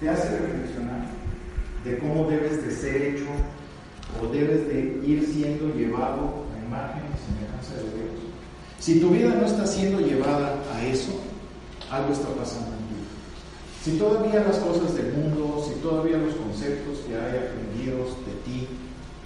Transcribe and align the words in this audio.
Te 0.00 0.08
hace 0.08 0.38
reflexionar 0.38 1.06
de 1.84 1.98
cómo 1.98 2.28
debes 2.28 2.64
de 2.64 2.70
ser 2.70 3.02
hecho 3.02 3.26
o 4.22 4.32
debes 4.32 4.66
de 4.68 5.00
ir 5.04 5.26
siendo 5.32 5.74
llevado 5.74 6.44
a 6.54 6.66
imagen 6.66 7.02
y 7.02 7.18
semejanza 7.26 7.74
de 7.74 7.96
Dios. 7.96 8.18
Si 8.78 9.00
tu 9.00 9.10
vida 9.10 9.34
no 9.34 9.46
está 9.46 9.66
siendo 9.66 10.00
llevada 10.00 10.62
a 10.72 10.86
eso, 10.86 11.12
algo 11.90 12.12
está 12.12 12.28
pasando 12.28 12.68
en 12.68 12.78
ti. 12.88 12.98
Si 13.82 13.98
todavía 13.98 14.44
las 14.44 14.58
cosas 14.58 14.94
del 14.94 15.12
mundo, 15.12 15.64
si 15.66 15.80
todavía 15.80 16.18
los 16.18 16.34
conceptos 16.34 16.98
que 17.06 17.14
hay 17.14 17.38
aprendidos 17.38 18.16
de 18.26 18.32
ti 18.44 18.68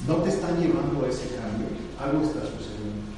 no 0.07 0.17
te 0.17 0.31
están 0.31 0.59
llevando 0.59 1.05
a 1.05 1.09
ese 1.09 1.29
cambio, 1.37 1.69
algo 2.01 2.23
está 2.23 2.41
sucediendo. 2.41 3.13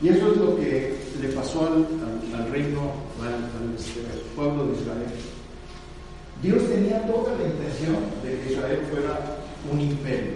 Y 0.00 0.08
eso 0.08 0.32
es 0.32 0.38
lo 0.38 0.56
que 0.56 0.96
le 1.20 1.28
pasó 1.30 1.66
al, 1.66 2.50
reino, 2.50 2.92
al, 3.20 3.34
al 3.34 3.74
este, 3.76 4.00
pueblo 4.34 4.66
de 4.66 4.80
Israel. 4.80 5.37
Dios 6.42 6.62
tenía 6.68 7.04
toda 7.06 7.34
la 7.36 7.44
intención 7.44 7.96
de 8.22 8.40
que 8.40 8.52
Israel 8.52 8.80
fuera 8.90 9.18
un 9.72 9.80
imperio. 9.80 10.34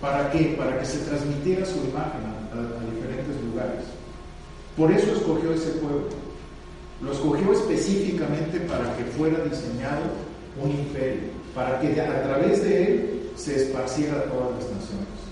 ¿Para 0.00 0.30
qué? 0.30 0.54
Para 0.56 0.78
que 0.78 0.86
se 0.86 0.98
transmitiera 0.98 1.66
su 1.66 1.78
imagen 1.78 2.22
a, 2.26 2.92
diferentes 2.94 3.42
lugares. 3.50 3.84
Por 4.76 4.92
eso 4.92 5.12
escogió 5.12 5.52
ese 5.52 5.70
pueblo. 5.72 6.08
Lo 7.00 7.12
escogió 7.12 7.52
específicamente 7.52 8.60
para 8.60 8.96
que 8.96 9.04
fuera 9.04 9.42
diseñado 9.44 10.02
un 10.62 10.70
imperio, 10.70 11.30
para 11.54 11.80
que 11.80 12.00
a 12.00 12.22
través 12.22 12.62
de 12.62 12.84
él 12.84 13.30
se 13.34 13.56
esparciera 13.56 14.24
todas 14.24 14.50
las 14.54 14.70
naciones. 14.70 15.22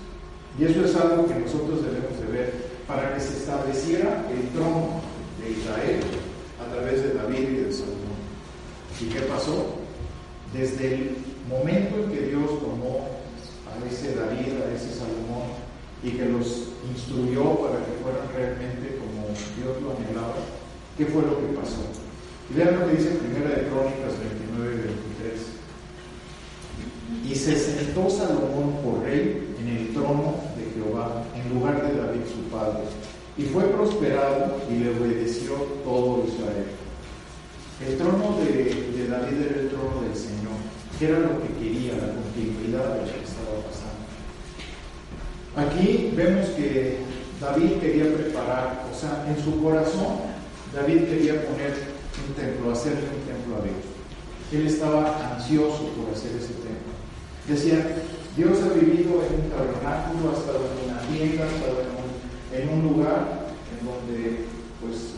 Y 0.59 0.65
eso 0.65 0.83
es 0.83 0.95
algo 0.95 1.25
que 1.25 1.35
nosotros 1.35 1.83
debemos 1.83 2.19
de 2.19 2.37
ver 2.37 2.53
para 2.85 3.13
que 3.13 3.21
se 3.21 3.37
estableciera 3.37 4.25
el 4.29 4.49
trono 4.49 4.99
de 5.41 5.51
Israel 5.51 6.01
a 6.59 6.73
través 6.73 7.01
de 7.03 7.13
David 7.13 7.49
y 7.49 7.55
de 7.63 7.71
Salomón. 7.71 8.19
¿Y 8.99 9.05
qué 9.05 9.21
pasó? 9.21 9.70
Desde 10.61 10.93
el 10.93 11.17
momento 11.49 12.03
en 12.03 12.11
que 12.11 12.21
Dios 12.27 12.61
tomó 12.61 13.09
a 13.65 13.73
ese 13.89 14.13
David, 14.13 14.61
a 14.61 14.69
ese 14.69 14.93
Salomón, 14.93 15.57
y 16.03 16.11
que 16.11 16.25
los 16.25 16.69
instruyó 16.85 17.57
para 17.65 17.81
que 17.81 17.97
fueran 18.03 18.29
realmente 18.29 19.01
como 19.01 19.25
Dios 19.57 19.81
lo 19.81 19.97
anhelaba, 19.97 20.37
¿qué 20.99 21.07
fue 21.07 21.23
lo 21.23 21.41
que 21.41 21.57
pasó? 21.57 21.81
Y 22.51 22.53
vean 22.53 22.79
lo 22.79 22.85
que 22.85 22.93
dice 22.93 23.09
Primera 23.09 23.57
de 23.57 23.69
Crónicas 23.73 24.13
29 24.21 24.69
y 24.69 24.85
23. 24.85 25.49
Y 27.25 27.35
se 27.35 27.57
sentó 27.57 28.07
Salomón 28.07 28.77
por 28.85 29.01
rey 29.01 29.55
en 29.59 29.67
el 29.67 29.93
trono 29.93 30.45
de 30.61 30.69
Jehová, 30.77 31.23
en 31.33 31.57
lugar 31.57 31.81
de 31.87 31.97
David 31.97 32.21
su 32.29 32.55
padre. 32.55 32.83
Y 33.35 33.45
fue 33.45 33.63
prosperado 33.63 34.61
y 34.69 34.75
le 34.77 34.91
obedeció 34.91 35.53
todo 35.83 36.23
Israel. 36.27 36.69
El 37.87 37.97
trono 37.97 38.37
de, 38.37 38.53
de 38.95 39.07
David 39.07 39.41
era 39.41 39.61
el 39.61 39.69
trono 39.69 40.01
del 40.03 40.15
Señor, 40.15 40.30
que 41.01 41.07
era 41.07 41.17
lo 41.17 41.41
que 41.41 41.49
quería, 41.57 41.97
la 41.97 42.13
continuidad 42.13 42.93
de 42.93 43.01
lo 43.01 43.09
que 43.09 43.25
estaba 43.25 43.57
pasando. 43.65 44.05
Aquí 45.57 46.13
vemos 46.15 46.45
que 46.49 46.99
David 47.41 47.81
quería 47.81 48.13
preparar, 48.13 48.85
o 48.85 48.93
sea, 48.93 49.25
en 49.25 49.43
su 49.43 49.63
corazón, 49.63 50.29
David 50.71 51.09
quería 51.09 51.41
poner 51.41 51.73
un 52.21 52.35
templo, 52.37 52.71
hacerle 52.71 53.09
un 53.17 53.25
templo 53.25 53.57
a 53.57 53.65
Dios. 53.65 53.81
Él 54.53 54.67
estaba 54.67 55.33
ansioso 55.33 55.89
por 55.97 56.13
hacer 56.13 56.37
ese 56.37 56.53
templo. 56.61 56.93
Decía, 57.49 57.81
Dios 58.37 58.61
ha 58.61 58.69
vivido 58.77 59.25
en 59.25 59.41
un 59.41 59.49
tabernáculo, 59.49 60.29
ha 60.29 60.37
estado 60.37 60.69
en 60.69 60.85
una 60.85 61.01
tienda, 61.09 61.45
ha 61.45 61.49
estado 61.49 61.81
en 62.53 62.69
un, 62.69 62.93
lugar 62.93 63.49
en 63.73 63.81
donde, 63.89 64.45
pues, 64.79 65.17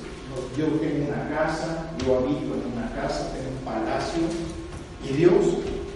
yo 0.57 0.79
tengo 0.79 1.11
una 1.11 1.27
casa, 1.27 1.91
yo 1.99 2.19
habito 2.19 2.55
en 2.55 2.71
una 2.71 2.87
casa, 2.95 3.35
tengo 3.35 3.51
un 3.51 3.65
palacio, 3.67 4.62
y 5.09 5.13
Dios, 5.13 5.45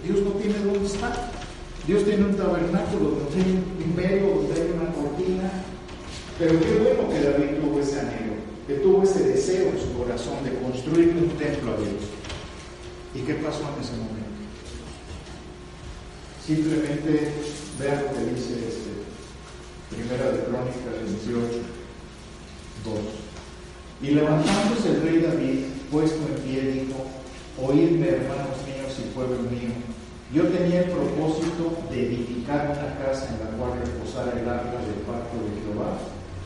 Dios 0.04 0.20
no 0.20 0.30
tiene 0.32 0.58
dónde 0.58 0.86
estar. 0.86 1.30
Dios 1.86 2.04
tiene 2.04 2.26
un 2.26 2.36
tabernáculo, 2.36 3.10
donde 3.10 3.34
tiene 3.34 3.62
un 3.84 3.96
velo, 3.96 4.42
donde 4.42 4.60
hay 4.60 4.70
una 4.76 4.92
cortina. 4.92 5.50
Pero 6.38 6.60
qué 6.60 6.78
bueno 6.78 7.08
que 7.08 7.22
David 7.22 7.60
tuvo 7.60 7.80
ese 7.80 8.00
anhelo, 8.00 8.34
que 8.66 8.74
tuvo 8.74 9.02
ese 9.02 9.24
deseo 9.24 9.70
en 9.70 9.80
su 9.80 9.92
corazón 9.96 10.44
de 10.44 10.58
construir 10.58 11.16
un 11.16 11.30
templo 11.38 11.72
a 11.72 11.76
Dios. 11.78 12.04
¿Y 13.14 13.20
qué 13.20 13.34
pasó 13.34 13.60
en 13.74 13.82
ese 13.82 13.92
momento? 13.92 14.28
Simplemente 16.46 17.32
vean 17.80 18.04
lo 18.04 18.12
que 18.12 18.34
dice 18.34 18.54
este, 18.68 18.88
Primera 19.90 20.30
de 20.30 20.44
Crónicas 20.44 21.24
18, 21.24 21.40
2. 22.84 22.94
Y 24.02 24.10
levantándose 24.14 24.90
el 24.90 25.02
rey 25.02 25.22
David, 25.22 25.64
puesto 25.90 26.18
en 26.28 26.42
pie, 26.42 26.60
dijo, 26.72 27.04
Oídme, 27.60 28.08
hermanos 28.08 28.67
pueblo 29.18 29.50
mío, 29.50 29.74
yo 30.32 30.46
tenía 30.46 30.86
el 30.86 30.90
propósito 30.90 31.74
de 31.90 32.06
edificar 32.06 32.70
una 32.70 32.94
casa 33.02 33.34
en 33.34 33.42
la 33.42 33.50
cual 33.58 33.80
reposara 33.82 34.30
el 34.38 34.46
arca 34.46 34.78
del 34.78 35.02
pacto 35.02 35.42
de 35.42 35.58
Jehová 35.58 35.98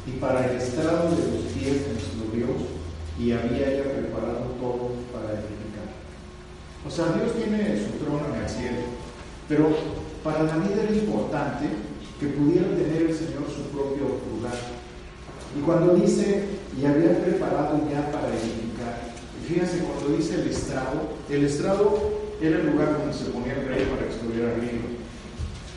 y 0.08 0.12
para 0.16 0.48
el 0.48 0.56
estrado 0.56 1.12
de 1.12 1.36
los 1.36 1.52
pies 1.52 1.84
de 1.84 1.92
nuestro 1.92 2.24
Dios, 2.32 2.56
y 3.20 3.32
había 3.32 3.76
ya 3.76 3.92
preparado 3.92 4.56
todo 4.56 4.96
para 5.12 5.36
edificar. 5.36 5.84
O 6.86 6.90
sea, 6.90 7.12
Dios 7.12 7.36
tiene 7.36 7.76
su 7.76 8.02
trono 8.02 8.24
en 8.32 8.40
el 8.40 8.48
cielo, 8.48 8.82
pero 9.48 9.68
para 10.24 10.44
David 10.44 10.72
era 10.72 10.96
importante 10.96 11.68
que 12.18 12.26
pudiera 12.28 12.66
tener 12.74 13.02
el 13.02 13.14
Señor 13.14 13.44
su 13.52 13.68
propio 13.68 14.16
lugar. 14.32 14.56
Y 15.54 15.60
cuando 15.60 15.94
dice, 15.94 16.56
y 16.72 16.86
había 16.86 17.20
preparado 17.22 17.78
ya 17.92 18.10
para 18.10 18.32
edificar, 18.32 19.12
fíjense 19.46 19.84
cuando 19.84 20.16
dice 20.16 20.40
el 20.40 20.48
estrado, 20.48 21.12
el 21.28 21.44
estrado 21.44 22.21
era 22.42 22.58
el 22.58 22.66
lugar 22.66 22.98
donde 22.98 23.14
se 23.14 23.26
ponía 23.26 23.54
el 23.54 23.68
rey 23.68 23.84
para 23.86 24.06
que 24.06 24.14
estuviera 24.14 24.50
arriba. 24.50 24.82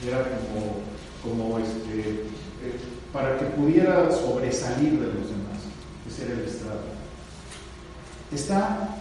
Era 0.06 0.24
como, 0.24 0.82
como 1.24 1.60
este, 1.60 2.00
eh, 2.00 2.80
para 3.14 3.38
que 3.38 3.46
pudiera 3.46 4.12
sobresalir 4.12 4.94
de 4.94 5.08
los 5.08 5.30
demás. 5.30 5.62
Ese 6.08 6.26
era 6.26 6.34
el 6.34 6.48
estrado. 6.48 6.82
Está, 8.32 8.98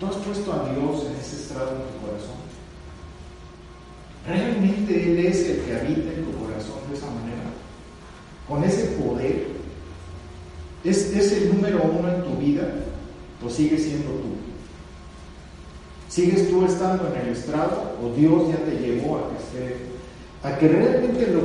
tú 0.00 0.06
has 0.06 0.16
puesto 0.16 0.52
a 0.52 0.70
Dios 0.70 1.04
en 1.06 1.16
ese 1.16 1.36
estrado 1.36 1.72
en 1.72 1.82
tu 1.92 2.06
corazón. 2.06 2.44
¿Realmente 4.26 5.12
Él 5.12 5.26
es 5.26 5.46
el 5.46 5.60
que 5.60 5.76
habita 5.76 6.10
en 6.10 6.24
tu 6.24 6.38
corazón 6.38 6.80
de 6.88 6.96
esa 6.96 7.06
manera? 7.06 7.44
Con 8.48 8.64
ese 8.64 8.86
poder. 8.96 9.48
¿Es, 10.82 11.12
es 11.14 11.32
el 11.32 11.54
número 11.54 11.82
uno 11.82 12.08
en 12.08 12.22
tu 12.24 12.36
vida 12.36 12.66
o 13.44 13.50
sigue 13.50 13.78
siendo 13.78 14.10
tú? 14.10 14.43
¿Sigues 16.14 16.48
tú 16.48 16.64
estando 16.64 17.08
en 17.08 17.26
el 17.26 17.32
estrado 17.32 17.96
o 18.00 18.14
Dios 18.16 18.44
ya 18.48 18.58
te 18.58 18.78
llevó 18.78 19.16
a 19.16 19.30
que 19.30 19.36
esté, 19.42 19.76
a 20.44 20.56
que 20.56 20.68
realmente 20.68 21.26
lo, 21.26 21.40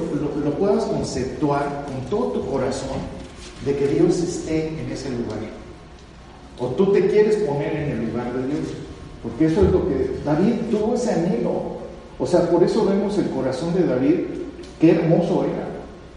lo, 0.45 0.53
puedas 0.59 0.83
conceptuar 0.83 1.87
con 1.87 2.07
todo 2.07 2.33
tu 2.33 2.51
corazón 2.51 2.99
de 3.65 3.75
que 3.75 3.87
Dios 3.87 4.19
esté 4.19 4.67
en 4.67 4.91
ese 4.91 5.09
lugar? 5.09 5.39
¿O 6.59 6.67
tú 6.67 6.93
te 6.93 7.07
quieres 7.07 7.37
poner 7.37 7.75
en 7.77 7.89
el 7.89 8.11
lugar 8.11 8.31
de 8.31 8.45
Dios? 8.45 8.67
Porque 9.23 9.47
eso 9.47 9.65
es 9.65 9.71
lo 9.71 9.87
que 9.87 10.19
David 10.23 10.53
tuvo 10.69 10.93
ese 10.93 11.13
anhelo. 11.13 11.79
O 12.19 12.27
sea, 12.27 12.47
por 12.51 12.63
eso 12.63 12.85
vemos 12.85 13.17
el 13.17 13.31
corazón 13.31 13.73
de 13.73 13.87
David, 13.87 14.19
qué 14.79 14.91
hermoso 14.91 15.45
era. 15.45 15.67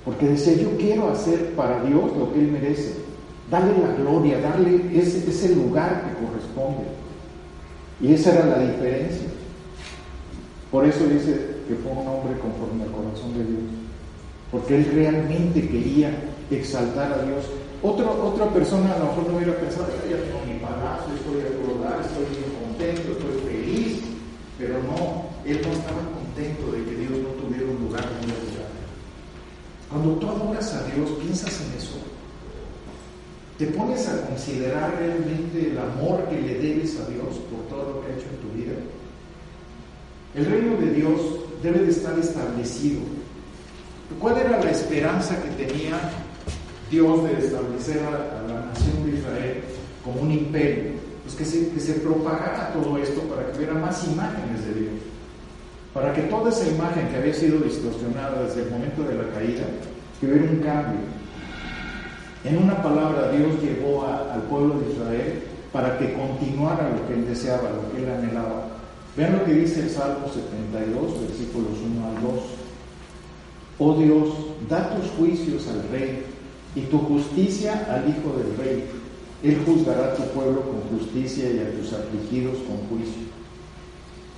Porque 0.05 0.27
decía, 0.27 0.53
yo 0.63 0.77
quiero 0.77 1.09
hacer 1.09 1.55
para 1.55 1.83
Dios 1.85 2.03
lo 2.19 2.31
que 2.35 2.41
Él 2.41 2.53
merece. 2.53 2.97
Darle 3.51 3.73
la 3.79 3.95
gloria, 3.95 4.41
darle 4.41 4.91
ese, 4.93 5.27
ese 5.27 5.57
lugar 5.57 6.05
que 6.05 6.27
corresponde. 6.27 7.02
Y 8.03 8.15
esa 8.15 8.33
era 8.33 8.47
la 8.47 8.59
diferencia. 8.59 9.29
Por 10.73 10.85
eso 10.85 11.05
dice 11.07 11.63
que 11.69 11.77
fue 11.77 11.93
un 11.93 12.09
hombre 12.09 12.37
conforme 12.41 12.83
al 12.83 12.91
corazón 12.91 13.33
de 13.39 13.45
Dios. 13.45 13.63
Porque 14.51 14.77
él 14.77 14.91
realmente 14.93 15.69
quería 15.69 16.11
exaltar 16.51 17.13
a 17.13 17.23
Dios. 17.23 17.47
Otra, 17.81 18.07
persona 18.53 18.95
a 18.95 18.99
lo 18.99 19.07
mejor 19.07 19.29
no 19.29 19.37
hubiera 19.37 19.57
pensado, 19.57 19.87
ya 20.09 20.17
tengo 20.17 20.43
mi 20.47 20.59
palacio, 20.59 21.15
estoy 21.15 21.41
a 21.41 21.51
todo 21.63 21.83
dar, 21.83 22.01
estoy 22.01 22.27
bien 22.31 22.51
contento, 22.63 23.13
estoy 23.13 23.35
feliz. 23.47 24.03
él 24.59 25.61
no 25.63 25.73
estaba 25.73 26.03
contento 26.15 26.73
de 26.73 26.85
que 26.85 26.97
Dios 26.97 27.13
no 27.23 27.29
tuviera 27.43 27.71
un 27.71 27.87
lugar 27.87 28.03
donde 28.03 28.35
adorar. 28.35 28.73
Cuando 29.91 30.15
tú 30.17 30.29
adoras 30.29 30.75
a 30.75 30.85
Dios, 30.85 31.11
piensas 31.21 31.61
en 31.61 31.79
eso. 31.79 31.99
Te 33.63 33.69
pones 33.69 34.09
a 34.09 34.27
considerar 34.27 34.93
realmente 34.99 35.71
el 35.71 35.79
amor 35.79 36.29
que 36.29 36.35
le 36.35 36.59
debes 36.59 36.99
a 36.99 37.09
Dios 37.09 37.39
por 37.49 37.61
todo 37.69 37.93
lo 37.93 38.01
que 38.01 38.11
ha 38.11 38.17
hecho 38.17 38.27
en 38.29 38.39
tu 38.39 38.59
vida. 38.59 38.73
El 40.35 40.47
reino 40.47 40.77
de 40.79 40.91
Dios 40.91 41.21
debe 41.63 41.79
de 41.79 41.93
estar 41.93 42.19
establecido. 42.19 43.03
¿Cuál 44.19 44.39
era 44.39 44.59
la 44.59 44.69
esperanza 44.69 45.41
que 45.41 45.65
tenía 45.65 45.95
Dios 46.91 47.23
de 47.23 47.39
establecer 47.39 48.01
a, 48.03 48.43
la 48.49 48.67
nación 48.67 49.05
de 49.05 49.19
Israel 49.19 49.61
como 50.05 50.23
un 50.23 50.33
imperio? 50.33 50.95
Pues 51.23 51.37
que 51.37 51.45
se, 51.45 51.69
que 51.69 51.79
se 51.79 51.93
propagara 52.01 52.73
todo 52.73 52.99
esto 52.99 53.21
para 53.21 53.47
que 53.47 53.59
hubiera 53.59 53.75
más 53.75 54.05
imágenes 54.09 54.67
de 54.67 54.81
Dios. 54.81 54.95
Para 55.95 56.13
que 56.13 56.23
toda 56.23 56.51
esa 56.51 56.67
imagen 56.67 57.07
que 57.11 57.17
había 57.17 57.35
sido 57.35 57.61
distorsionada 57.61 58.43
desde 58.43 58.65
el 58.65 58.71
momento 58.71 59.05
de 59.05 59.15
la 59.15 59.31
caída, 59.33 59.67
que 60.19 60.27
hubiera 60.27 60.51
un 60.51 60.59
cambio. 60.59 61.22
En 62.45 62.59
una 62.59 62.83
palabra, 62.83 63.31
Dios 63.31 63.61
llevó 63.63 64.05
al 64.05 64.43
pueblo 64.43 64.81
de 64.81 64.93
Israel 64.93 65.43
para 65.73 65.97
que 65.99 66.13
continuara 66.13 66.91
lo 66.91 67.07
que 67.07 67.15
él 67.15 67.27
deseaba, 67.27 67.71
lo 67.71 67.93
que 67.93 68.03
él 68.03 68.11
anhelaba. 68.11 68.67
Vean 69.17 69.39
lo 69.39 69.45
que 69.45 69.53
dice 69.53 69.81
el 69.83 69.91
Salmo 69.91 70.27
72, 70.27 71.21
versículos 71.29 71.79
1 71.85 72.07
al 72.07 72.23
2. 72.23 72.33
Oh 73.79 73.95
Dios, 73.95 74.29
da 74.69 74.95
tus 74.97 75.11
juicios 75.13 75.69
al 75.69 75.89
rey 75.91 76.25
y 76.75 76.83
tu 76.83 76.99
justicia 76.99 77.87
al 77.91 78.09
hijo 78.09 78.37
del 78.37 78.57
rey. 78.57 78.85
Él 79.43 79.63
juzgará 79.67 80.13
a 80.13 80.15
tu 80.15 80.23
pueblo 80.29 80.63
con 80.63 80.99
justicia 80.99 81.45
y 81.51 81.59
a 81.59 81.71
tus 81.79 81.93
afligidos 81.93 82.57
con 82.59 82.89
juicio. 82.89 83.23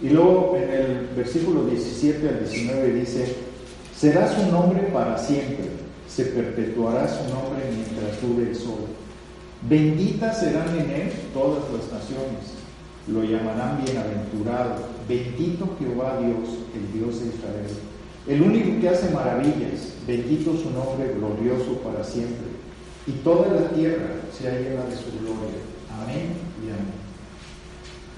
Y 0.02 0.10
luego 0.10 0.56
en 0.56 0.70
el 0.70 1.08
versículo 1.16 1.64
17 1.66 2.28
al 2.28 2.40
19 2.40 2.92
dice, 2.94 3.36
será 3.96 4.28
su 4.28 4.50
nombre 4.50 4.80
para 4.92 5.16
siempre, 5.18 5.66
se 6.14 6.26
perpetuará 6.26 7.08
su 7.08 7.34
nombre 7.34 7.64
mientras 7.74 8.20
dure 8.22 8.50
el 8.50 8.56
sol. 8.56 8.86
Benditas 9.68 10.40
serán 10.40 10.68
en 10.78 10.90
él 10.90 11.12
todas 11.32 11.64
las 11.72 12.00
naciones 12.00 12.64
lo 13.06 13.22
llamarán 13.22 13.84
bienaventurado, 13.84 14.76
bendito 15.06 15.76
Jehová 15.78 16.18
Dios, 16.20 16.58
el 16.74 16.92
Dios 16.92 17.20
de 17.20 17.26
Israel, 17.26 17.70
el 18.26 18.42
único 18.42 18.80
que 18.80 18.88
hace 18.88 19.10
maravillas, 19.10 19.92
bendito 20.06 20.56
su 20.56 20.70
nombre 20.70 21.12
glorioso 21.14 21.78
para 21.80 22.02
siempre, 22.02 22.46
y 23.06 23.12
toda 23.22 23.48
la 23.48 23.68
tierra 23.70 24.06
sea 24.36 24.52
llena 24.52 24.84
de 24.84 24.96
su 24.96 25.10
gloria. 25.20 25.60
Amén 26.02 26.32
y 26.62 26.70
amén. 26.70 27.04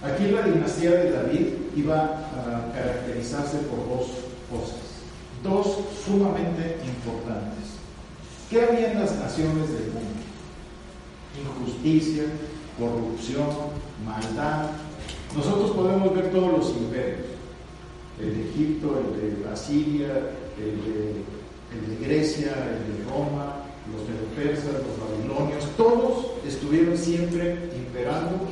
Aquí 0.05 0.31
la 0.31 0.43
dinastía 0.43 0.91
de 0.93 1.11
David 1.11 1.47
iba 1.75 2.03
a 2.05 2.73
caracterizarse 2.73 3.59
por 3.59 3.89
dos 3.89 4.07
cosas, 4.49 4.79
dos 5.43 5.79
sumamente 6.05 6.79
importantes. 6.87 7.76
¿Qué 8.49 8.63
había 8.63 8.93
en 8.93 9.01
las 9.01 9.19
naciones 9.19 9.73
del 9.73 9.91
mundo? 9.93 10.23
Injusticia, 11.37 12.25
corrupción, 12.79 13.49
maldad. 14.05 14.71
Nosotros 15.37 15.73
podemos 15.73 16.15
ver 16.15 16.31
todos 16.31 16.53
los 16.53 16.71
imperios, 16.77 17.27
el 18.21 18.35
de 18.37 18.49
Egipto, 18.49 19.01
el 19.01 19.43
de 19.43 19.51
Asiria, 19.51 20.31
el 20.59 21.99
de, 21.99 22.07
Grecia, 22.07 22.53
el 22.53 22.99
de 22.99 23.11
Roma, 23.11 23.65
los 23.91 24.07
de 24.07 24.15
persas, 24.41 24.75
los 24.75 24.97
babilonios, 24.97 25.69
todos 25.77 26.27
estuvieron 26.47 26.97
siempre 26.97 27.71
imperando 27.77 28.47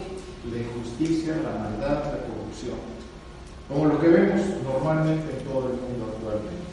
la 0.51 0.59
injusticia, 0.59 1.37
la 1.37 1.57
maldad, 1.57 2.05
la 2.05 2.27
corrupción, 2.27 2.79
como 3.69 3.87
lo 3.87 4.01
que 4.01 4.09
vemos 4.09 4.41
normalmente 4.65 5.39
en 5.39 5.45
todo 5.45 5.71
el 5.71 5.81
mundo 5.81 6.13
actualmente. 6.17 6.65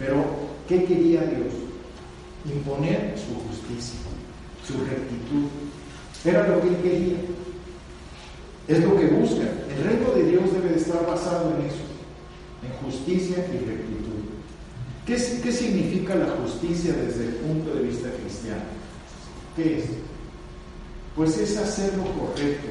Pero, 0.00 0.24
¿qué 0.68 0.84
quería 0.84 1.22
Dios? 1.22 1.61
Imponer 2.44 3.14
su 3.16 3.34
justicia, 3.48 4.00
su 4.66 4.84
rectitud, 4.84 5.48
era 6.24 6.48
lo 6.48 6.60
que 6.60 6.68
él 6.68 6.76
quería. 6.82 7.16
Es 8.68 8.80
lo 8.84 8.96
que 8.96 9.06
busca. 9.08 9.42
El 9.42 9.84
reino 9.84 10.10
de 10.12 10.24
Dios 10.24 10.52
debe 10.52 10.70
de 10.70 10.76
estar 10.76 11.06
basado 11.06 11.54
en 11.56 11.66
eso, 11.66 11.82
en 12.62 12.84
justicia 12.84 13.38
y 13.38 13.64
rectitud. 13.64 14.02
¿Qué, 15.06 15.14
¿Qué, 15.42 15.52
significa 15.52 16.14
la 16.14 16.30
justicia 16.36 16.94
desde 16.94 17.26
el 17.26 17.34
punto 17.36 17.74
de 17.74 17.82
vista 17.82 18.08
cristiano? 18.10 18.62
¿Qué 19.56 19.78
es? 19.78 19.84
Pues 21.16 21.36
es 21.38 21.56
hacer 21.56 21.94
lo 21.96 22.04
correcto 22.04 22.68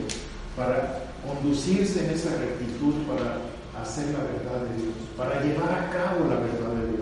para 0.56 1.04
conducirse 1.28 2.06
en 2.06 2.12
esa 2.12 2.30
rectitud, 2.38 2.94
para 3.06 3.38
hacer 3.82 4.06
la 4.08 4.24
verdad 4.24 4.66
de 4.70 4.82
Dios, 4.82 4.96
para 5.18 5.44
llevar 5.44 5.72
a 5.72 5.90
cabo 5.90 6.28
la 6.30 6.36
verdad 6.36 6.74
de 6.82 6.88
Dios. 6.88 7.01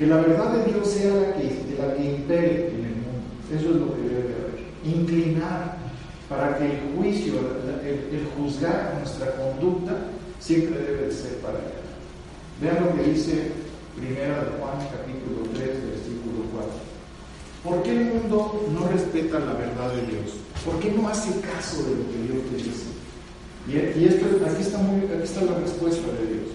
Que 0.00 0.06
la 0.06 0.16
verdad 0.16 0.54
de 0.54 0.72
Dios 0.72 0.88
sea 0.88 1.12
la 1.12 1.34
que, 1.34 1.42
que 1.42 2.04
impere 2.10 2.68
en 2.68 2.84
el 2.86 2.96
mundo. 3.04 3.20
Eso 3.52 3.68
es 3.68 3.76
lo 3.76 3.94
que 3.94 4.00
debe 4.00 4.28
de 4.28 4.34
haber 4.34 4.60
inclinar 4.82 5.76
para 6.26 6.56
que 6.56 6.64
el 6.64 6.96
juicio, 6.96 7.34
el, 7.84 8.26
juzgar 8.34 8.94
nuestra 8.98 9.36
conducta, 9.36 9.92
siempre 10.38 10.80
debe 10.80 11.08
de 11.08 11.12
ser 11.12 11.36
para 11.42 11.58
allá. 11.58 11.84
Vean 12.62 12.82
lo 12.82 12.96
que 12.96 13.10
dice 13.10 13.52
Primera 13.94 14.42
de 14.42 14.56
Juan 14.56 14.78
capítulo 14.88 15.44
3, 15.52 15.68
versículo 15.68 16.48
4. 16.54 16.70
¿Por 17.62 17.82
qué 17.82 17.90
el 17.90 18.04
mundo 18.06 18.68
no 18.72 18.88
respeta 18.88 19.38
la 19.38 19.52
verdad 19.52 19.92
de 19.96 20.16
Dios? 20.16 20.32
¿Por 20.64 20.80
qué 20.80 20.92
no 20.92 21.10
hace 21.10 21.28
caso 21.42 21.76
de 21.84 21.90
lo 21.90 22.08
que 22.08 22.24
Dios 22.24 22.40
le 22.50 22.56
dice? 22.56 22.88
Y, 23.68 24.06
esto, 24.06 24.24
aquí, 24.46 24.62
está 24.62 24.80
aquí 24.80 25.22
está 25.22 25.42
la 25.42 25.58
respuesta 25.58 26.06
de 26.06 26.24
Dios. 26.24 26.48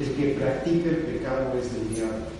El 0.00 0.16
que 0.16 0.34
practica 0.34 0.90
el 0.90 0.96
pecado 0.96 1.54
es 1.56 1.72
del 1.72 1.94
diablo. 1.94 2.39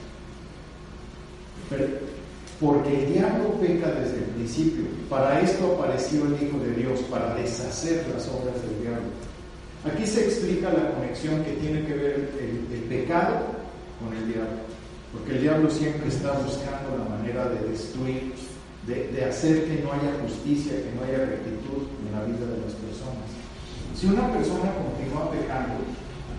Porque 2.61 3.05
el 3.05 3.12
diablo 3.14 3.55
peca 3.61 3.88
desde 3.93 4.19
el 4.19 4.31
principio. 4.37 4.84
Para 5.08 5.40
esto 5.40 5.78
apareció 5.78 6.26
el 6.26 6.34
Hijo 6.34 6.58
de 6.58 6.75
Dios, 6.75 7.00
para 7.11 7.34
deshacer 7.34 8.06
las 8.12 8.28
obras 8.28 8.61
del 8.62 8.82
diablo. 8.82 9.08
Aquí 9.84 10.06
se 10.06 10.26
explica 10.26 10.70
la 10.72 10.93
conexión 10.93 11.43
que 11.43 11.52
tiene 11.52 11.87
que 11.87 11.94
ver 11.94 12.31
el, 12.38 12.82
pecado 12.84 13.46
con 13.99 14.14
el 14.14 14.26
diablo. 14.26 14.61
Porque 15.12 15.32
el 15.32 15.43
diablo 15.43 15.70
siempre 15.70 16.08
está 16.08 16.32
buscando 16.32 16.99
la 16.99 17.17
manera 17.17 17.49
de 17.49 17.70
destruir, 17.70 18.34
de, 18.87 19.08
de, 19.08 19.25
hacer 19.25 19.64
que 19.64 19.82
no 19.82 19.93
haya 19.93 20.20
justicia, 20.23 20.73
que 20.73 20.93
no 20.94 21.02
haya 21.02 21.25
rectitud 21.25 21.88
en 22.05 22.12
la 22.12 22.25
vida 22.25 22.44
de 22.44 22.61
las 22.61 22.75
personas. 22.76 23.31
Si 23.96 24.06
una 24.06 24.32
persona 24.32 24.75
continúa 24.75 25.31
pecando, 25.31 25.81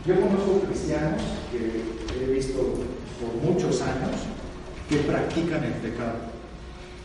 yo 0.05 0.15
conozco 0.21 0.61
cristianos 0.67 1.21
que 1.51 2.23
he 2.23 2.27
visto 2.31 2.57
por 3.21 3.33
muchos 3.41 3.81
años, 3.81 4.17
que 4.91 4.97
practican 4.97 5.63
el 5.63 5.73
pecado. 5.73 6.19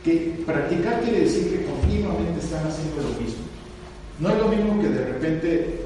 Que 0.02 0.42
practicar 0.44 1.02
quiere 1.02 1.20
decir 1.20 1.50
que 1.50 1.64
continuamente 1.64 2.40
están 2.40 2.66
haciendo 2.66 2.96
lo 2.96 3.20
mismo. 3.20 3.46
No 4.18 4.28
es 4.28 4.38
lo 4.38 4.48
mismo 4.48 4.82
que 4.82 4.88
de 4.88 5.04
repente 5.04 5.80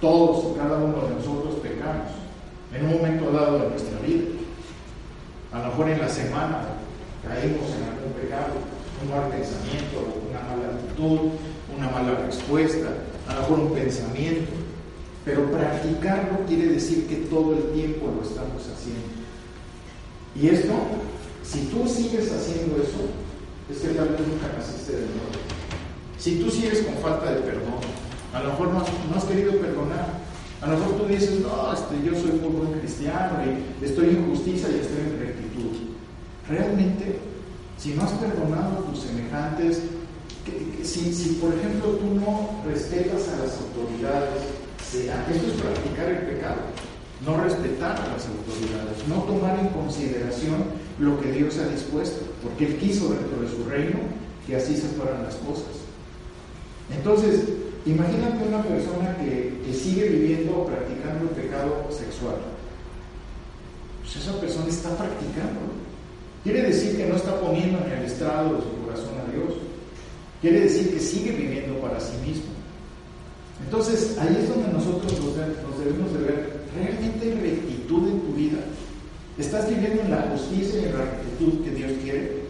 todos 0.00 0.52
y 0.52 0.58
cada 0.58 0.78
uno 0.78 1.06
de 1.06 1.14
nosotros 1.14 1.54
pecamos 1.62 2.10
en 2.74 2.84
un 2.84 2.94
momento 2.94 3.30
dado 3.30 3.60
de 3.60 3.70
nuestra 3.70 3.98
vida. 4.00 4.24
A 5.52 5.58
lo 5.60 5.68
mejor 5.68 5.88
en 5.88 6.00
la 6.00 6.08
semana 6.08 6.64
caemos 7.22 7.70
en 7.76 7.82
algún 7.94 8.12
pecado, 8.20 8.54
un 9.02 9.10
mal 9.10 9.30
pensamiento, 9.30 10.02
una 10.28 10.40
mala 10.40 10.74
actitud, 10.74 11.30
una 11.76 11.90
mala 11.90 12.26
respuesta, 12.26 12.88
a 13.28 13.34
lo 13.34 13.40
mejor 13.40 13.58
un 13.60 13.72
pensamiento. 13.72 14.50
Pero 15.24 15.50
practicarlo 15.50 16.44
quiere 16.48 16.68
decir 16.68 17.06
que 17.06 17.16
todo 17.30 17.52
el 17.52 17.72
tiempo 17.72 18.12
lo 18.16 18.28
estamos 18.28 18.62
haciendo. 18.62 19.14
Y 20.34 20.48
esto 20.48 20.72
si 21.46 21.66
tú 21.66 21.88
sigues 21.88 22.32
haciendo 22.32 22.76
eso, 22.76 23.06
es 23.70 23.78
que 23.78 23.88
tal 23.94 24.08
vez 24.08 24.20
nunca 24.20 24.52
naciste 24.56 24.92
de 24.92 25.06
nuevo. 25.06 25.36
Si 26.18 26.40
tú 26.40 26.50
sigues 26.50 26.82
con 26.82 26.94
falta 26.96 27.32
de 27.32 27.40
perdón, 27.40 27.78
a 28.32 28.42
lo 28.42 28.50
mejor 28.50 28.68
no 28.72 29.16
has, 29.16 29.24
querido 29.24 29.52
perdonar. 29.52 30.26
A 30.60 30.66
lo 30.66 30.78
mejor 30.78 30.96
tú 30.96 31.06
dices, 31.06 31.40
no, 31.40 31.72
este, 31.72 32.02
yo 32.04 32.18
soy 32.18 32.40
un 32.42 32.58
buen 32.58 32.80
cristiano 32.80 33.38
y 33.44 33.84
estoy 33.84 34.10
en 34.10 34.28
justicia 34.28 34.68
y 34.70 34.80
estoy 34.80 35.00
en 35.00 35.20
rectitud. 35.20 35.72
Realmente, 36.48 37.18
si 37.78 37.94
no 37.94 38.02
has 38.02 38.12
perdonado 38.12 38.78
a 38.78 38.90
tus 38.90 39.00
semejantes, 39.00 39.82
si, 40.82 41.12
si, 41.12 41.30
por 41.34 41.52
ejemplo 41.52 41.90
tú 41.90 42.14
no 42.14 42.62
respetas 42.66 43.28
a 43.28 43.44
las 43.44 43.58
autoridades, 43.58 44.42
sea, 44.82 45.26
esto 45.30 45.46
es 45.48 45.60
practicar 45.60 46.08
el 46.08 46.26
pecado, 46.26 46.60
no 47.24 47.42
respetar 47.42 47.96
a 48.00 48.06
las 48.14 48.26
autoridades, 48.26 49.06
no 49.08 49.22
tomar 49.24 49.58
en 49.58 49.68
consideración 49.68 50.85
lo 50.98 51.20
que 51.20 51.32
Dios 51.32 51.58
ha 51.58 51.68
dispuesto, 51.68 52.24
porque 52.42 52.66
Él 52.66 52.76
quiso 52.76 53.08
dentro 53.08 53.40
de 53.40 53.48
su 53.48 53.68
reino 53.68 53.98
que 54.46 54.56
así 54.56 54.76
se 54.76 54.88
fueran 54.88 55.24
las 55.24 55.34
cosas. 55.36 55.86
Entonces, 56.94 57.42
imagínate 57.84 58.48
una 58.48 58.62
persona 58.62 59.16
que, 59.18 59.56
sigue 59.74 60.08
viviendo 60.08 60.58
o 60.58 60.66
practicando 60.66 61.24
el 61.24 61.30
pecado 61.30 61.86
sexual. 61.90 62.36
Pues 64.02 64.16
esa 64.16 64.40
persona 64.40 64.66
está 64.68 64.96
practicando. 64.96 65.60
Quiere 66.42 66.62
decir 66.62 66.96
que 66.96 67.06
no 67.06 67.16
está 67.16 67.38
poniendo 67.40 67.78
en 67.84 67.92
el 67.92 68.04
estrado 68.04 68.54
de 68.54 68.62
su 68.62 68.84
corazón 68.84 69.14
a 69.20 69.30
Dios. 69.32 69.58
Quiere 70.40 70.60
decir 70.60 70.92
que 70.92 70.98
sigue 70.98 71.32
viviendo 71.32 71.78
para 71.80 72.00
sí 72.00 72.16
mismo. 72.26 72.50
Entonces, 73.64 74.16
ahí 74.18 74.38
es 74.40 74.48
donde 74.48 74.72
nosotros 74.72 75.12
nos 75.20 75.78
debemos 75.78 76.12
de 76.14 76.18
ver, 76.18 76.60
¿realmente 76.74 77.34
rectitud 77.40 78.08
en 78.08 78.20
tu 78.20 78.32
vida? 78.32 78.58
¿Estás 79.38 79.68
viviendo 79.68 80.02
en 80.02 80.10
la 80.10 80.22
justicia 80.32 80.80
y 80.80 80.84
en 80.86 80.92
la 80.98 81.04
rectitud 81.04 81.62
que 81.62 81.70
Dios 81.70 81.92
quiere? 82.02 82.40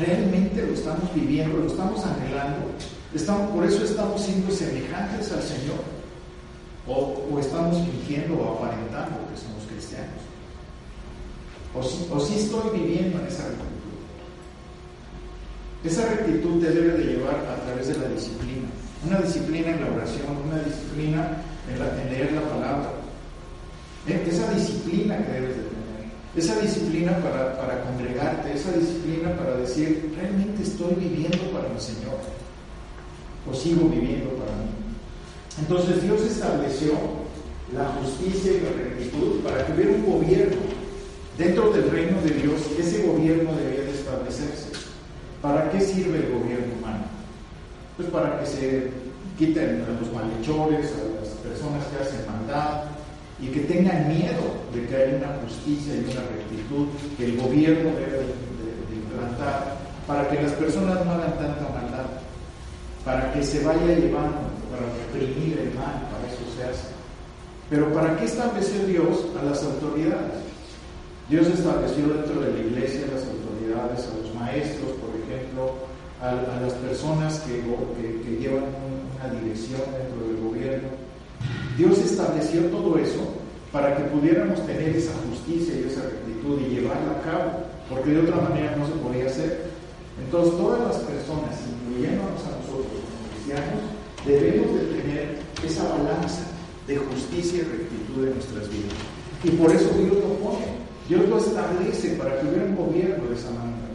¿Realmente 0.00 0.66
lo 0.66 0.74
estamos 0.74 1.14
viviendo, 1.14 1.58
lo 1.58 1.66
estamos 1.66 2.04
anhelando? 2.04 2.66
¿Estamos, 3.14 3.50
¿Por 3.52 3.64
eso 3.64 3.84
estamos 3.84 4.20
siendo 4.20 4.50
semejantes 4.50 5.30
al 5.30 5.42
Señor? 5.42 5.78
¿O, 6.88 7.38
estamos 7.38 7.76
fingiendo 7.84 8.34
o 8.34 8.56
aparentando 8.56 9.16
que 9.30 9.38
somos 9.38 9.62
cristianos? 9.70 10.18
¿O 11.74 11.82
si, 11.84 12.06
¿O 12.10 12.18
si 12.18 12.34
estoy 12.34 12.80
viviendo 12.80 13.20
en 13.20 13.26
esa 13.26 13.44
rectitud? 13.44 13.78
Esa 15.84 16.06
rectitud 16.08 16.60
te 16.60 16.72
debe 16.72 16.98
de 16.98 17.12
llevar 17.12 17.36
a 17.36 17.64
través 17.64 17.86
de 17.86 17.98
la 17.98 18.08
disciplina. 18.08 18.66
Una 19.06 19.20
disciplina 19.20 19.70
en 19.70 19.80
la 19.82 19.92
oración, 19.92 20.36
una 20.48 20.62
disciplina 20.64 21.42
en, 21.70 21.78
la, 21.78 22.02
en 22.02 22.10
leer 22.10 22.32
la 22.32 22.42
palabra. 22.42 22.90
¿Eh? 24.08 24.26
Esa 24.26 24.50
disciplina 24.52 25.18
que 25.18 25.32
debes 25.32 25.56
de. 25.56 25.67
Esa 26.38 26.60
disciplina 26.60 27.18
para, 27.18 27.58
para 27.58 27.82
congregarte, 27.82 28.52
esa 28.52 28.70
disciplina 28.70 29.36
para 29.36 29.56
decir, 29.56 30.14
realmente 30.16 30.62
estoy 30.62 30.94
viviendo 30.94 31.50
para 31.50 31.68
mi 31.68 31.80
Señor. 31.80 32.14
O 33.50 33.52
sigo 33.52 33.88
viviendo 33.88 34.30
para 34.36 34.52
mí. 34.52 34.70
Entonces 35.58 36.00
Dios 36.00 36.22
estableció 36.22 36.92
la 37.74 37.86
justicia 37.86 38.52
y 38.52 38.60
la 38.60 38.70
rectitud 38.70 39.40
para 39.40 39.66
que 39.66 39.72
hubiera 39.72 39.90
un 39.90 40.06
gobierno 40.06 40.62
dentro 41.36 41.72
del 41.72 41.90
reino 41.90 42.22
de 42.22 42.30
Dios. 42.30 42.60
Ese 42.78 43.04
gobierno 43.04 43.56
debía 43.56 43.80
de 43.80 43.90
establecerse. 43.90 44.70
¿Para 45.42 45.68
qué 45.72 45.80
sirve 45.80 46.18
el 46.18 46.38
gobierno 46.38 46.72
humano? 46.78 47.04
Pues 47.96 48.10
para 48.10 48.38
que 48.38 48.46
se 48.46 48.90
quiten 49.36 49.84
a 49.84 50.00
los 50.00 50.12
malhechores, 50.12 50.92
a 50.92 51.20
las 51.20 51.30
personas 51.42 51.84
que 51.86 52.00
hacen 52.00 52.24
maldad 52.30 52.97
y 53.40 53.46
que 53.48 53.60
tengan 53.60 54.08
miedo 54.08 54.42
de 54.74 54.86
que 54.86 54.96
haya 54.96 55.16
una 55.16 55.38
justicia 55.44 55.94
y 55.94 56.10
una 56.10 56.22
rectitud 56.26 56.88
que 57.16 57.24
el 57.26 57.36
gobierno 57.36 57.90
debe 57.90 58.18
de, 58.26 58.48
implantar 58.94 59.78
para 60.06 60.28
que 60.28 60.42
las 60.42 60.52
personas 60.52 61.04
no 61.04 61.12
hagan 61.12 61.38
tanta 61.38 61.68
maldad, 61.68 62.06
para 63.04 63.32
que 63.32 63.42
se 63.42 63.64
vaya 63.64 63.86
llevando, 63.86 64.50
para 64.70 64.88
reprimir 65.12 65.58
el 65.58 65.74
mal, 65.74 66.08
para 66.10 66.26
eso 66.26 66.44
se 66.56 66.64
hace. 66.64 66.88
Pero 67.70 67.92
¿para 67.92 68.16
qué 68.16 68.24
estableció 68.24 68.84
Dios 68.86 69.26
a 69.40 69.44
las 69.44 69.62
autoridades? 69.62 70.48
Dios 71.28 71.46
estableció 71.46 72.08
dentro 72.08 72.40
de 72.40 72.52
la 72.52 72.58
iglesia 72.58 73.06
las 73.12 73.24
autoridades, 73.24 74.08
a 74.08 74.16
los 74.22 74.34
maestros, 74.34 74.92
por 74.96 75.12
ejemplo, 75.20 75.74
a, 76.22 76.30
a 76.30 76.60
las 76.60 76.72
personas 76.72 77.40
que 77.40 78.38
llevan 78.40 78.64
una 79.14 79.40
dirección 79.40 79.82
dentro 79.92 80.26
del 80.26 80.40
gobierno. 80.42 80.97
Dios 81.78 81.96
estableció 81.98 82.62
todo 82.74 82.98
eso 82.98 83.38
para 83.70 83.96
que 83.96 84.02
pudiéramos 84.10 84.66
tener 84.66 84.96
esa 84.96 85.12
justicia 85.30 85.74
y 85.74 85.86
esa 85.86 86.02
rectitud 86.02 86.58
y 86.60 86.74
llevarla 86.74 87.12
a 87.12 87.22
cabo, 87.22 87.50
porque 87.88 88.10
de 88.10 88.20
otra 88.22 88.36
manera 88.40 88.74
no 88.76 88.84
se 88.84 88.92
podía 88.94 89.26
hacer. 89.26 89.70
Entonces 90.18 90.58
todas 90.58 90.80
las 90.80 90.96
personas, 91.06 91.54
incluyéndonos 91.70 92.42
a 92.42 92.58
nosotros 92.58 92.98
como 92.98 93.30
cristianos, 93.30 93.82
debemos 94.26 94.74
de 94.74 94.86
tener 94.98 95.38
esa 95.64 95.84
balanza 95.84 96.42
de 96.88 96.96
justicia 96.96 97.60
y 97.60 97.62
rectitud 97.62 98.26
en 98.26 98.34
nuestras 98.34 98.68
vidas. 98.68 98.98
Y 99.44 99.50
por 99.50 99.70
eso 99.70 99.88
Dios 99.94 100.18
lo 100.18 100.34
pone, 100.42 100.66
Dios 101.08 101.28
lo 101.28 101.38
establece 101.38 102.16
para 102.16 102.40
que 102.40 102.46
hubiera 102.48 102.64
un 102.64 102.74
gobierno 102.74 103.28
de 103.28 103.36
esa 103.36 103.50
manera. 103.52 103.86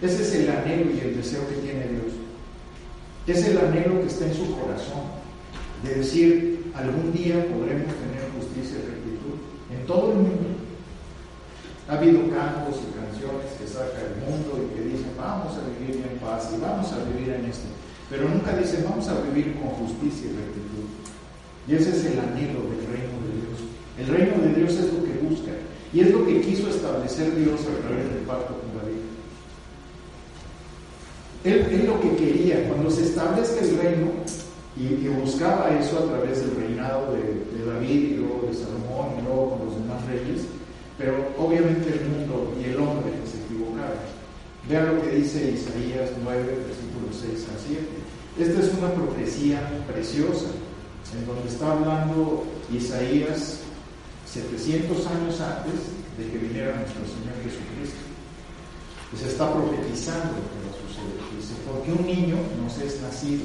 Ese 0.00 0.22
es 0.22 0.34
el 0.36 0.48
anhelo 0.48 0.90
y 0.90 1.00
el 1.00 1.16
deseo 1.16 1.46
que 1.48 1.56
tiene 1.56 1.84
Dios. 1.88 2.16
Es 3.26 3.44
el 3.44 3.58
anhelo 3.58 4.00
que 4.00 4.06
está 4.06 4.24
en 4.24 4.34
su 4.34 4.56
corazón, 4.56 5.04
de 5.84 5.94
decir, 5.96 6.55
algún 6.76 7.12
día 7.12 7.40
podremos 7.48 7.88
tener 7.96 8.28
justicia 8.36 8.76
y 8.76 8.84
rectitud 8.84 9.36
en 9.72 9.86
todo 9.86 10.12
el 10.12 10.18
mundo. 10.18 10.48
Ha 11.88 11.96
habido 11.96 12.28
cantos 12.28 12.82
y 12.84 12.92
canciones 12.92 13.48
que 13.56 13.66
saca 13.66 13.96
el 13.96 14.20
mundo 14.20 14.60
y 14.60 14.74
que 14.74 14.82
dicen, 14.84 15.14
vamos 15.16 15.56
a 15.56 15.64
vivir 15.72 16.04
en 16.04 16.18
paz 16.18 16.50
y 16.52 16.60
vamos 16.60 16.92
a 16.92 17.00
vivir 17.08 17.32
en 17.32 17.46
esto. 17.46 17.68
Pero 18.10 18.28
nunca 18.28 18.56
dicen, 18.56 18.84
vamos 18.84 19.08
a 19.08 19.20
vivir 19.22 19.54
con 19.56 19.70
justicia 19.86 20.28
y 20.28 20.36
rectitud. 20.36 20.86
Y 21.68 21.74
ese 21.74 21.90
es 21.90 22.04
el 22.04 22.20
anhelo 22.20 22.60
del 22.68 22.84
reino 22.86 23.16
de 23.24 23.32
Dios. 23.40 23.58
El 23.98 24.06
reino 24.06 24.36
de 24.42 24.54
Dios 24.60 24.72
es 24.74 24.92
lo 24.92 25.02
que 25.02 25.18
busca. 25.22 25.52
Y 25.92 26.00
es 26.00 26.10
lo 26.10 26.26
que 26.26 26.40
quiso 26.40 26.68
establecer 26.68 27.34
Dios 27.34 27.60
a 27.62 27.80
través 27.86 28.04
del 28.10 28.22
pacto 28.26 28.54
con 28.58 28.76
David. 28.76 29.02
Él, 31.44 31.66
él 31.72 31.86
lo 31.86 32.00
que 32.00 32.16
quería, 32.16 32.68
cuando 32.68 32.90
se 32.90 33.04
establezca 33.04 33.64
el 33.64 33.78
reino, 33.78 34.10
y, 34.76 35.06
y, 35.06 35.08
buscaba 35.08 35.70
eso 35.78 35.98
a 35.98 36.06
través 36.06 36.40
del 36.40 36.54
reinado 36.56 37.12
de, 37.12 37.46
David 37.64 38.12
y 38.12 38.16
luego 38.16 38.46
de 38.46 38.54
Salomón 38.54 39.18
y 39.18 39.22
luego 39.22 39.50
con 39.50 39.66
los 39.66 39.74
demás 39.74 40.04
reyes, 40.06 40.46
pero 40.98 41.14
obviamente 41.38 41.88
el 41.88 42.08
mundo 42.08 42.54
y 42.60 42.70
el 42.70 42.76
hombre 42.76 43.12
se 43.26 43.42
equivocaron. 43.42 43.98
Vean 44.68 44.96
lo 44.96 45.02
que 45.02 45.16
dice 45.16 45.50
Isaías 45.50 46.10
9, 46.22 46.42
versículos 46.42 47.16
6 47.20 47.46
a 47.48 47.58
7. 47.58 47.86
Esta 48.38 48.60
es 48.60 48.78
una 48.78 48.92
profecía 48.92 49.60
preciosa, 49.86 50.46
en 51.16 51.26
donde 51.26 51.48
está 51.48 51.72
hablando 51.72 52.44
Isaías 52.72 53.60
700 54.26 55.06
años 55.06 55.40
antes 55.40 55.96
de 56.18 56.30
que 56.30 56.38
viniera 56.38 56.76
nuestro 56.76 57.02
Señor 57.06 57.36
Jesucristo. 57.42 58.02
Se 59.16 59.28
está 59.28 59.50
profetizando 59.52 60.36
lo 60.36 60.44
que 60.44 60.60
va 60.60 60.70
a 60.70 60.80
suceder. 60.84 61.20
Dice, 61.34 61.54
porque 61.64 61.92
un 61.92 62.04
niño 62.04 62.36
nos 62.60 62.76
es 62.78 63.00
nacido, 63.00 63.44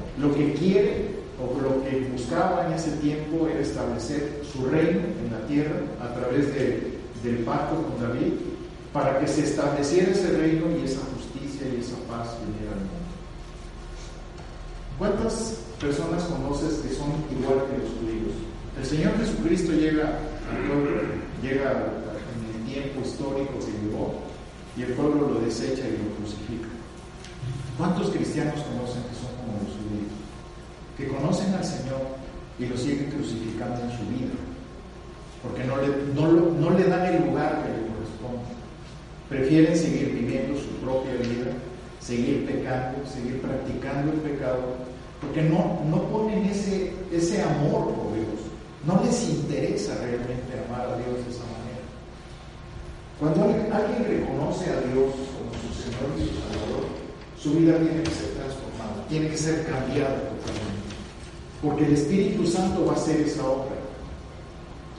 lo 0.19 0.33
que 0.33 0.53
quiere 0.53 1.21
o 1.39 1.59
lo 1.61 1.83
que 1.83 2.07
buscaba 2.11 2.67
en 2.67 2.73
ese 2.73 2.91
tiempo 2.97 3.47
era 3.47 3.59
establecer 3.59 4.41
su 4.51 4.65
reino 4.65 4.99
en 4.99 5.31
la 5.31 5.45
tierra 5.47 5.81
a 6.01 6.13
través 6.13 6.53
de, 6.53 6.99
del 7.23 7.37
pacto 7.45 7.81
con 7.81 7.99
David 7.99 8.33
para 8.93 9.19
que 9.19 9.27
se 9.27 9.43
estableciera 9.45 10.11
ese 10.11 10.37
reino 10.37 10.65
y 10.77 10.85
esa 10.85 11.01
justicia 11.15 11.67
y 11.67 11.79
esa 11.79 11.95
paz 12.07 12.37
viniera 12.45 12.73
al 12.73 12.79
mundo. 12.79 13.01
¿Cuántas 14.97 15.61
personas 15.79 16.23
conoces 16.25 16.79
que 16.79 16.93
son 16.93 17.09
igual 17.31 17.65
que 17.65 17.77
los 17.79 17.89
judíos? 17.97 18.35
El 18.77 18.85
Señor 18.85 19.17
Jesucristo 19.17 19.71
llega 19.71 20.19
al 20.51 20.67
pueblo, 20.67 21.01
llega 21.41 21.71
en 21.71 22.55
el 22.55 22.71
tiempo 22.71 23.01
histórico 23.01 23.53
que 23.59 23.71
llegó 23.85 24.13
y 24.77 24.83
el 24.83 24.93
pueblo 24.93 25.29
lo 25.33 25.41
desecha 25.41 25.81
y 25.87 25.97
lo 25.97 26.15
crucifica. 26.17 26.80
¿Cuántos 27.81 28.11
cristianos 28.11 28.61
conocen 28.61 29.01
que 29.09 29.17
son 29.17 29.33
como 29.41 29.57
los 29.57 29.73
judíos? 29.73 30.13
Que 30.95 31.07
conocen 31.07 31.51
al 31.55 31.65
Señor 31.65 32.13
y 32.59 32.67
lo 32.67 32.77
siguen 32.77 33.09
crucificando 33.09 33.81
en 33.81 33.89
su 33.97 34.05
vida, 34.05 34.37
porque 35.41 35.65
no 35.65 35.81
le, 36.77 36.83
dan 36.83 37.05
el 37.07 37.25
lugar 37.25 37.65
que 37.65 37.73
le 37.73 37.89
corresponde. 37.89 38.53
Prefieren 39.29 39.75
seguir 39.75 40.13
viviendo 40.13 40.61
su 40.61 40.69
propia 40.77 41.15
vida, 41.25 41.57
seguir 41.99 42.45
pecando, 42.45 43.01
seguir 43.09 43.41
practicando 43.41 44.13
el 44.13 44.19
pecado, 44.29 44.61
porque 45.19 45.41
no, 45.41 45.81
no 45.89 46.03
ponen 46.13 46.45
ese, 46.45 46.93
ese 47.11 47.41
amor 47.41 47.95
por 47.95 48.13
Dios. 48.13 48.45
No 48.85 49.01
les 49.03 49.27
interesa 49.27 49.97
realmente 50.05 50.53
amar 50.69 50.85
a 50.85 50.97
Dios 50.97 51.25
de 51.25 51.31
esa 51.33 51.49
manera. 51.49 51.81
Cuando 53.17 53.41
alguien 53.73 54.05
reconoce 54.05 54.69
a 54.69 54.81
Dios 54.85 55.17
como 55.33 55.49
su 55.57 55.81
Señor 55.81 56.13
y 56.21 56.29
su 56.29 56.37
Salvador, 56.45 57.00
su 57.41 57.51
vida 57.53 57.77
tiene 57.77 58.03
que 58.03 58.11
ser 58.11 58.29
transformada, 58.37 59.07
tiene 59.09 59.29
que 59.29 59.37
ser 59.37 59.65
cambiada 59.65 60.29
totalmente. 60.29 60.93
Porque 61.61 61.85
el 61.85 61.93
Espíritu 61.93 62.45
Santo 62.45 62.85
va 62.85 62.93
a 62.93 62.95
hacer 62.95 63.21
esa 63.21 63.45
obra. 63.45 63.81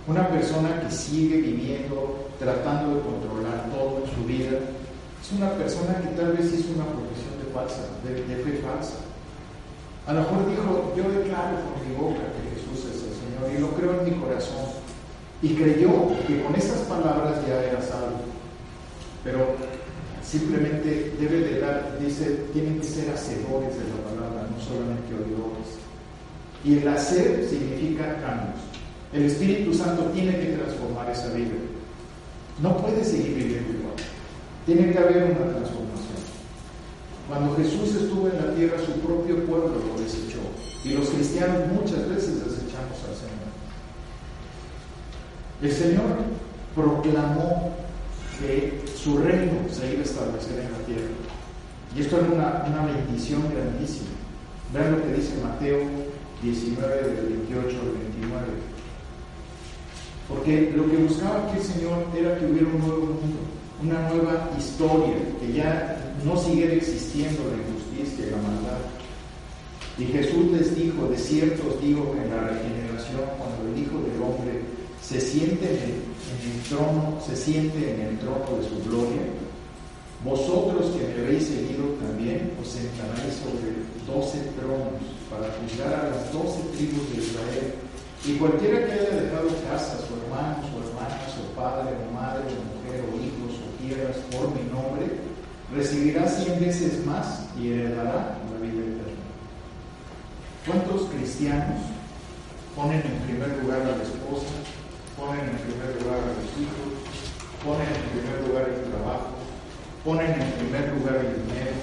Una 0.08 0.28
persona 0.28 0.80
que 0.80 0.90
sigue 0.90 1.36
viviendo, 1.36 2.28
tratando 2.40 2.96
de 2.96 3.02
controlar 3.02 3.70
todo 3.70 4.02
en 4.02 4.10
su 4.10 4.24
vida, 4.26 4.58
es 4.58 5.32
una 5.38 5.52
persona 5.54 6.00
que 6.02 6.08
tal 6.18 6.32
vez 6.32 6.46
hizo 6.46 6.74
una 6.74 6.86
profesión 6.90 7.38
de 7.38 7.46
falsa, 7.54 7.86
de, 8.02 8.42
fe 8.42 8.58
falsa. 8.58 8.98
A 10.08 10.12
lo 10.12 10.20
mejor 10.22 10.50
dijo, 10.50 10.92
yo 10.96 11.04
declaro 11.14 11.58
con 11.62 11.78
mi 11.86 11.94
boca 11.94 12.26
que 12.34 12.58
Jesús 12.58 12.90
es 12.90 13.06
el 13.06 13.14
Señor 13.14 13.54
y 13.54 13.60
lo 13.60 13.70
creo 13.78 14.00
en 14.00 14.10
mi 14.10 14.20
corazón. 14.20 14.66
Y 15.42 15.54
creyó 15.54 16.10
que 16.26 16.42
con 16.42 16.56
esas 16.56 16.80
palabras 16.88 17.38
ya 17.46 17.62
era 17.62 17.80
salvo. 17.80 18.26
Pero 19.22 19.54
simplemente 20.32 21.12
debe 21.20 21.40
de 21.40 21.60
dar, 21.60 21.98
dice, 22.00 22.46
tienen 22.54 22.80
que 22.80 22.86
ser 22.86 23.10
hacedores 23.10 23.76
de 23.76 23.84
la 23.84 24.00
palabra, 24.08 24.48
no 24.48 24.64
solamente 24.64 25.12
oidores. 25.12 25.76
Y 26.64 26.78
el 26.78 26.88
hacer 26.88 27.46
significa 27.50 28.16
cambios. 28.22 28.64
El 29.12 29.24
Espíritu 29.24 29.74
Santo 29.74 30.04
tiene 30.14 30.32
que 30.40 30.56
transformar 30.56 31.10
esa 31.10 31.34
vida. 31.34 31.52
No 32.62 32.78
puede 32.78 33.04
seguir 33.04 33.34
viviendo 33.34 33.72
igual. 33.74 33.94
Tiene 34.64 34.90
que 34.90 34.98
haber 34.98 35.24
una 35.24 35.52
transformación. 35.52 36.22
Cuando 37.28 37.54
Jesús 37.56 37.94
estuvo 37.94 38.28
en 38.28 38.36
la 38.38 38.54
tierra, 38.54 38.78
su 38.78 38.92
propio 39.00 39.44
pueblo 39.44 39.68
lo 39.68 40.02
desechó. 40.02 40.40
Y 40.82 40.94
los 40.94 41.10
cristianos 41.10 41.68
muchas 41.74 42.08
veces 42.08 42.42
desechamos 42.42 42.96
al 43.04 43.14
Señor. 43.20 43.52
El 45.60 45.72
Señor 45.72 46.16
proclamó 46.74 47.74
que 48.40 48.81
su 49.02 49.18
reino 49.18 49.52
se 49.70 49.92
iba 49.92 50.00
a 50.00 50.04
establecer 50.04 50.60
en 50.60 50.72
la 50.72 50.78
tierra. 50.86 51.10
Y 51.96 52.00
esto 52.00 52.18
era 52.18 52.28
una, 52.28 52.64
una 52.66 52.92
bendición 52.92 53.42
grandísima. 53.52 54.10
Vean 54.72 54.92
lo 54.92 55.02
que 55.02 55.14
dice 55.14 55.34
Mateo 55.42 55.78
19, 56.42 57.02
del 57.02 57.26
28 57.46 57.66
al 57.66 57.98
29. 57.98 58.46
Porque 60.28 60.72
lo 60.76 60.90
que 60.90 60.96
buscaba 60.96 61.44
aquí 61.44 61.58
el 61.58 61.64
Señor 61.64 62.06
era 62.16 62.38
que 62.38 62.46
hubiera 62.46 62.68
un 62.68 62.78
nuevo 62.78 63.06
mundo, 63.06 63.38
una 63.82 64.08
nueva 64.08 64.50
historia, 64.56 65.14
que 65.40 65.52
ya 65.52 66.14
no 66.24 66.36
siguiera 66.36 66.74
existiendo 66.74 67.42
la 67.50 67.58
injusticia 67.58 68.26
y 68.26 68.30
la 68.30 68.36
maldad. 68.36 68.78
Y 69.98 70.04
Jesús 70.04 70.50
les 70.52 70.74
dijo, 70.74 71.08
de 71.08 71.18
cierto 71.18 71.62
os 71.68 71.82
digo 71.82 72.12
que 72.12 72.22
en 72.22 72.30
la 72.30 72.48
regeneración, 72.48 73.20
cuando 73.36 73.68
el 73.68 73.82
Hijo 73.82 73.98
del 73.98 74.22
Hombre 74.22 74.62
se 75.02 75.20
siente 75.20 75.66
en 75.66 75.82
el, 75.82 76.11
en 76.32 76.52
el 76.52 76.62
trono, 76.68 77.18
se 77.24 77.36
siente 77.36 77.94
en 77.94 78.00
el 78.00 78.18
trono 78.18 78.56
de 78.56 78.68
su 78.68 78.88
gloria, 78.88 79.22
vosotros 80.24 80.94
que 80.94 81.08
me 81.08 81.26
habéis 81.26 81.48
seguido 81.48 81.98
también 81.98 82.54
os 82.60 82.68
sentaréis 82.68 83.42
sobre 83.42 83.82
doce 84.06 84.38
tronos 84.54 85.02
para 85.26 85.50
juzgar 85.58 85.92
a 85.92 86.10
las 86.14 86.32
doce 86.32 86.62
tribus 86.76 87.10
de 87.10 87.22
Israel. 87.22 87.74
Y 88.24 88.38
cualquiera 88.38 88.86
que 88.86 88.92
haya 88.92 89.18
dejado 89.18 89.50
casas, 89.66 90.06
o 90.06 90.14
hermanos, 90.22 90.62
o 90.70 90.78
hermanas, 90.78 91.34
o 91.42 91.58
padre, 91.58 91.90
o 91.90 92.14
madre, 92.14 92.46
o 92.54 92.62
mujer, 92.70 93.02
o 93.02 93.18
hijos, 93.18 93.58
o 93.58 93.82
tierras 93.82 94.16
por 94.30 94.54
mi 94.54 94.62
nombre, 94.70 95.10
recibirá 95.74 96.28
cien 96.28 96.60
veces 96.60 97.04
más 97.04 97.46
y 97.58 97.72
heredará 97.72 98.38
la 98.46 98.58
vida 98.62 98.78
eterna. 98.78 99.26
¿Cuántos 100.64 101.10
cristianos 101.10 101.82
ponen 102.76 103.02
en 103.02 103.18
primer 103.26 103.58
lugar 103.58 103.80
a 103.82 103.96
la 103.96 104.02
esposa, 104.02 104.54
ponen 105.16 105.40
en 105.40 105.58
primer 105.58 106.02
lugar 106.02 106.18
a 106.18 106.32
los 106.36 106.48
hijos, 106.58 106.88
ponen 107.64 107.88
en 107.88 108.06
primer 108.12 108.36
lugar 108.48 108.64
el 108.68 108.82
trabajo, 108.90 109.30
ponen 110.04 110.30
en 110.30 110.52
primer 110.58 110.84
lugar 110.98 111.16
el 111.16 111.32
dinero, 111.46 111.76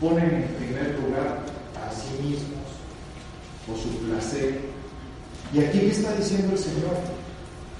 ponen 0.00 0.30
en 0.42 0.48
primer 0.56 0.98
lugar 1.00 1.42
a 1.76 1.90
sí 1.90 2.22
mismos 2.22 2.66
o 3.66 3.76
su 3.76 3.90
placer. 4.06 4.60
Y 5.52 5.60
aquí 5.60 5.86
está 5.86 6.14
diciendo 6.14 6.52
el 6.52 6.58
Señor 6.58 6.96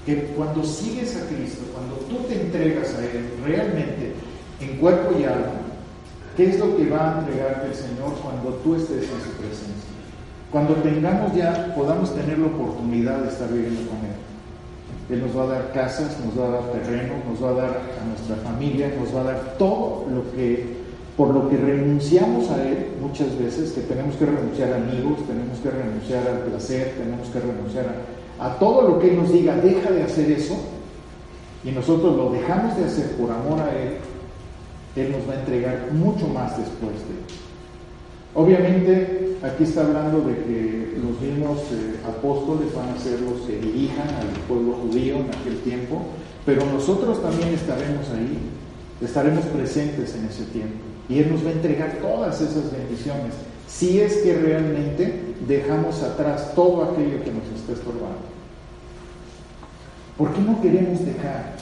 que 0.05 0.33
cuando 0.35 0.63
sigues 0.63 1.15
a 1.15 1.27
Cristo, 1.27 1.61
cuando 1.73 1.95
tú 2.09 2.23
te 2.27 2.41
entregas 2.41 2.93
a 2.95 3.05
Él 3.05 3.31
realmente 3.45 4.13
en 4.59 4.77
cuerpo 4.77 5.17
y 5.17 5.23
alma, 5.23 5.61
¿qué 6.35 6.49
es 6.49 6.59
lo 6.59 6.75
que 6.75 6.89
va 6.89 7.15
a 7.15 7.19
entregarte 7.19 7.67
el 7.67 7.75
Señor 7.75 8.15
cuando 8.21 8.49
tú 8.63 8.75
estés 8.75 9.03
en 9.03 9.21
su 9.21 9.31
presencia? 9.37 9.91
Cuando 10.51 10.73
tengamos 10.75 11.33
ya, 11.33 11.73
podamos 11.75 12.13
tener 12.13 12.37
la 12.39 12.47
oportunidad 12.47 13.19
de 13.19 13.29
estar 13.29 13.47
viviendo 13.47 13.89
con 13.89 13.99
Él. 13.99 14.30
Él 15.11 15.21
nos 15.21 15.37
va 15.37 15.43
a 15.43 15.47
dar 15.47 15.73
casas, 15.73 16.17
nos 16.25 16.39
va 16.39 16.47
a 16.47 16.51
dar 16.51 16.71
terreno, 16.71 17.15
nos 17.29 17.43
va 17.43 17.49
a 17.49 17.53
dar 17.53 17.81
a 18.01 18.05
nuestra 18.07 18.37
familia, 18.37 18.89
nos 18.97 19.13
va 19.13 19.21
a 19.21 19.23
dar 19.25 19.55
todo 19.57 20.05
lo 20.09 20.31
que, 20.31 20.77
por 21.17 21.33
lo 21.33 21.49
que 21.49 21.57
renunciamos 21.57 22.49
a 22.49 22.63
Él 22.63 22.87
muchas 23.01 23.37
veces, 23.37 23.73
que 23.73 23.81
tenemos 23.81 24.15
que 24.15 24.25
renunciar 24.25 24.71
a 24.71 24.77
amigos, 24.77 25.19
tenemos 25.27 25.59
que 25.59 25.69
renunciar 25.69 26.25
al 26.27 26.39
placer, 26.49 26.95
tenemos 26.97 27.27
que 27.27 27.39
renunciar 27.41 27.85
a, 28.39 28.45
a 28.47 28.59
todo 28.59 28.87
lo 28.87 28.99
que 28.99 29.09
Él 29.09 29.17
nos 29.17 29.33
diga, 29.33 29.55
deja 29.57 29.91
de 29.91 30.03
hacer 30.03 30.31
eso, 30.31 30.55
y 31.65 31.71
nosotros 31.71 32.15
lo 32.15 32.31
dejamos 32.31 32.77
de 32.77 32.85
hacer 32.85 33.11
por 33.17 33.29
amor 33.31 33.59
a 33.59 33.69
Él, 33.75 33.97
Él 34.95 35.11
nos 35.11 35.27
va 35.29 35.33
a 35.33 35.39
entregar 35.41 35.89
mucho 35.91 36.25
más 36.27 36.57
después 36.57 36.93
de 36.93 37.50
Obviamente, 38.33 39.37
aquí 39.43 39.63
está 39.63 39.81
hablando 39.81 40.21
de 40.21 40.35
que 40.35 40.97
los 41.01 41.19
mismos 41.19 41.59
eh, 41.73 41.99
apóstoles 42.07 42.73
van 42.73 42.89
a 42.89 42.97
ser 42.97 43.19
los 43.21 43.41
que 43.41 43.57
dirijan 43.57 44.07
al 44.07 44.27
pueblo 44.47 44.73
judío 44.73 45.17
en 45.17 45.29
aquel 45.29 45.59
tiempo, 45.63 46.01
pero 46.45 46.65
nosotros 46.65 47.21
también 47.21 47.49
estaremos 47.49 48.09
ahí, 48.11 48.39
estaremos 49.01 49.43
presentes 49.45 50.15
en 50.15 50.25
ese 50.25 50.43
tiempo. 50.45 50.79
Y 51.09 51.19
Él 51.19 51.31
nos 51.31 51.45
va 51.45 51.49
a 51.49 51.53
entregar 51.53 51.97
todas 52.01 52.39
esas 52.39 52.71
bendiciones, 52.71 53.33
si 53.67 53.99
es 53.99 54.17
que 54.17 54.33
realmente 54.33 55.35
dejamos 55.45 56.01
atrás 56.01 56.55
todo 56.55 56.83
aquello 56.83 57.23
que 57.23 57.31
nos 57.31 57.59
está 57.59 57.73
estorbando. 57.73 58.31
¿Por 60.17 60.33
qué 60.33 60.41
no 60.41 60.61
queremos 60.61 61.05
dejar? 61.05 61.55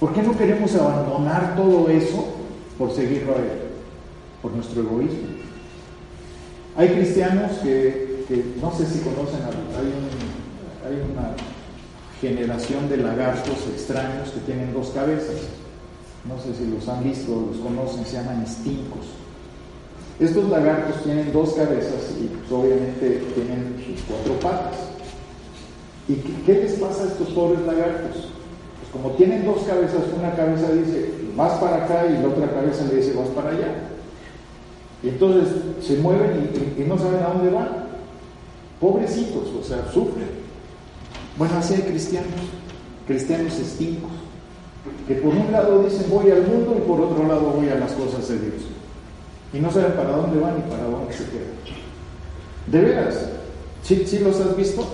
¿Por 0.00 0.12
qué 0.12 0.22
no 0.22 0.36
queremos 0.36 0.74
abandonar 0.74 1.54
todo 1.54 1.88
eso 1.88 2.34
por 2.78 2.92
seguirlo 2.92 3.34
a 3.34 3.38
Él? 3.38 3.62
Por 4.42 4.52
nuestro 4.52 4.82
egoísmo. 4.82 5.33
Hay 6.76 6.88
cristianos 6.88 7.52
que, 7.62 8.24
no 8.60 8.72
sé 8.76 8.86
si 8.86 8.98
conocen, 9.00 9.40
hay, 9.44 11.00
una 11.12 11.36
generación 12.20 12.88
de 12.88 12.96
lagartos 12.96 13.58
extraños 13.72 14.30
que 14.30 14.40
tienen 14.40 14.72
dos 14.72 14.90
cabezas. 14.90 15.36
No 16.28 16.40
sé 16.42 16.54
si 16.58 16.68
los 16.68 16.88
han 16.88 17.04
visto 17.04 17.32
o 17.32 17.46
los 17.52 17.58
conocen, 17.58 18.04
se 18.04 18.16
llaman 18.16 18.42
estincos. 18.42 19.06
Estos 20.18 20.48
lagartos 20.48 21.02
tienen 21.04 21.32
dos 21.32 21.52
cabezas 21.52 22.12
y 22.20 22.26
pues, 22.26 22.50
obviamente 22.50 23.22
tienen 23.34 23.76
sus 23.86 24.02
cuatro 24.06 24.34
patas. 24.40 24.78
¿Y 26.08 26.14
qué, 26.44 26.54
les 26.54 26.72
pasa 26.72 27.04
a 27.04 27.06
estos 27.06 27.28
pobres 27.28 27.60
lagartos? 27.60 28.30
Pues 28.80 28.90
como 28.92 29.10
tienen 29.10 29.44
dos 29.44 29.62
cabezas, 29.62 30.02
una 30.16 30.34
cabeza 30.34 30.72
dice, 30.72 31.10
vas 31.36 31.58
para 31.60 31.84
acá 31.84 32.06
y 32.06 32.20
la 32.20 32.28
otra 32.28 32.50
cabeza 32.50 32.84
le 32.86 32.96
dice, 32.96 33.14
vas 33.14 33.28
para 33.28 33.50
allá. 33.50 33.93
Y 35.04 35.10
entonces 35.10 35.52
se 35.82 35.96
mueven 35.96 36.50
y, 36.78 36.80
no 36.82 36.98
saben 36.98 37.22
a 37.22 37.28
dónde 37.28 37.50
van. 37.50 37.68
Pobrecitos, 38.80 39.48
o 39.60 39.62
sea, 39.62 39.86
sufren. 39.92 40.28
Bueno, 41.36 41.54
así 41.58 41.74
hay 41.74 41.82
cristianos, 41.82 42.30
cristianos 43.06 43.58
estincos, 43.58 44.10
que 45.06 45.16
por 45.16 45.34
un 45.34 45.52
lado 45.52 45.82
dicen 45.82 46.06
voy 46.08 46.30
al 46.30 46.46
mundo 46.46 46.76
y 46.78 46.88
por 46.88 47.00
otro 47.00 47.26
lado 47.26 47.50
voy 47.50 47.68
a 47.68 47.74
las 47.74 47.92
cosas 47.92 48.26
de 48.28 48.38
Dios. 48.38 48.62
Y 49.52 49.58
no 49.58 49.70
saben 49.70 49.92
para 49.92 50.16
dónde 50.16 50.40
van 50.40 50.58
y 50.58 50.70
para 50.70 50.84
dónde 50.84 51.12
se 51.12 51.24
quedan. 51.24 51.54
De 52.66 52.80
veras, 52.80 53.28
¿sí, 53.82 54.06
los 54.22 54.40
has 54.40 54.56
visto? 54.56 54.86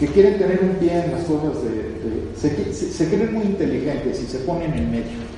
Que 0.00 0.08
quieren 0.08 0.36
tener 0.38 0.60
un 0.62 0.76
pie 0.76 1.04
en 1.04 1.12
las 1.12 1.24
cosas 1.24 1.62
de... 1.62 2.32
se, 2.36 2.72
se 2.72 3.08
creen 3.08 3.32
muy 3.32 3.44
inteligentes 3.44 4.20
y 4.20 4.26
se 4.26 4.38
ponen 4.40 4.74
en 4.74 4.90
medio. 4.90 5.33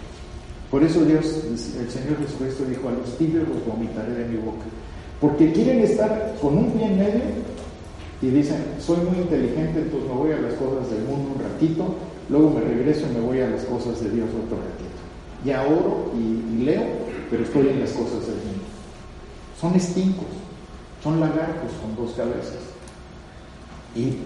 Por 0.70 0.82
eso 0.82 1.04
Dios, 1.04 1.42
el 1.46 1.90
Señor 1.90 2.18
Jesucristo 2.18 2.64
dijo, 2.68 2.88
a 2.88 2.92
los 2.92 3.16
tibios 3.18 3.48
los 3.48 3.64
vomitaré 3.64 4.12
de 4.12 4.24
mi 4.26 4.36
boca. 4.36 4.64
Porque 5.20 5.52
quieren 5.52 5.80
estar 5.80 6.34
con 6.40 6.58
un 6.58 6.72
pie 6.72 6.86
en 6.86 6.98
medio 6.98 7.22
y 8.20 8.26
dicen, 8.28 8.64
soy 8.80 8.98
muy 8.98 9.18
inteligente, 9.18 9.80
entonces 9.80 10.08
me 10.08 10.16
voy 10.16 10.32
a 10.32 10.40
las 10.40 10.54
cosas 10.54 10.90
del 10.90 11.04
mundo 11.04 11.32
un 11.36 11.42
ratito, 11.42 11.94
luego 12.28 12.50
me 12.50 12.60
regreso 12.60 13.06
y 13.10 13.14
me 13.14 13.20
voy 13.20 13.40
a 13.40 13.48
las 13.48 13.64
cosas 13.64 14.00
de 14.02 14.10
Dios 14.10 14.28
otro 14.28 14.58
ratito. 14.58 14.96
Ya 15.44 15.62
oro 15.62 16.12
y, 16.16 16.60
y 16.60 16.64
leo, 16.64 16.84
pero 17.30 17.44
estoy 17.44 17.68
en 17.68 17.80
las 17.80 17.90
cosas 17.92 18.26
del 18.26 18.36
mundo. 18.36 18.64
Son 19.60 19.74
estincos, 19.74 20.26
son 21.02 21.20
lagartos 21.20 21.70
con 21.80 21.96
dos 21.96 22.14
cabezas. 22.14 22.76
Y 23.94 24.18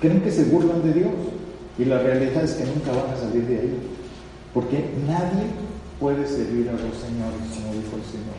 creen 0.00 0.22
que 0.22 0.30
se 0.30 0.44
burlan 0.44 0.82
de 0.82 0.92
Dios. 0.92 1.12
Y 1.78 1.84
la 1.84 1.98
realidad 1.98 2.42
es 2.42 2.54
que 2.54 2.64
nunca 2.64 2.90
van 2.90 3.14
a 3.14 3.16
salir 3.16 3.46
de 3.46 3.58
ahí. 3.58 3.78
Porque 4.54 4.84
nadie 5.06 5.44
puede 6.00 6.26
servir 6.26 6.68
a 6.68 6.72
los 6.72 6.96
señores, 6.96 7.40
como 7.54 7.74
dijo 7.74 7.96
el 7.96 8.04
Señor. 8.04 8.38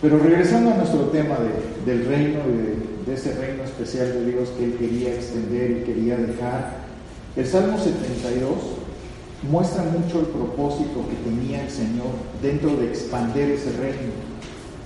Pero 0.00 0.18
regresando 0.18 0.72
a 0.72 0.76
nuestro 0.76 1.00
tema 1.08 1.36
del 1.86 2.06
reino 2.06 2.40
de, 3.06 3.12
ese 3.12 3.34
reino 3.34 3.64
especial 3.64 4.12
de 4.12 4.32
Dios 4.32 4.48
que 4.56 4.64
Él 4.64 4.76
quería 4.78 5.14
extender 5.14 5.70
y 5.70 5.84
quería 5.84 6.16
dejar, 6.16 6.84
el 7.36 7.46
Salmo 7.46 7.78
72 7.78 8.48
muestra 9.50 9.82
mucho 9.82 10.20
el 10.20 10.26
propósito 10.26 11.04
que 11.08 11.30
tenía 11.30 11.64
el 11.64 11.70
Señor 11.70 12.12
dentro 12.42 12.76
de 12.76 12.88
expander 12.88 13.50
ese 13.50 13.72
reino. 13.72 14.12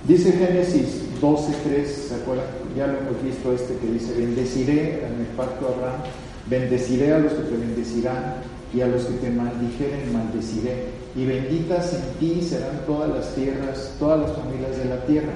Dice 0.07 0.31
Génesis 0.31 1.01
12.3, 1.21 1.85
¿se 1.85 2.15
acuerdan? 2.15 2.45
Ya 2.75 2.87
lo 2.87 2.99
hemos 2.99 3.23
visto 3.23 3.53
este 3.53 3.75
que 3.75 3.91
dice, 3.91 4.13
bendeciré 4.13 5.05
en 5.05 5.19
el 5.19 5.27
pacto 5.35 5.67
de 5.67 5.73
Abraham, 5.75 6.01
bendeciré 6.49 7.13
a 7.13 7.19
los 7.19 7.33
que 7.33 7.43
te 7.43 7.57
bendecirán 7.57 8.35
y 8.73 8.81
a 8.81 8.87
los 8.87 9.03
que 9.03 9.17
te 9.17 9.29
maldijeren 9.29 10.13
maldeciré 10.13 10.99
y 11.15 11.25
benditas 11.25 11.93
en 11.93 12.19
ti 12.19 12.41
serán 12.41 12.81
todas 12.85 13.09
las 13.09 13.33
tierras, 13.33 13.95
todas 13.99 14.21
las 14.21 14.37
familias 14.37 14.77
de 14.77 14.85
la 14.85 15.03
tierra. 15.05 15.33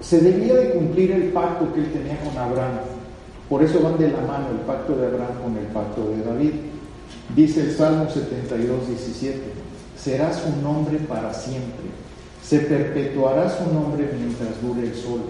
Se 0.00 0.20
debía 0.20 0.54
de 0.54 0.70
cumplir 0.70 1.12
el 1.12 1.24
pacto 1.30 1.72
que 1.72 1.80
él 1.80 1.92
tenía 1.92 2.18
con 2.20 2.36
Abraham. 2.36 2.80
Por 3.48 3.62
eso 3.62 3.80
van 3.80 3.98
de 3.98 4.10
la 4.10 4.20
mano 4.20 4.48
el 4.50 4.66
pacto 4.66 4.96
de 4.96 5.06
Abraham 5.06 5.42
con 5.42 5.56
el 5.56 5.66
pacto 5.66 6.10
de 6.10 6.22
David. 6.22 6.52
Dice 7.34 7.62
el 7.62 7.72
Salmo 7.72 8.10
72, 8.10 8.88
17, 8.88 9.40
será 9.96 10.32
su 10.32 10.48
nombre 10.62 10.98
para 10.98 11.32
siempre, 11.34 11.86
se 12.42 12.60
perpetuará 12.60 13.50
su 13.50 13.72
nombre 13.72 14.08
mientras 14.16 14.60
dure 14.62 14.88
el 14.88 14.94
sol, 14.94 15.20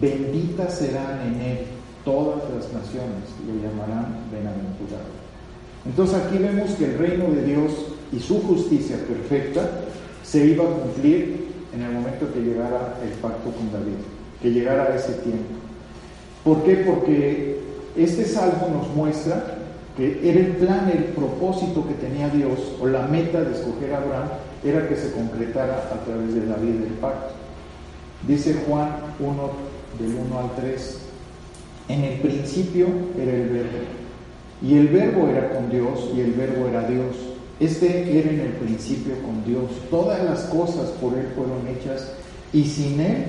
benditas 0.00 0.78
serán 0.78 1.20
en 1.26 1.40
él 1.40 1.58
todas 2.04 2.42
las 2.54 2.72
naciones 2.72 3.28
lo 3.46 3.54
llamarán 3.60 4.16
bienaventurado. 4.30 5.25
Entonces 5.86 6.16
aquí 6.16 6.38
vemos 6.38 6.70
que 6.72 6.84
el 6.86 6.98
reino 6.98 7.30
de 7.30 7.44
Dios 7.44 7.72
y 8.12 8.18
su 8.18 8.42
justicia 8.42 8.96
perfecta 9.06 9.70
se 10.24 10.46
iba 10.46 10.64
a 10.64 10.68
cumplir 10.68 11.46
en 11.72 11.82
el 11.82 11.92
momento 11.92 12.32
que 12.32 12.40
llegara 12.40 12.98
el 13.02 13.10
pacto 13.20 13.50
con 13.52 13.72
David, 13.72 13.98
que 14.42 14.50
llegara 14.50 14.94
ese 14.94 15.12
tiempo. 15.14 15.54
¿Por 16.44 16.64
qué? 16.64 16.76
Porque 16.76 17.60
este 17.96 18.24
salmo 18.24 18.68
nos 18.72 18.94
muestra 18.94 19.58
que 19.96 20.20
era 20.28 20.40
el 20.40 20.56
plan, 20.56 20.90
el 20.90 21.04
propósito 21.04 21.86
que 21.86 21.94
tenía 21.94 22.28
Dios, 22.28 22.58
o 22.80 22.86
la 22.86 23.06
meta 23.06 23.42
de 23.42 23.52
escoger 23.52 23.94
a 23.94 23.98
Abraham, 23.98 24.28
era 24.62 24.88
que 24.88 24.96
se 24.96 25.12
concretara 25.12 25.88
a 25.90 26.04
través 26.04 26.34
de 26.34 26.46
la 26.46 26.56
vida 26.56 26.80
del 26.80 26.92
pacto. 27.00 27.34
Dice 28.26 28.56
Juan 28.66 28.90
1, 29.20 29.50
del 29.98 30.14
1 30.14 30.38
al 30.38 30.54
3, 30.56 30.98
en 31.88 32.04
el 32.04 32.20
principio 32.20 32.88
era 33.18 33.32
el 33.32 33.48
verbo, 33.48 33.78
y 34.62 34.74
el 34.74 34.88
verbo 34.88 35.28
era 35.28 35.52
con 35.52 35.70
Dios, 35.70 36.10
y 36.14 36.20
el 36.20 36.32
verbo 36.32 36.66
era 36.68 36.88
Dios. 36.88 37.16
Este 37.60 38.18
era 38.18 38.30
en 38.30 38.40
el 38.40 38.52
principio 38.52 39.14
con 39.22 39.44
Dios. 39.44 39.70
Todas 39.90 40.22
las 40.24 40.40
cosas 40.44 40.90
por 41.00 41.14
Él 41.14 41.28
fueron 41.34 41.66
hechas, 41.68 42.12
y 42.52 42.64
sin 42.64 43.00
Él 43.00 43.24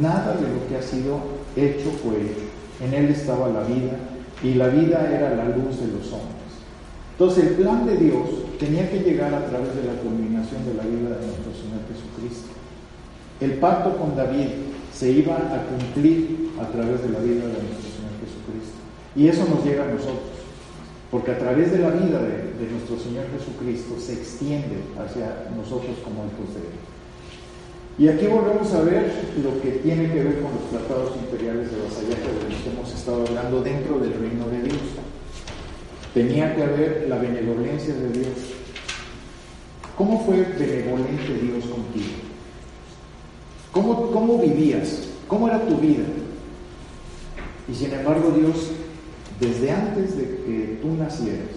nada 0.00 0.34
de 0.34 0.42
lo 0.42 0.68
que 0.68 0.76
ha 0.76 0.82
sido 0.82 1.18
hecho 1.56 1.90
fue 2.02 2.16
hecho. 2.16 2.50
En 2.84 2.94
Él 2.94 3.10
estaba 3.10 3.48
la 3.48 3.62
vida, 3.62 3.92
y 4.42 4.54
la 4.54 4.68
vida 4.68 5.10
era 5.12 5.34
la 5.34 5.44
luz 5.44 5.80
de 5.80 5.88
los 5.88 6.12
hombres. 6.12 6.40
Entonces 7.12 7.48
el 7.48 7.54
plan 7.56 7.84
de 7.84 7.96
Dios 7.98 8.28
tenía 8.58 8.90
que 8.90 9.00
llegar 9.00 9.34
a 9.34 9.44
través 9.44 9.76
de 9.76 9.84
la 9.84 10.00
culminación 10.00 10.64
de 10.64 10.72
la 10.72 10.84
vida 10.84 11.20
de 11.20 11.26
nuestro 11.26 11.52
Señor 11.52 11.84
Jesucristo. 11.84 12.48
El 13.40 13.52
pacto 13.60 13.96
con 13.98 14.16
David 14.16 14.48
se 14.92 15.10
iba 15.10 15.36
a 15.36 15.64
cumplir 15.68 16.52
a 16.58 16.66
través 16.72 17.02
de 17.02 17.10
la 17.10 17.18
vida 17.20 17.44
de 17.44 17.60
nuestro 17.60 17.92
Señor 17.92 18.16
Jesucristo. 18.24 18.80
Y 19.16 19.28
eso 19.28 19.44
nos 19.44 19.64
llega 19.64 19.84
a 19.84 19.92
nosotros, 19.92 20.39
porque 21.10 21.32
a 21.32 21.38
través 21.38 21.72
de 21.72 21.78
la 21.78 21.90
vida 21.90 22.22
de, 22.22 22.70
nuestro 22.70 22.98
Señor 22.98 23.24
Jesucristo 23.36 23.96
se 23.98 24.12
extiende 24.12 24.78
hacia 24.96 25.50
nosotros 25.56 25.96
como 26.04 26.24
hijos 26.26 26.54
de 26.54 26.60
Él. 26.60 26.78
Y 27.98 28.08
aquí 28.08 28.26
volvemos 28.28 28.72
a 28.72 28.82
ver 28.82 29.12
lo 29.42 29.60
que 29.60 29.72
tiene 29.82 30.08
que 30.12 30.22
ver 30.22 30.40
con 30.40 30.52
los 30.54 30.70
tratados 30.70 31.16
imperiales 31.16 31.70
de 31.70 31.82
vasallaje 31.82 32.22
de 32.22 32.48
los 32.48 32.62
que 32.62 32.70
hemos 32.70 32.94
estado 32.94 33.26
hablando 33.26 33.60
dentro 33.62 33.98
del 33.98 34.14
reino 34.14 34.48
de 34.48 34.62
Dios. 34.62 34.80
Tenía 36.14 36.54
que 36.54 36.62
haber 36.62 37.06
la 37.08 37.18
benevolencia 37.18 37.94
de 37.94 38.08
Dios. 38.10 38.36
¿Cómo 39.96 40.24
fue 40.24 40.36
benevolente 40.58 41.34
Dios 41.42 41.64
contigo? 41.64 42.14
¿Cómo, 43.72 44.10
¿Cómo 44.12 44.38
vivías? 44.38 45.08
¿Cómo 45.26 45.48
era 45.48 45.60
tu 45.66 45.76
vida? 45.76 46.04
Y 47.70 47.74
sin 47.74 47.92
embargo 47.92 48.30
Dios, 48.30 48.72
desde 49.40 49.70
antes 49.70 50.16
de 50.16 50.24
que 50.24 50.78
tú 50.82 50.94
nacieras, 50.94 51.48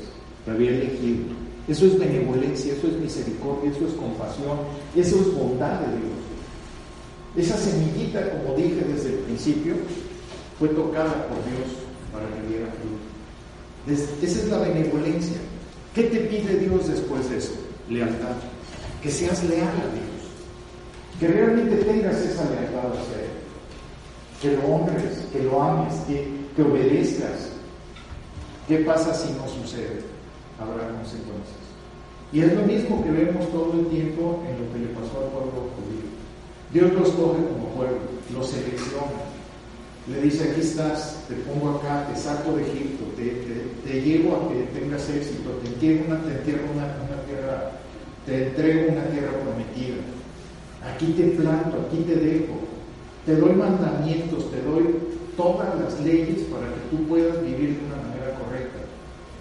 te 0.46 0.52
había 0.52 0.72
elegido. 0.72 1.26
Eso 1.68 1.86
es 1.86 2.00
benevolencia, 2.00 2.74
eso 2.74 2.88
es 2.88 2.94
misericordia, 2.94 3.72
eso 3.72 3.88
es 3.88 3.94
compasión, 3.94 4.58
eso 4.96 5.16
es 5.20 5.34
bondad 5.34 5.80
de 5.82 5.88
Dios. 5.98 6.24
Esa 7.36 7.58
semillita, 7.58 8.30
como 8.32 8.56
dije 8.56 8.84
desde 8.88 9.10
el 9.10 9.20
principio, 9.20 9.76
fue 10.60 10.70
tocada 10.70 11.28
por 11.28 11.38
Dios 11.46 11.76
para 12.12 12.26
que 12.28 12.48
diera 12.48 12.68
fruto. 12.68 13.14
Esa 14.22 14.40
es 14.40 14.50
la 14.50 14.60
benevolencia. 14.60 15.38
¿Qué 15.94 16.04
te 16.04 16.20
pide 16.22 16.58
Dios 16.58 16.88
después 16.88 17.30
de 17.30 17.38
eso? 17.38 17.54
Lealtad. 17.90 18.36
Que 19.02 19.10
seas 19.10 19.44
leal 19.44 19.68
a 19.68 19.94
Dios. 19.94 20.14
Que 21.20 21.28
realmente 21.28 21.76
tengas 21.78 22.18
esa 22.18 22.50
lealtad 22.50 22.92
hacia 22.92 23.24
Él. 23.24 23.34
Que 24.42 24.52
lo 24.58 24.76
honres, 24.76 25.18
que 25.32 25.44
lo 25.44 25.62
ames, 25.62 25.94
que, 26.08 26.28
que 26.56 26.62
obedezcas. 26.62 27.53
¿Qué 28.68 28.78
pasa 28.80 29.14
si 29.14 29.34
no 29.34 29.48
sucede? 29.48 30.02
Habrá 30.60 30.88
consecuencias. 30.90 31.64
Y 32.32 32.42
es 32.42 32.54
lo 32.54 32.64
mismo 32.64 33.04
que 33.04 33.12
vemos 33.12 33.52
todo 33.52 33.74
el 33.74 33.88
tiempo 33.88 34.44
en 34.48 34.66
lo 34.66 34.74
que 34.74 34.80
le 34.80 34.88
pasó 34.96 35.22
al 35.22 35.32
pueblo 35.32 35.70
judío. 35.76 36.10
Dios 36.72 36.94
los 36.94 37.10
coge 37.10 37.46
como 37.46 37.70
pueblo, 37.76 38.00
los 38.34 38.50
selecciona. 38.50 39.22
Le 40.10 40.22
dice, 40.22 40.50
aquí 40.50 40.62
estás, 40.62 41.24
te 41.28 41.36
pongo 41.36 41.78
acá, 41.78 42.08
te 42.12 42.20
saco 42.20 42.58
de 42.58 42.64
Egipto, 42.64 43.06
te, 43.16 44.02
llevo 44.02 44.36
a 44.36 44.50
que 44.50 44.80
tengas 44.80 45.10
éxito, 45.10 45.52
te 45.62 45.70
entierro 45.70 46.06
una, 46.08 46.22
te 46.24 46.32
una, 46.34 47.24
tierra, 47.26 47.72
te 48.26 48.48
entrego 48.48 48.92
una 48.92 49.06
tierra 49.06 49.32
prometida. 49.40 49.96
Aquí 50.84 51.14
te 51.14 51.24
planto, 51.40 51.86
aquí 51.88 52.04
te 52.04 52.16
dejo, 52.16 52.54
te 53.26 53.36
doy 53.36 53.54
mandamientos, 53.54 54.52
te 54.52 54.62
doy 54.64 54.96
todas 55.38 55.80
las 55.80 56.02
leyes 56.02 56.42
para 56.52 56.68
que 56.68 56.82
tú 56.92 57.08
puedas 57.08 57.42
vivir 57.42 57.78
de 57.78 57.86
una 57.86 57.96
manera. 57.96 58.13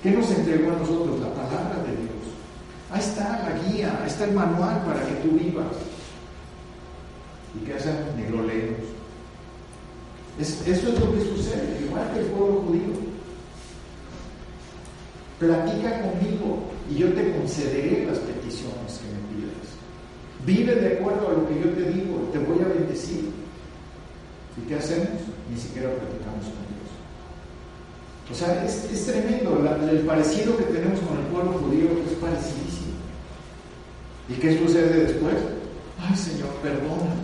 ¿Qué 0.02 0.10
nos 0.10 0.30
entregó 0.30 0.72
a 0.72 0.78
nosotros? 0.78 1.20
La 1.20 1.32
palabra 1.32 1.76
de 1.84 1.96
Dios. 1.96 2.12
Ahí 2.90 3.00
está 3.00 3.48
la 3.48 3.68
guía, 3.68 3.98
ahí 4.02 4.08
está 4.08 4.24
el 4.24 4.32
manual 4.32 4.82
para 4.84 5.00
que 5.06 5.14
tú 5.22 5.30
vivas. 5.38 5.76
¿Y 7.54 7.64
qué 7.64 7.74
hacen? 7.74 7.96
Ni 8.16 8.28
lo 8.28 8.42
leemos. 8.42 8.80
eso 10.40 10.64
es 10.66 11.00
lo 11.00 11.12
que 11.12 11.20
sucede, 11.20 11.78
igual 11.86 12.10
que 12.12 12.20
el 12.20 12.26
pueblo 12.26 12.62
judío. 12.66 13.12
Platica 15.38 16.02
conmigo 16.02 16.64
y 16.90 16.98
yo 16.98 17.12
te 17.12 17.32
concederé 17.36 18.06
las 18.06 18.18
peticiones 18.18 18.98
que 18.98 19.08
me 19.08 19.20
pidas. 19.34 19.66
Vive 20.44 20.74
de 20.74 20.98
acuerdo 20.98 21.28
a 21.28 21.32
lo 21.32 21.48
que 21.48 21.60
yo 21.60 21.70
te 21.70 21.90
digo, 21.92 22.28
te 22.32 22.38
voy 22.38 22.60
a 22.60 22.68
bendecir. 22.68 23.30
¿Y 24.56 24.68
qué 24.68 24.76
hacemos? 24.76 25.08
Ni 25.50 25.58
siquiera 25.58 25.90
platicamos 25.90 26.44
con 26.44 26.66
Dios. 26.66 26.71
O 28.30 28.34
sea, 28.34 28.64
es, 28.64 28.90
es 28.90 29.06
tremendo 29.06 29.64
el 29.90 30.00
parecido 30.00 30.56
que 30.56 30.64
tenemos 30.64 31.00
con 31.00 31.18
el 31.18 31.24
pueblo 31.26 31.52
judío, 31.58 31.88
es 32.06 32.16
parecidísimo. 32.18 32.96
¿Y 34.28 34.34
qué 34.34 34.58
sucede 34.58 35.06
después? 35.06 35.34
Ay 36.00 36.16
Señor, 36.16 36.48
perdona 36.62 37.14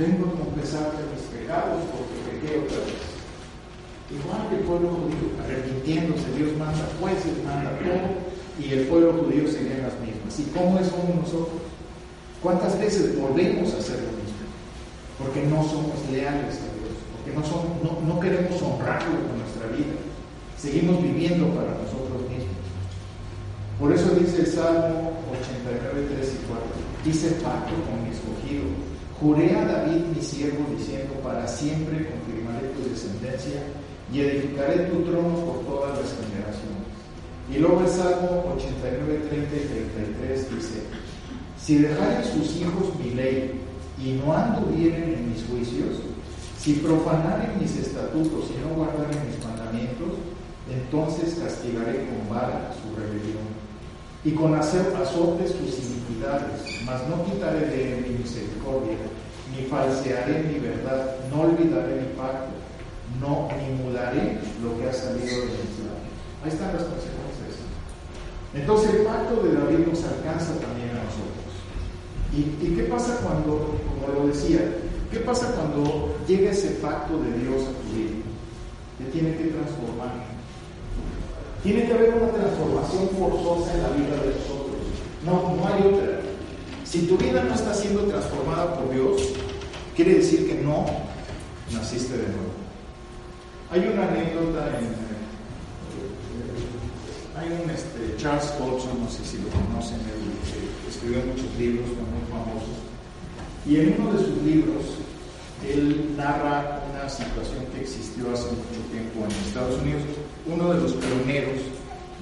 vengo 0.00 0.32
a 0.32 0.40
confesarte 0.40 1.04
mis 1.12 1.28
pecados 1.28 1.84
porque 1.92 2.16
pequé 2.24 2.58
otra 2.64 2.80
vez. 2.88 3.04
Igual 4.10 4.48
que 4.48 4.56
el 4.56 4.64
pueblo 4.64 4.88
judío, 4.96 5.28
arrepintiéndose, 5.44 6.26
Dios 6.36 6.56
manda 6.58 6.88
jueces, 6.98 7.36
manda 7.44 7.70
todo, 7.78 8.08
y 8.58 8.72
el 8.72 8.86
pueblo 8.88 9.12
judío 9.20 9.46
sería 9.46 9.86
las 9.86 9.96
mismas. 10.00 10.32
¿Y 10.40 10.44
cómo 10.56 10.78
es 10.78 10.88
como 10.88 11.20
nosotros? 11.20 11.62
¿Cuántas 12.42 12.78
veces 12.78 13.14
volvemos 13.20 13.72
a 13.74 13.78
hacer 13.78 14.00
lo 14.00 14.12
mismo? 14.18 14.48
Porque 15.18 15.44
no 15.46 15.62
somos 15.62 16.00
leales 16.10 16.58
a 16.64 16.68
Dios, 16.80 16.96
porque 17.12 17.30
no, 17.36 17.44
no, 17.84 18.00
no 18.00 18.20
queremos 18.20 18.56
honrarlo 18.62 19.20
con 19.28 19.38
nuestra 19.38 19.68
vida. 19.76 19.94
Seguimos 20.60 21.02
viviendo 21.02 21.46
para 21.54 21.72
nosotros 21.72 22.28
mismos. 22.28 22.60
Por 23.78 23.92
eso 23.92 24.14
dice 24.14 24.40
el 24.40 24.46
Salmo 24.46 25.12
89, 25.32 26.08
3 26.16 26.34
y 26.34 26.46
4, 26.46 26.64
dice 27.04 27.30
pacto 27.42 27.72
con 27.88 28.04
mi 28.04 28.10
escogido 28.10 28.90
Juré 29.20 29.54
a 29.54 29.64
David 29.66 30.16
mi 30.16 30.22
siervo 30.22 30.64
diciendo, 30.74 31.12
para 31.22 31.46
siempre 31.46 32.08
confirmaré 32.08 32.68
tu 32.68 32.88
descendencia 32.88 33.60
y 34.10 34.20
edificaré 34.20 34.88
tu 34.88 35.02
trono 35.02 35.34
por 35.44 35.60
todas 35.66 35.98
las 35.98 36.08
generaciones. 36.16 36.88
Y 37.52 37.58
luego 37.58 37.82
el 37.82 37.88
Salmo 37.88 38.56
89, 38.56 39.28
30 39.28 39.56
y 39.56 40.14
33 40.16 40.56
dice, 40.56 40.82
si 41.60 41.78
dejaren 41.80 42.24
sus 42.24 42.56
hijos 42.56 42.96
mi 42.98 43.10
ley 43.10 43.60
y 44.02 44.12
no 44.12 44.32
anduvieren 44.32 45.12
en 45.12 45.32
mis 45.34 45.44
juicios, 45.44 46.00
si 46.58 46.74
profanaren 46.74 47.60
mis 47.60 47.76
estatutos 47.76 48.48
y 48.48 48.66
no 48.66 48.74
guardaren 48.74 49.20
mis 49.28 49.44
mandamientos, 49.44 50.16
entonces 50.70 51.38
castigaré 51.42 52.06
con 52.06 52.28
vara 52.34 52.72
su 52.78 52.94
rebelión 52.94 53.50
y 54.24 54.32
con 54.32 54.54
hacer 54.54 54.94
azotes 54.94 55.50
sus 55.50 55.78
iniquidades, 55.78 56.60
mas 56.84 57.00
no 57.08 57.24
quitaré 57.24 57.66
de 57.66 57.98
él 57.98 58.06
mi 58.06 58.18
misericordia, 58.18 58.96
ni 59.50 59.64
falsearé 59.64 60.44
mi 60.44 60.58
verdad, 60.60 61.16
no 61.30 61.42
olvidaré 61.42 62.02
mi 62.02 62.16
pacto, 62.16 62.52
no 63.20 63.48
ni 63.56 63.82
mudaré 63.82 64.38
lo 64.62 64.78
que 64.78 64.88
ha 64.88 64.92
salido 64.92 65.40
de 65.40 65.58
mis 65.58 65.78
labios. 65.82 66.10
Ahí 66.44 66.50
están 66.50 66.72
las 66.72 66.84
consecuencias. 66.84 67.58
Entonces 68.54 68.94
el 68.94 69.02
pacto 69.02 69.42
de 69.42 69.54
David 69.54 69.86
nos 69.86 70.04
alcanza 70.04 70.54
también 70.60 70.90
a 70.90 71.04
nosotros. 71.04 71.50
¿Y, 72.32 72.64
¿Y, 72.64 72.74
qué 72.76 72.84
pasa 72.84 73.18
cuando, 73.24 73.74
como 73.88 74.20
lo 74.20 74.28
decía, 74.28 74.60
qué 75.10 75.18
pasa 75.20 75.52
cuando 75.52 76.14
llega 76.28 76.52
ese 76.52 76.70
pacto 76.82 77.18
de 77.18 77.32
Dios 77.38 77.62
a 77.62 77.74
tu 77.82 77.96
vida? 77.96 78.22
Te 78.98 79.04
tiene 79.10 79.36
que 79.36 79.44
transformar 79.44 80.29
tiene 81.62 81.84
que 81.84 81.92
haber 81.92 82.14
una 82.14 82.32
transformación 82.32 83.08
forzosa 83.18 83.74
en 83.74 83.82
la 83.82 83.88
vida 83.90 84.16
de 84.22 84.34
nosotros. 84.34 84.80
No, 85.24 85.56
no 85.56 85.66
hay 85.66 85.82
otra. 85.82 86.20
Si 86.84 87.06
tu 87.06 87.16
vida 87.18 87.44
no 87.44 87.54
está 87.54 87.74
siendo 87.74 88.02
transformada 88.04 88.74
por 88.74 88.92
Dios, 88.92 89.22
quiere 89.94 90.14
decir 90.14 90.48
que 90.48 90.54
no 90.62 90.86
naciste 91.72 92.16
de 92.16 92.28
nuevo. 92.28 92.50
Hay 93.70 93.80
una 93.92 94.08
anécdota 94.08 94.78
en. 94.78 94.86
Eh, 94.86 95.20
hay 97.38 97.46
un 97.62 97.70
este, 97.70 98.16
Charles 98.16 98.50
Colson, 98.58 99.02
no 99.02 99.08
sé 99.08 99.24
si 99.24 99.38
lo 99.38 99.48
conocen, 99.48 99.96
él 100.00 100.88
escribió 100.88 101.24
muchos 101.26 101.54
libros, 101.58 101.86
muy 101.86 102.24
famosos. 102.28 102.76
Y 103.66 103.76
en 103.76 103.94
uno 104.00 104.12
de 104.12 104.18
sus 104.18 104.42
libros 104.42 104.84
él 105.68 106.14
narra 106.16 106.82
una 106.90 107.08
situación 107.08 107.66
que 107.72 107.82
existió 107.82 108.32
hace 108.32 108.44
mucho 108.44 108.80
tiempo 108.90 109.24
en 109.24 109.30
Estados 109.46 109.80
Unidos. 109.80 110.02
Uno 110.52 110.74
de 110.74 110.80
los 110.80 110.92
pioneros 110.92 111.60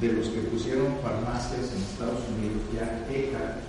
de 0.00 0.12
los 0.12 0.28
que 0.28 0.40
pusieron 0.40 0.94
farmacias 1.02 1.72
en 1.72 1.82
Estados 1.82 2.20
Unidos, 2.36 2.62
ya 2.74 3.06
Eckhart, 3.10 3.68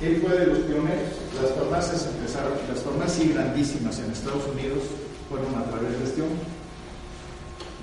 él 0.00 0.22
fue 0.22 0.38
de 0.38 0.46
los 0.46 0.58
pioneros. 0.60 1.12
Las 1.40 1.52
farmacias 1.52 2.08
empezaron, 2.14 2.52
las 2.68 2.80
farmacias 2.82 3.34
grandísimas 3.34 3.98
en 3.98 4.10
Estados 4.10 4.46
Unidos 4.48 4.84
fueron 5.28 5.54
a 5.54 5.64
través 5.64 5.98
de 5.98 6.04
este 6.04 6.22
hombre. 6.22 6.46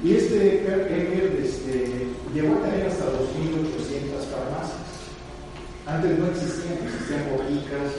Y 0.03 0.15
este 0.15 0.61
Ecker 0.61 1.41
este, 1.43 2.07
llegó 2.33 2.55
a 2.55 2.61
tener 2.61 2.87
hasta 2.87 3.05
2.800 3.05 4.25
farmacias. 4.29 4.87
Antes 5.85 6.19
no 6.19 6.27
existían, 6.27 6.77
existían 6.85 7.23
boticas, 7.31 7.93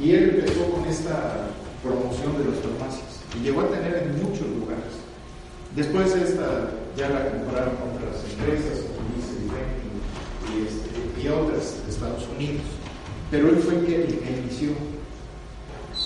y 0.00 0.12
él 0.12 0.38
empezó 0.38 0.70
con 0.70 0.84
esta 0.86 1.50
promoción 1.82 2.38
de 2.38 2.50
las 2.50 2.60
farmacias. 2.60 3.22
Y 3.38 3.44
llegó 3.44 3.62
a 3.62 3.68
tener 3.70 4.02
en 4.02 4.22
muchos 4.22 4.46
lugares. 4.48 4.97
Después 5.76 6.14
esta 6.14 6.70
ya 6.96 7.08
la 7.10 7.30
compraron 7.30 7.74
otras 7.94 8.24
empresas, 8.32 8.84
como 8.96 9.08
y, 10.48 10.66
este, 10.66 11.22
y 11.22 11.28
otras 11.28 11.84
de 11.84 11.92
Estados 11.92 12.26
Unidos. 12.36 12.62
Pero 13.30 13.50
él 13.50 13.56
fue 13.58 13.74
el 13.74 13.88
inició. 13.88 14.70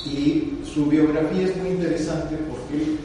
Y 0.04 0.58
su 0.64 0.86
biografía 0.86 1.44
es 1.44 1.56
muy 1.56 1.70
interesante 1.70 2.36
porque 2.50 2.96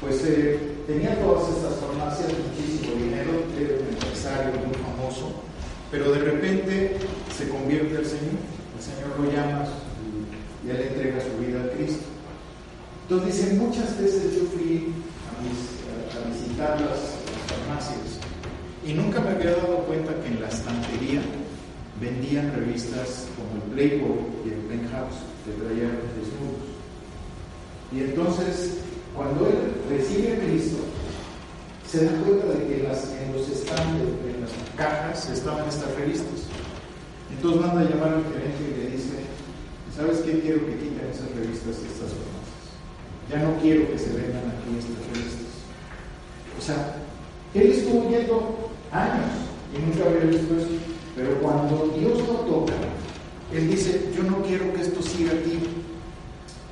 pues 0.00 0.22
eh, 0.26 0.58
tenía 0.86 1.18
todas 1.20 1.48
estas 1.48 1.76
farmacias, 1.80 2.28
muchísimo 2.28 2.94
dinero, 2.96 3.42
era 3.58 3.80
un 3.80 3.88
empresario 3.88 4.52
muy 4.60 4.74
famoso, 4.74 5.32
pero 5.90 6.12
de 6.12 6.20
repente 6.20 6.96
se 7.36 7.48
convierte 7.48 7.96
al 7.96 8.04
Señor, 8.04 8.36
el 8.76 8.82
Señor 8.84 9.18
lo 9.18 9.32
llama 9.32 9.64
y 10.64 10.70
él 10.70 10.80
entrega 10.82 11.20
su 11.20 11.38
vida 11.44 11.64
a 11.64 11.70
Cristo. 11.76 12.04
Entonces 13.08 13.36
dice, 13.36 13.54
muchas 13.54 13.98
veces 13.98 14.34
yo 14.34 14.44
fui 14.52 14.92
a, 15.30 15.42
visitar 16.30 16.80
las, 16.80 17.16
farmacias 17.46 18.18
y 18.84 18.92
nunca 18.94 19.20
me 19.20 19.30
había 19.30 19.52
dado 19.52 19.78
cuenta 19.86 20.12
que 20.20 20.28
en 20.28 20.40
la 20.40 20.48
estantería 20.48 21.20
vendían 22.00 22.52
revistas 22.54 23.28
como 23.36 23.62
el 23.62 23.70
Playboy 23.72 24.18
y 24.44 24.48
el 24.48 24.60
Penthouse, 24.66 25.22
que 25.44 25.52
traían 25.62 25.94
desnudos. 26.18 26.66
Y 27.92 28.00
entonces 28.00 28.78
cuando 29.16 29.46
él 29.46 29.72
recibe 29.88 30.34
a 30.34 30.40
Cristo, 30.40 30.76
se 31.88 32.04
da 32.04 32.12
cuenta 32.20 32.46
de 32.52 32.66
que 32.66 32.76
en, 32.84 33.32
los 33.32 33.48
estantes, 33.48 34.02
en 34.28 34.40
las 34.42 34.50
cajas, 34.76 35.30
estaban 35.30 35.66
estas 35.66 35.94
revistas. 35.96 36.44
Entonces 37.30 37.60
manda 37.62 37.80
a 37.80 37.84
llamar 37.84 38.14
al 38.14 38.24
gerente 38.24 38.60
y 38.60 38.84
le 38.84 38.90
dice, 38.90 39.24
¿sabes 39.96 40.18
qué? 40.18 40.40
Quiero 40.40 40.66
que 40.66 40.76
quiten 40.76 41.08
esas 41.10 41.30
revistas 41.32 41.80
y 41.80 41.86
estas 41.88 42.12
farmacias. 42.12 42.62
Ya 43.30 43.42
no 43.42 43.58
quiero 43.60 43.90
que 43.90 43.98
se 43.98 44.12
vendan 44.12 44.52
aquí 44.52 44.76
estas 44.78 45.00
revistas. 45.16 45.35
O 46.58 46.62
sea, 46.62 46.96
él 47.54 47.72
estuvo 47.72 48.08
yendo 48.08 48.70
años 48.92 49.30
y 49.74 49.78
nunca 49.80 50.08
había 50.08 50.30
visto 50.30 50.56
eso. 50.56 50.68
Pero 51.14 51.40
cuando 51.40 51.94
Dios 51.98 52.18
lo 52.26 52.34
toca, 52.40 52.74
él 53.52 53.70
dice, 53.70 54.10
yo 54.14 54.22
no 54.24 54.42
quiero 54.42 54.72
que 54.74 54.82
esto 54.82 55.02
siga 55.02 55.32
aquí 55.32 55.58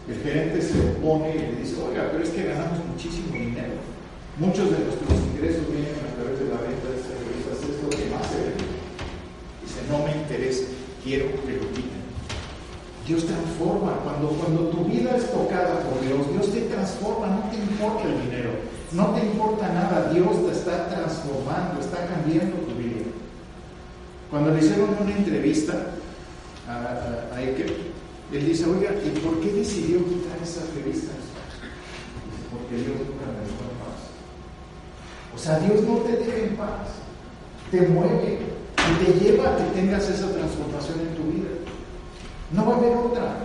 el 0.09 0.21
gerente 0.21 0.61
se 0.61 0.77
opone 0.81 1.35
y 1.35 1.39
le 1.39 1.61
dice, 1.65 1.81
oiga, 1.81 2.11
pero 2.13 2.23
es 2.23 2.29
que 2.29 2.45
ganamos 2.45 2.85
muchísimo 2.93 3.33
dinero. 3.33 3.81
Muchos 4.37 4.69
de 4.71 4.85
nuestros 4.85 5.17
ingresos 5.33 5.65
vienen 5.73 5.97
a 5.97 6.13
través 6.21 6.37
de 6.41 6.53
la 6.53 6.61
venta 6.61 6.93
de 6.93 7.01
revistas, 7.01 7.65
es 7.65 7.81
lo 7.81 7.89
que 7.89 8.13
más 8.13 8.29
se 8.29 8.53
vende. 8.53 8.69
Dice, 9.65 9.81
no 9.89 10.05
me 10.05 10.13
interesa, 10.13 10.69
quiero 11.01 11.33
que 11.41 11.57
lo 11.57 11.65
quiten. 11.73 12.05
Dios 13.09 13.25
transforma. 13.25 13.97
Cuando, 14.05 14.29
cuando 14.37 14.69
tu 14.69 14.85
vida 14.85 15.17
es 15.17 15.25
tocada 15.33 15.81
por 15.89 15.97
Dios, 16.05 16.21
Dios 16.37 16.53
te 16.53 16.69
transforma, 16.69 17.41
no 17.41 17.49
te 17.49 17.57
importa 17.57 18.05
el 18.05 18.29
dinero, 18.29 18.61
no 18.95 19.07
te 19.09 19.27
importa 19.27 19.69
nada, 19.69 20.11
Dios 20.13 20.47
te 20.47 20.53
está 20.53 20.89
transformando, 20.89 21.81
está 21.81 22.07
cambiando 22.07 22.57
tu 22.59 22.75
vida. 22.77 23.07
Cuando 24.31 24.53
le 24.53 24.59
hicieron 24.59 24.91
una 25.01 25.17
entrevista 25.17 25.75
a, 26.69 26.73
a, 26.73 27.37
a 27.37 27.43
él 27.43 28.47
dice, 28.47 28.65
oiga, 28.67 28.91
¿y 29.05 29.19
por 29.21 29.41
qué 29.41 29.53
decidió 29.53 29.99
quitar 30.05 30.39
esas 30.43 30.65
revistas? 30.75 31.15
Porque 32.51 32.77
Dios 32.77 32.97
nunca 32.99 33.27
me 33.31 33.47
dejó 33.47 33.63
en 33.63 33.79
paz. 33.83 34.01
O 35.35 35.39
sea, 35.39 35.59
Dios 35.61 35.83
no 35.83 35.99
te 35.99 36.17
deja 36.17 36.49
en 36.49 36.57
paz, 36.57 36.89
te 37.71 37.83
mueve 37.83 38.39
y 38.77 39.05
te 39.05 39.25
lleva 39.25 39.51
a 39.51 39.57
que 39.57 39.81
tengas 39.81 40.09
esa 40.09 40.31
transformación 40.33 41.01
en 41.01 41.15
tu 41.17 41.23
vida. 41.25 41.51
No 42.53 42.67
va 42.67 42.75
a 42.75 42.79
haber 42.79 42.97
otra. 42.97 43.37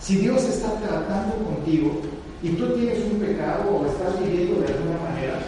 Si 0.00 0.16
Dios 0.16 0.42
está 0.42 0.72
tratando 0.80 1.36
contigo 1.36 2.00
y 2.42 2.48
tú 2.50 2.66
tienes 2.74 2.98
un 3.04 3.20
pecado 3.20 3.70
o 3.70 3.86
estás 3.86 4.18
viviendo 4.20 4.60
de 4.60 4.72
alguna 4.72 4.98
manera, 4.98 5.38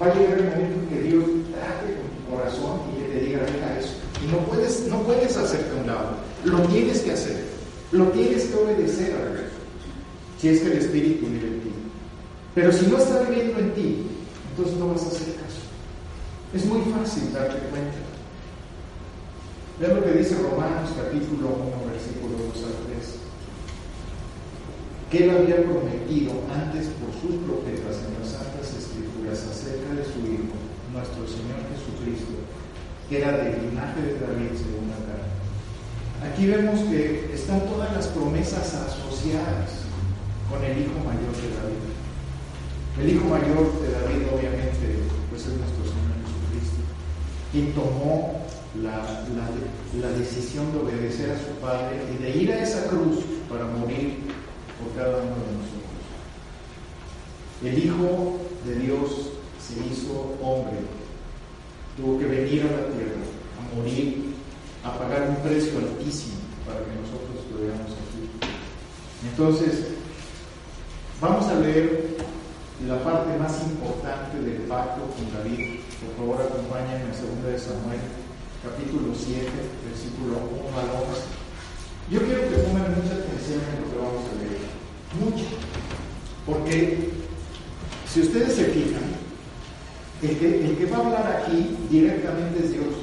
va 0.00 0.06
a 0.06 0.14
llegar 0.14 0.38
el 0.38 0.48
momento 0.48 0.80
en 0.80 0.88
que 0.88 1.02
Dios 1.02 1.24
trate 1.52 1.94
con 1.94 2.08
tu 2.16 2.30
corazón 2.30 2.80
y 2.88 3.02
que 3.02 3.08
te 3.12 3.24
diga, 3.26 3.40
deja 3.40 3.78
eso. 3.78 3.94
Y 4.24 4.32
no 4.32 4.38
puedes, 4.46 4.86
no 4.86 5.02
puedes 5.02 5.36
hacerte 5.36 5.80
un 5.80 5.86
lado. 5.86 6.16
Lo 6.44 6.60
tienes 6.68 7.00
que 7.00 7.12
hacer, 7.12 7.44
lo 7.92 8.06
tienes 8.08 8.44
que 8.44 8.56
obedecer 8.56 9.12
a 9.12 9.32
Dios, 9.32 9.50
si 10.40 10.48
es 10.48 10.60
que 10.60 10.72
el 10.72 10.78
Espíritu 10.78 11.26
vive 11.26 11.48
en 11.48 11.60
ti. 11.60 11.70
Pero 12.54 12.72
si 12.72 12.86
no 12.86 12.96
está 12.96 13.20
viviendo 13.28 13.58
en 13.58 13.74
ti, 13.74 14.06
entonces 14.50 14.76
no 14.78 14.88
vas 14.88 15.02
a 15.04 15.08
hacer 15.08 15.34
caso. 15.34 15.60
Es 16.54 16.64
muy 16.64 16.80
fácil 16.92 17.32
darte 17.34 17.58
cuenta. 17.68 17.98
Vean 19.78 19.96
lo 19.96 20.04
que 20.04 20.18
dice 20.18 20.36
Romanos 20.36 20.90
capítulo 20.96 21.48
1, 21.48 21.92
versículo 21.92 22.36
2 22.54 22.64
al 22.64 22.96
3. 22.96 23.19
Que 25.10 25.24
él 25.24 25.30
había 25.30 25.56
prometido 25.66 26.32
antes 26.54 26.86
por 27.02 27.10
sus 27.18 27.42
profetas 27.42 27.98
en 28.06 28.14
las 28.14 28.30
Santas 28.30 28.70
Escrituras 28.78 29.42
acerca 29.42 29.90
de 29.94 30.04
su 30.06 30.22
Hijo, 30.22 30.54
nuestro 30.94 31.26
Señor 31.26 31.66
Jesucristo, 31.66 32.46
que 33.08 33.18
era 33.18 33.32
del 33.32 33.58
linaje 33.58 34.00
de 34.02 34.14
David 34.22 34.54
según 34.54 34.86
la 34.86 35.02
carne 35.02 35.30
Aquí 36.20 36.46
vemos 36.46 36.80
que 36.80 37.32
están 37.34 37.60
todas 37.66 37.92
las 37.94 38.06
promesas 38.08 38.74
asociadas 38.74 39.88
con 40.50 40.62
el 40.62 40.78
hijo 40.82 40.98
mayor 41.00 41.32
de 41.32 41.48
David. 41.58 41.90
El 43.00 43.10
hijo 43.10 43.24
mayor 43.24 43.80
de 43.80 43.90
David 43.90 44.28
obviamente 44.28 45.00
pues 45.30 45.42
es 45.42 45.56
nuestro 45.56 45.82
Señor 45.88 46.20
Jesucristo, 46.20 46.82
quien 47.52 47.72
tomó 47.72 48.44
la, 48.82 49.24
la, 49.98 50.10
decisión 50.18 50.70
de 50.72 50.78
obedecer 50.80 51.30
a 51.30 51.38
su 51.38 51.58
Padre 51.60 52.02
y 52.12 52.22
de 52.22 52.30
ir 52.36 52.52
a 52.52 52.62
esa 52.62 52.86
cruz 52.88 53.24
para 53.48 53.64
morir 53.64 54.18
por 54.80 54.96
cada 54.96 55.18
uno 55.18 55.36
de 55.36 55.52
nosotros. 55.60 55.80
El 57.62 57.78
Hijo 57.78 58.40
de 58.64 58.74
Dios 58.76 59.30
se 59.60 59.74
hizo 59.86 60.34
hombre, 60.42 60.80
tuvo 61.96 62.18
que 62.18 62.24
venir 62.24 62.62
a 62.62 62.72
la 62.72 62.86
tierra 62.96 63.20
a 63.60 63.76
morir 63.76 64.34
a 64.82 64.98
pagar 64.98 65.28
un 65.28 65.36
precio 65.36 65.78
altísimo 65.78 66.40
para 66.66 66.80
que 66.80 66.96
nosotros 66.96 67.44
estuviéramos 67.44 67.92
aquí. 67.92 68.24
Entonces, 69.28 69.88
vamos 71.20 71.46
a 71.46 71.60
leer 71.60 72.16
la 72.86 73.04
parte 73.04 73.36
más 73.38 73.60
importante 73.62 74.40
del 74.40 74.62
pacto 74.62 75.02
con 75.12 75.28
David. 75.36 75.80
Por 76.00 76.16
favor, 76.16 76.40
acompáñenme 76.40 77.12
a 77.12 77.44
2 77.44 77.52
de 77.52 77.58
Samuel, 77.58 78.00
capítulo 78.64 79.12
7, 79.12 79.44
versículo 79.84 80.40
1 80.64 80.80
al 80.80 80.88
11. 81.04 81.39
Yo 82.10 82.18
quiero 82.18 82.42
que 82.50 82.56
pongan 82.56 82.90
mucha 82.90 83.14
atención 83.14 83.60
en 83.70 83.82
lo 83.82 83.90
que 83.90 83.98
vamos 84.02 84.24
a 84.26 84.34
leer. 84.42 84.58
Mucho. 85.20 85.46
Porque 86.44 87.10
si 88.12 88.20
ustedes 88.22 88.52
se 88.56 88.64
fijan, 88.64 89.14
el 90.22 90.76
que, 90.76 90.86
va 90.86 90.96
a 90.96 91.06
hablar 91.06 91.42
aquí 91.44 91.76
directamente 91.88 92.64
es 92.64 92.72
Dios. 92.72 92.94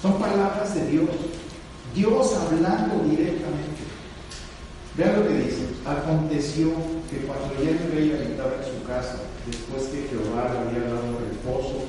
Son 0.00 0.20
palabras 0.20 0.72
de 0.76 0.86
Dios. 0.86 1.08
Dios 1.96 2.32
hablando 2.34 3.02
directamente. 3.10 3.82
Vean 4.96 5.20
lo 5.20 5.26
que 5.26 5.34
dice. 5.34 5.66
Aconteció 5.84 6.70
que 7.10 7.26
cuando 7.26 7.54
ya 7.60 7.70
el 7.70 7.90
rey 7.90 8.12
habitaba 8.12 8.54
en 8.54 8.70
su 8.70 8.86
casa, 8.86 9.18
después 9.46 9.88
que 9.88 10.06
Jehová 10.08 10.48
le 10.52 10.78
había 10.78 10.94
dado 10.94 11.18
reposo 11.18 11.86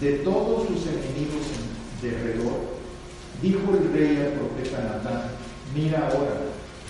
de 0.00 0.12
todos 0.24 0.66
sus 0.66 0.88
enemigos 0.88 1.46
de 2.02 2.10
alrededor, 2.10 2.79
dijo 3.42 3.72
el 3.72 3.92
rey 3.92 4.16
al 4.16 4.32
profeta 4.32 4.82
Natán, 4.82 5.22
mira 5.74 6.08
ahora, 6.08 6.36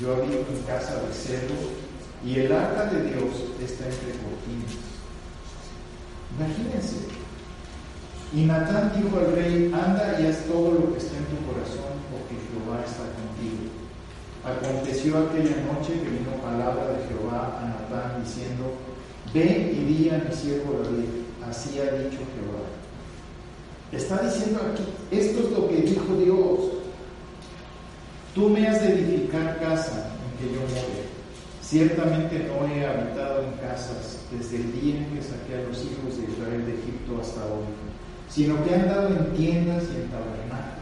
yo 0.01 0.15
habito 0.15 0.47
en 0.51 0.63
casa 0.67 1.03
de 1.03 1.13
cerdos 1.13 1.59
y 2.25 2.41
el 2.41 2.53
arca 2.53 2.87
de 2.87 3.03
Dios 3.05 3.31
está 3.63 3.85
entre 3.85 4.13
cortinas. 4.21 4.77
Imagínense, 6.37 6.97
y 8.33 8.45
Natán 8.45 8.93
dijo 8.95 9.19
al 9.19 9.33
rey, 9.35 9.73
anda 9.75 10.21
y 10.21 10.27
haz 10.27 10.45
todo 10.47 10.73
lo 10.73 10.93
que 10.93 10.99
está 10.99 11.17
en 11.19 11.27
tu 11.27 11.39
corazón, 11.51 11.99
porque 12.11 12.39
Jehová 12.39 12.79
está 12.87 13.11
contigo. 13.19 13.75
Aconteció 14.47 15.19
aquella 15.19 15.67
noche 15.67 15.99
que 16.01 16.11
vino 16.11 16.39
palabra 16.41 16.95
de 16.95 17.09
Jehová 17.09 17.59
a 17.59 17.67
Natán 17.67 18.23
diciendo, 18.23 18.79
ven 19.35 19.75
y 19.75 19.85
di 19.85 20.11
a 20.11 20.19
mi 20.19 20.35
siervo 20.35 20.81
David, 20.85 21.27
así 21.49 21.81
ha 21.81 21.91
dicho 21.91 22.23
Jehová. 22.31 22.70
Está 23.93 24.23
diciendo 24.23 24.61
aquí, 24.73 24.85
esto 25.11 25.41
es 25.41 25.51
lo 25.51 25.69
que 25.69 25.77
dijo 25.83 26.15
Dios. 26.15 26.61
Tú 28.35 28.49
me 28.49 28.67
has 28.69 28.81
de 28.81 28.93
edificar 28.93 29.59
casa, 29.59 30.13
en 30.25 30.39
que 30.39 30.55
yo 30.55 30.61
more. 30.61 31.11
Ciertamente 31.61 32.49
no 32.49 32.67
he 32.67 32.87
habitado 32.87 33.43
en 33.43 33.53
casas 33.59 34.19
desde 34.31 34.57
el 34.57 34.81
día 34.81 34.99
en 34.99 35.07
que 35.07 35.23
saqué 35.23 35.57
a 35.57 35.69
los 35.69 35.79
hijos 35.79 36.17
de 36.17 36.33
Israel 36.33 36.67
de 36.67 36.75
Egipto 36.75 37.19
hasta 37.21 37.45
hoy, 37.47 37.67
sino 38.29 38.63
que 38.63 38.71
he 38.71 38.75
andado 38.75 39.09
en 39.09 39.33
tiendas 39.35 39.85
y 39.85 39.97
en 39.97 40.09
tabernáculos. 40.11 40.81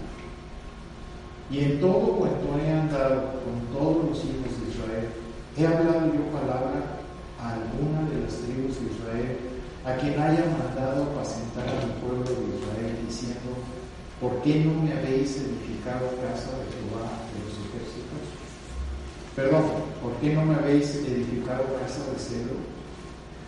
Y 1.51 1.59
en 1.61 1.81
todo 1.81 2.13
cuanto 2.13 2.59
he 2.59 2.71
andado 2.71 3.41
con 3.45 3.79
todos 3.79 4.05
los 4.05 4.19
hijos 4.19 4.53
de 4.61 4.71
Israel, 4.71 5.09
he 5.57 5.67
hablado 5.67 6.13
yo 6.13 6.25
palabra 6.31 7.01
a 7.41 7.55
alguna 7.55 8.09
de 8.11 8.21
las 8.21 8.35
tribus 8.37 8.77
de 8.81 8.93
Israel, 8.93 9.48
a 9.89 9.97
quien 9.97 10.21
haya 10.21 10.45
mandado 10.59 11.05
apacentar 11.05 11.67
al 11.69 11.93
pueblo 12.01 12.25
de 12.25 12.59
Israel, 12.61 12.97
diciendo, 13.07 13.57
¿por 14.21 14.43
qué 14.43 14.65
no 14.65 14.83
me 14.83 14.93
habéis 14.93 15.37
edificado 15.37 16.13
casa 16.21 16.53
de 16.61 16.69
Jehová 16.77 17.09
de 17.33 17.39
los 17.43 17.57
ejércitos? 17.65 18.23
Perdón, 19.35 19.65
¿por 20.03 20.13
qué 20.21 20.35
no 20.35 20.45
me 20.45 20.57
habéis 20.57 20.95
edificado 20.97 21.65
casa 21.81 22.05
de 22.13 22.19
cedro? 22.19 22.57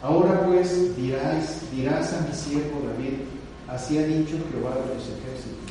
Ahora 0.02 0.46
pues 0.46 0.96
dirás, 0.96 1.60
dirás 1.72 2.14
a 2.14 2.26
mi 2.26 2.34
siervo 2.34 2.80
David, 2.88 3.28
así 3.68 3.98
ha 3.98 4.06
dicho 4.06 4.38
Jehová 4.50 4.76
de 4.76 4.94
los 4.94 5.04
ejércitos 5.04 5.70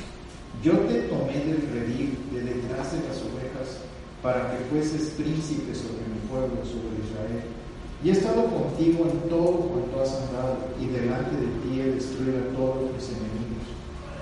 yo 0.63 0.73
te 0.73 1.03
tomé 1.03 1.39
del 1.45 1.69
redil 1.71 2.17
de 2.33 2.41
detrás 2.41 2.91
de 2.91 3.07
las 3.07 3.17
ovejas 3.23 3.79
para 4.21 4.51
que 4.51 4.65
fueses 4.65 5.11
príncipe 5.11 5.73
sobre 5.73 6.03
mi 6.11 6.19
pueblo, 6.27 6.59
sobre 6.65 6.99
Israel. 6.99 7.58
Y 8.03 8.09
he 8.09 8.11
estado 8.13 8.45
contigo 8.45 9.07
en 9.11 9.29
todo 9.29 9.69
cuanto 9.69 10.01
has 10.01 10.15
andado, 10.23 10.57
y 10.79 10.87
delante 10.87 11.35
de 11.35 11.51
ti 11.61 11.81
he 11.81 11.95
destruido 11.95 12.39
a 12.39 12.55
todos 12.55 12.91
mis 12.95 13.09
enemigos, 13.09 13.65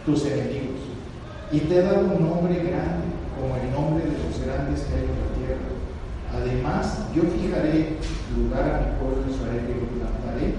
tus 0.06 0.26
enemigos. 0.26 0.82
Y 1.52 1.60
te 1.60 1.78
he 1.78 1.82
dado 1.84 2.06
un 2.06 2.26
nombre 2.26 2.56
grande, 2.56 3.06
como 3.38 3.56
el 3.56 3.72
nombre 3.72 4.04
de 4.06 4.18
los 4.18 4.34
grandes 4.42 4.82
que 4.82 4.96
hay 4.96 5.06
en 5.06 5.22
la 5.22 5.30
tierra. 5.38 5.70
Además, 6.34 7.06
yo 7.13 7.22
fijaré 7.24 7.98
lugar 8.36 8.66
a 8.66 8.82
mi 8.82 8.90
pueblo 8.98 9.24
Israel 9.30 9.63
y 9.70 9.80
lo 9.80 9.88
plantaré, 9.94 10.54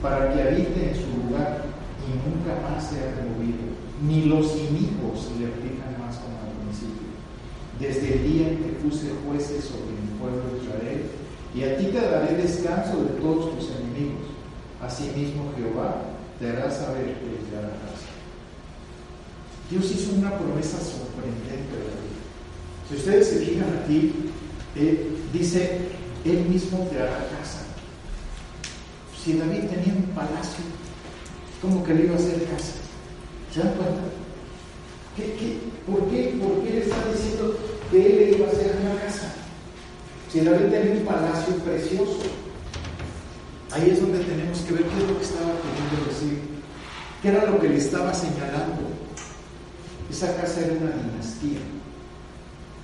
para 0.00 0.32
que 0.32 0.42
habite 0.42 0.90
en 0.90 0.96
su 0.96 1.28
lugar 1.28 1.62
y 2.02 2.10
nunca 2.24 2.56
más 2.66 2.88
sea 2.88 3.14
removido 3.16 3.72
ni 4.02 4.24
los 4.24 4.56
inimigos 4.56 5.30
le 5.38 5.46
aplican 5.46 5.94
más 6.00 6.18
como 6.18 6.34
al 6.42 6.50
principio. 6.58 7.14
Desde 7.78 8.14
el 8.14 8.22
día 8.26 8.48
en 8.48 8.56
que 8.58 8.72
puse 8.82 9.10
jueces 9.24 9.64
sobre 9.64 9.94
mi 9.94 10.10
pueblo 10.18 10.58
Israel, 10.58 11.06
y 11.54 11.64
a 11.64 11.76
ti 11.76 11.86
te 11.86 12.00
daré 12.00 12.36
descanso 12.36 13.02
de 13.04 13.20
todos 13.20 13.56
tus 13.56 13.70
enemigos. 13.70 14.22
Asimismo 14.80 15.52
Jehová 15.56 16.02
te 16.38 16.48
hará 16.48 16.70
saber 16.70 17.04
que 17.04 17.50
te 17.50 17.56
hará 17.56 17.68
casa. 17.68 18.08
Dios 19.70 19.90
hizo 19.90 20.14
una 20.14 20.36
promesa 20.38 20.78
sorprendente 20.78 21.72
de 21.72 21.84
David. 21.84 22.12
Si 22.88 22.96
ustedes 22.96 23.28
se 23.28 23.38
fijan 23.46 23.80
aquí, 23.82 24.12
eh, 24.76 25.08
dice, 25.32 25.78
Él 26.24 26.44
mismo 26.46 26.88
te 26.90 27.00
hará 27.00 27.28
casa. 27.38 27.60
Si 29.22 29.34
David 29.34 29.68
tenía 29.70 29.94
un 29.94 30.10
palacio, 30.14 30.64
¿cómo 31.60 31.84
que 31.84 31.94
le 31.94 32.04
iba 32.04 32.14
a 32.14 32.18
hacer 32.18 32.42
casa? 32.44 32.72
¿Se 33.52 33.60
dan 33.60 33.74
cuenta? 33.74 34.02
por, 35.86 36.10
qué, 36.10 36.38
¿Por 36.40 36.62
qué 36.64 36.70
le 36.70 36.80
está 36.80 36.96
diciendo 37.12 37.56
que 37.90 38.06
él 38.06 38.16
le 38.16 38.38
iba 38.38 38.46
a 38.46 38.50
hacer 38.50 38.76
una 38.80 39.00
casa? 39.00 39.41
Si 40.32 40.40
David 40.40 40.70
tenía 40.70 40.94
un 40.94 41.04
palacio 41.04 41.54
precioso. 41.56 42.20
Ahí 43.70 43.90
es 43.90 44.00
donde 44.00 44.18
tenemos 44.20 44.60
que 44.60 44.72
ver 44.72 44.84
qué 44.84 44.96
es 44.96 45.10
lo 45.10 45.18
que 45.18 45.24
estaba 45.24 45.52
queriendo 45.60 46.08
decir. 46.08 46.40
¿Qué 47.20 47.28
era 47.28 47.50
lo 47.50 47.60
que 47.60 47.68
le 47.68 47.76
estaba 47.76 48.14
señalando? 48.14 48.80
Esa 50.10 50.34
casa 50.36 50.62
era 50.62 50.72
una 50.72 50.96
dinastía. 50.96 51.60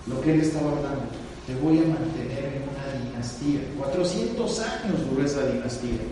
Lo 0.08 0.20
que 0.20 0.34
él 0.34 0.42
estaba 0.42 0.72
hablando. 0.72 1.08
Te 1.46 1.54
voy 1.54 1.78
a 1.78 1.88
mantener 1.88 2.61
en 2.61 2.68
una 2.68 3.08
dinastía. 3.08 3.61
400 3.78 4.61
años 4.61 5.08
duró 5.08 5.24
esa 5.24 5.46
dinastía. 5.46 6.04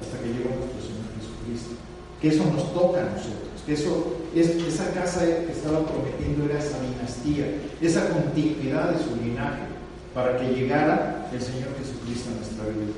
Hasta 0.00 0.18
que 0.22 0.28
llegó 0.28 0.54
nuestro 0.54 0.82
Señor 0.86 1.10
Jesucristo. 1.18 1.74
Que 2.22 2.28
eso 2.28 2.44
nos 2.44 2.72
toca 2.72 3.00
a 3.00 3.10
nosotros. 3.10 3.58
Eso, 3.66 4.16
es, 4.36 4.50
esa 4.50 4.88
casa 4.92 5.26
que 5.26 5.50
estaba 5.50 5.84
prometiendo 5.84 6.44
era 6.44 6.60
esa 6.60 6.80
dinastía, 6.80 7.58
esa 7.82 8.08
continuidad 8.08 8.92
de 8.92 9.04
su 9.04 9.16
linaje, 9.16 9.77
para 10.14 10.36
que 10.36 10.48
llegara 10.48 11.28
el 11.32 11.40
Señor 11.40 11.70
Jesucristo 11.78 12.30
a 12.30 12.36
nuestra 12.36 12.64
vida. 12.64 12.92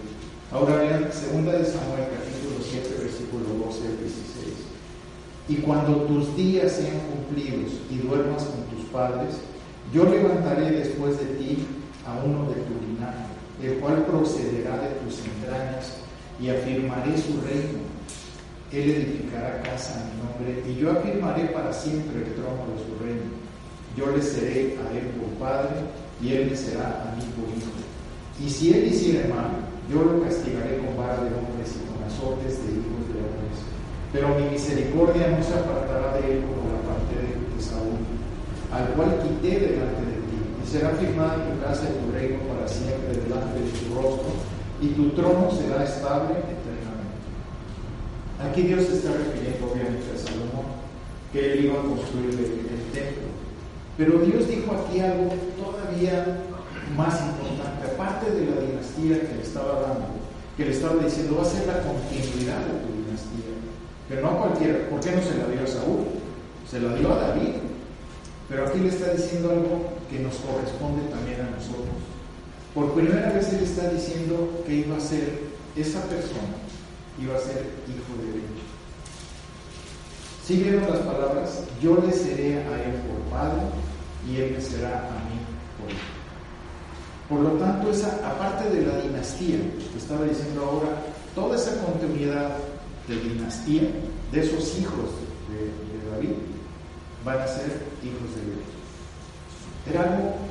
Ahora 0.52 0.76
vean, 0.76 1.12
segunda 1.12 1.52
de 1.52 1.64
Samuel, 1.64 2.08
capítulo 2.10 2.56
7, 2.62 2.96
versículo 3.02 3.66
12 3.66 3.86
al 3.86 3.98
16. 3.98 4.54
Y 5.48 5.56
cuando 5.56 6.02
tus 6.02 6.36
días 6.36 6.72
sean 6.72 6.98
cumplidos 7.10 7.72
y 7.90 7.98
duermas 7.98 8.44
con 8.44 8.62
tus 8.76 8.84
padres, 8.90 9.34
yo 9.92 10.04
levantaré 10.04 10.70
después 10.70 11.18
de 11.18 11.26
ti 11.36 11.66
a 12.06 12.24
uno 12.24 12.48
de 12.48 12.60
tu 12.62 12.74
linaje, 12.86 13.26
el 13.62 13.80
cual 13.80 14.04
procederá 14.06 14.76
de 14.78 14.90
tus 15.04 15.18
entrañas, 15.18 15.96
y 16.40 16.48
afirmaré 16.48 17.18
su 17.18 17.38
reino 17.42 17.90
él 18.72 18.88
edificará 18.88 19.60
casa 19.62 20.00
a 20.00 20.04
mi 20.04 20.22
nombre 20.22 20.62
y 20.70 20.80
yo 20.80 20.92
afirmaré 20.92 21.46
para 21.46 21.72
siempre 21.72 22.22
el 22.22 22.34
trono 22.34 22.66
de 22.70 22.84
su 22.86 23.04
reino. 23.04 23.30
Yo 23.96 24.16
le 24.16 24.22
seré 24.22 24.78
a 24.78 24.96
él 24.96 25.06
por 25.18 25.28
padre 25.40 25.70
y 26.22 26.32
él 26.32 26.50
me 26.50 26.56
será 26.56 27.08
a 27.08 27.16
mí 27.16 27.24
por 27.36 27.48
hijo. 27.50 27.72
Y 28.38 28.48
si 28.48 28.72
él 28.72 28.86
hiciera 28.86 29.28
mal, 29.34 29.68
yo 29.90 30.04
lo 30.04 30.22
castigaré 30.22 30.78
con 30.78 30.96
vara 30.96 31.24
de 31.24 31.34
hombres 31.34 31.76
y 31.76 31.84
con 31.88 32.00
azotes 32.04 32.62
de 32.64 32.78
hijos 32.78 33.04
de 33.10 33.18
hombres. 33.20 33.56
Pero 34.12 34.36
mi 34.38 34.48
misericordia 34.52 35.32
no 35.32 35.42
se 35.42 35.54
apartará 35.54 36.20
de 36.20 36.32
él 36.32 36.44
como 36.44 36.72
la 36.72 36.82
parte 36.86 37.14
de, 37.16 37.40
Saúl, 37.60 38.00
al 38.72 38.96
cual 38.96 39.20
quité 39.20 39.60
delante 39.60 40.00
de 40.00 40.16
ti. 40.24 40.38
Y 40.62 40.66
será 40.66 40.90
firmada 40.96 41.44
tu 41.44 41.60
casa 41.60 41.84
y 41.84 42.00
tu 42.00 42.10
reino 42.10 42.38
para 42.48 42.66
siempre 42.66 43.20
delante 43.20 43.60
de 43.60 43.68
tu 43.68 43.94
rostro, 43.94 44.32
y 44.80 44.88
tu 44.96 45.10
trono 45.10 45.50
será 45.52 45.84
estable 45.84 46.40
Aquí 48.40 48.62
Dios 48.62 48.88
está 48.88 49.12
refiriendo 49.12 49.70
obviamente 49.70 50.08
a 50.14 50.16
Salomón, 50.16 50.64
que 51.30 51.52
él 51.52 51.66
iba 51.66 51.74
a 51.74 51.82
construir 51.82 52.30
el, 52.30 52.90
templo. 52.90 53.28
Pero 53.96 54.18
Dios 54.20 54.48
dijo 54.48 54.72
aquí 54.72 55.00
algo 55.00 55.28
todavía 55.56 56.44
más 56.96 57.20
importante, 57.20 57.86
aparte 57.92 58.30
de 58.30 58.46
la 58.46 58.60
dinastía 58.60 59.20
que 59.20 59.36
le 59.36 59.42
estaba 59.42 59.80
dando, 59.80 60.06
que 60.56 60.64
le 60.64 60.70
estaba 60.70 61.02
diciendo 61.02 61.36
va 61.36 61.42
a 61.42 61.46
ser 61.46 61.66
la 61.66 61.82
continuidad 61.82 62.60
de 62.66 62.80
tu 62.82 62.88
dinastía, 63.04 63.52
pero 64.08 64.22
no 64.22 64.28
a 64.30 64.38
cualquiera. 64.38 64.88
¿Por 64.88 65.00
qué 65.00 65.12
no 65.12 65.22
se 65.22 65.36
la 65.36 65.46
dio 65.46 65.62
a 65.62 65.66
Saúl? 65.66 66.04
Se 66.68 66.80
la 66.80 66.94
dio 66.94 67.12
a 67.12 67.16
David. 67.16 67.54
Pero 68.48 68.66
aquí 68.66 68.80
le 68.80 68.88
está 68.88 69.12
diciendo 69.12 69.50
algo 69.50 69.94
que 70.10 70.18
nos 70.18 70.34
corresponde 70.36 71.02
también 71.08 71.40
a 71.40 71.50
nosotros. 71.54 71.94
Por 72.74 72.94
primera 72.94 73.30
vez 73.30 73.52
él 73.52 73.62
está 73.62 73.88
diciendo 73.90 74.64
que 74.66 74.74
iba 74.74 74.96
a 74.96 75.00
ser 75.00 75.50
esa 75.76 76.02
persona 76.02 76.58
iba 77.20 77.36
a 77.36 77.38
ser 77.38 77.66
hijo 77.88 78.16
de 78.22 78.32
Dios. 78.32 78.69
Siguieron 80.44 80.82
las 80.90 81.00
palabras, 81.00 81.60
yo 81.80 81.96
le 82.04 82.12
seré 82.12 82.58
a 82.58 82.82
él 82.82 82.94
por 83.06 83.38
padre 83.38 83.62
y 84.28 84.36
él 84.36 84.54
me 84.56 84.60
será 84.60 84.98
a 84.98 85.18
mí 85.28 85.38
por 85.78 85.90
hijo. 85.90 86.00
Por 87.28 87.40
lo 87.40 87.50
tanto, 87.64 87.90
esa, 87.90 88.08
aparte 88.28 88.68
de 88.70 88.86
la 88.86 88.98
dinastía 89.00 89.58
que 89.92 89.98
estaba 89.98 90.24
diciendo 90.24 90.64
ahora, 90.64 91.02
toda 91.34 91.56
esa 91.56 91.76
continuidad 91.84 92.50
de 93.06 93.16
dinastía, 93.16 93.82
de 94.32 94.40
esos 94.40 94.78
hijos 94.78 95.10
de, 95.48 96.10
David, 96.10 96.34
van 97.24 97.40
a 97.40 97.46
ser 97.46 97.66
hijos 98.02 98.34
de 98.34 98.42
Dios. 98.50 98.60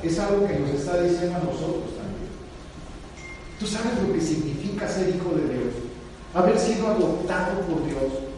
Es 0.02 0.18
algo 0.18 0.46
que 0.46 0.58
nos 0.58 0.70
está 0.70 1.02
diciendo 1.02 1.36
a 1.36 1.40
nosotros 1.40 1.90
también. 1.96 2.30
Tú 3.58 3.66
sabes 3.66 3.92
lo 4.02 4.14
que 4.14 4.20
significa 4.20 4.88
ser 4.88 5.14
hijo 5.14 5.30
de 5.34 5.54
Dios 5.54 5.74
haber 6.34 6.58
sido 6.58 6.86
adoptado 6.86 7.60
por 7.62 7.84
Dios. 7.86 8.29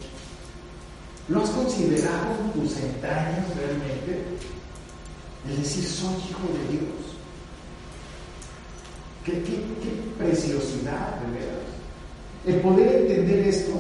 ¿Lo 1.29 1.43
has 1.43 1.51
considerado 1.51 2.37
en 2.45 2.61
tus 2.61 2.77
entrañas 2.79 3.47
realmente? 3.57 4.25
El 5.49 5.57
decir, 5.57 5.85
soy 5.85 6.15
hijo 6.29 6.49
de 6.53 6.73
Dios. 6.73 7.13
Qué, 9.25 9.33
preciosidad, 10.19 11.21
de 11.21 11.39
veras. 11.39 11.63
El 12.45 12.57
poder 12.57 13.03
entender 13.03 13.47
esto 13.47 13.73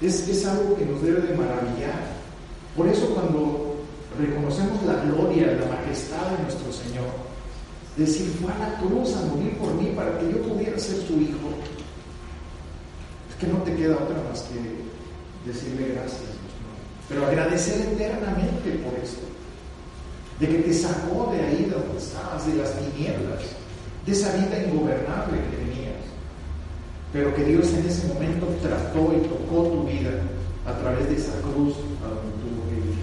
es, 0.00 0.28
es 0.28 0.46
algo 0.46 0.76
que 0.76 0.84
nos 0.84 1.02
debe 1.02 1.20
de 1.20 1.36
maravillar. 1.36 2.20
Por 2.76 2.88
eso 2.88 3.06
cuando 3.14 3.76
reconocemos 4.18 4.82
la 4.84 5.04
gloria, 5.04 5.46
la 5.52 5.66
majestad 5.66 6.30
de 6.36 6.42
nuestro 6.42 6.72
Señor, 6.72 7.06
decir, 7.96 8.32
fue 8.40 8.52
a 8.52 8.58
la 8.58 8.78
cruz 8.78 9.14
a 9.16 9.26
morir 9.26 9.56
por 9.58 9.74
mí 9.74 9.92
para 9.94 10.18
que 10.18 10.30
yo 10.30 10.42
pudiera 10.42 10.78
ser 10.78 10.96
su 11.06 11.20
hijo, 11.20 11.50
que 13.40 13.46
no 13.46 13.56
te 13.62 13.74
queda 13.74 13.96
otra 13.96 14.22
más 14.28 14.42
que 14.42 15.50
decirle 15.50 15.94
gracias, 15.94 16.39
Pero 17.10 17.26
agradecer 17.26 17.80
eternamente 17.92 18.70
por 18.82 18.94
esto, 19.04 19.26
de 20.38 20.48
que 20.48 20.58
te 20.62 20.72
sacó 20.72 21.30
de 21.32 21.44
ahí 21.44 21.64
de 21.64 21.72
donde 21.72 21.98
estabas, 21.98 22.46
de 22.46 22.54
las 22.54 22.72
tinieblas, 22.78 23.42
de 24.06 24.12
esa 24.12 24.32
vida 24.36 24.62
ingobernable 24.62 25.36
que 25.36 25.56
tenías, 25.58 26.00
pero 27.12 27.34
que 27.34 27.44
Dios 27.44 27.68
en 27.74 27.86
ese 27.86 28.06
momento 28.06 28.46
trató 28.62 29.12
y 29.12 29.28
tocó 29.28 29.68
tu 29.68 29.84
vida 29.84 30.22
a 30.64 30.72
través 30.78 31.06
de 31.08 31.16
esa 31.16 31.32
cruz 31.42 31.74
a 32.02 32.08
donde 32.08 32.32
tuvo 32.40 32.64
que 32.70 32.76
ir. 32.78 32.96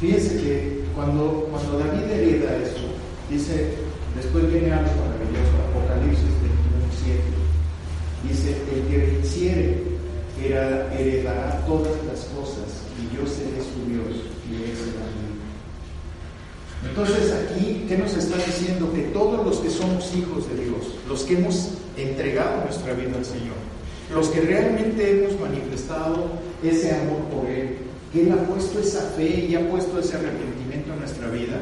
Fíjense 0.00 0.42
que 0.42 0.84
cuando, 0.96 1.46
cuando 1.52 1.78
David 1.78 2.10
hereda 2.10 2.56
eso, 2.56 2.94
Dice, 3.30 3.72
después 4.14 4.50
viene 4.52 4.70
algo 4.70 4.90
maravilloso, 5.00 5.56
Apocalipsis 5.70 6.28
21, 6.44 6.92
7. 7.04 7.22
Dice, 8.28 8.56
el 8.74 8.86
que 8.86 8.98
venciere 8.98 9.93
heredará 10.42 11.64
todas 11.66 11.92
las 12.06 12.24
cosas 12.34 12.84
y 12.98 13.16
yo 13.16 13.26
seré 13.26 13.62
su 13.62 13.90
Dios 13.90 14.26
y 14.50 14.54
él 14.54 14.76
será 14.76 15.06
mío. 15.14 15.34
Entonces 16.88 17.32
aquí, 17.32 17.86
¿qué 17.88 17.96
nos 17.96 18.14
está 18.14 18.36
diciendo? 18.36 18.92
Que 18.92 19.02
todos 19.04 19.44
los 19.44 19.58
que 19.58 19.70
somos 19.70 20.14
hijos 20.14 20.48
de 20.48 20.64
Dios, 20.64 20.94
los 21.08 21.22
que 21.22 21.38
hemos 21.38 21.70
entregado 21.96 22.64
nuestra 22.64 22.92
vida 22.94 23.16
al 23.16 23.24
Señor, 23.24 23.56
los 24.12 24.28
que 24.28 24.40
realmente 24.40 25.10
hemos 25.10 25.40
manifestado 25.40 26.28
ese 26.62 26.94
amor 26.94 27.20
por 27.32 27.48
Él, 27.48 27.78
que 28.12 28.22
Él 28.22 28.32
ha 28.32 28.44
puesto 28.44 28.80
esa 28.80 29.02
fe 29.16 29.46
y 29.48 29.54
ha 29.54 29.68
puesto 29.70 29.98
ese 29.98 30.16
arrepentimiento 30.16 30.92
en 30.92 30.98
nuestra 30.98 31.30
vida, 31.30 31.58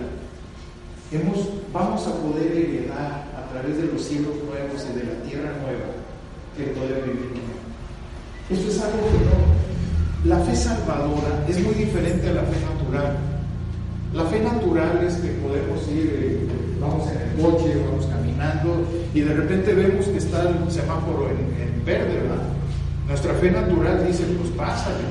hemos, 1.12 1.48
vamos 1.72 2.06
a 2.06 2.14
poder 2.16 2.52
heredar 2.52 3.30
a 3.36 3.48
través 3.52 3.76
de 3.76 3.84
los 3.84 4.02
cielos 4.02 4.34
nuevos 4.44 4.84
y 4.90 4.98
de 4.98 5.04
la 5.04 5.22
tierra 5.22 5.52
nueva 5.62 5.92
el 6.58 6.70
poder 6.74 7.04
vivir 7.04 7.32
Esto 8.50 8.68
es 8.68 8.80
algo 8.80 8.98
que 9.06 9.24
no. 9.24 9.62
La 10.24 10.38
fe 10.44 10.54
salvadora 10.54 11.44
es 11.48 11.60
muy 11.60 11.74
diferente 11.74 12.28
a 12.28 12.32
la 12.32 12.42
fe 12.42 12.56
natural. 12.60 13.16
La 14.14 14.24
fe 14.24 14.40
natural 14.40 15.04
es 15.06 15.14
que 15.14 15.28
podemos 15.28 15.88
ir, 15.88 16.10
eh, 16.14 16.48
vamos 16.80 17.08
en 17.10 17.22
el 17.22 17.42
coche, 17.42 17.80
vamos 17.88 18.06
caminando 18.06 18.86
y 19.14 19.20
de 19.20 19.34
repente 19.34 19.74
vemos 19.74 20.06
que 20.06 20.18
está 20.18 20.42
el 20.42 20.70
semáforo 20.70 21.28
en, 21.30 21.84
verde, 21.84 22.20
¿verdad? 22.20 22.44
Nuestra 23.08 23.34
fe 23.34 23.50
natural 23.50 24.06
dice, 24.06 24.24
pues 24.38 24.50
pásale, 24.50 25.02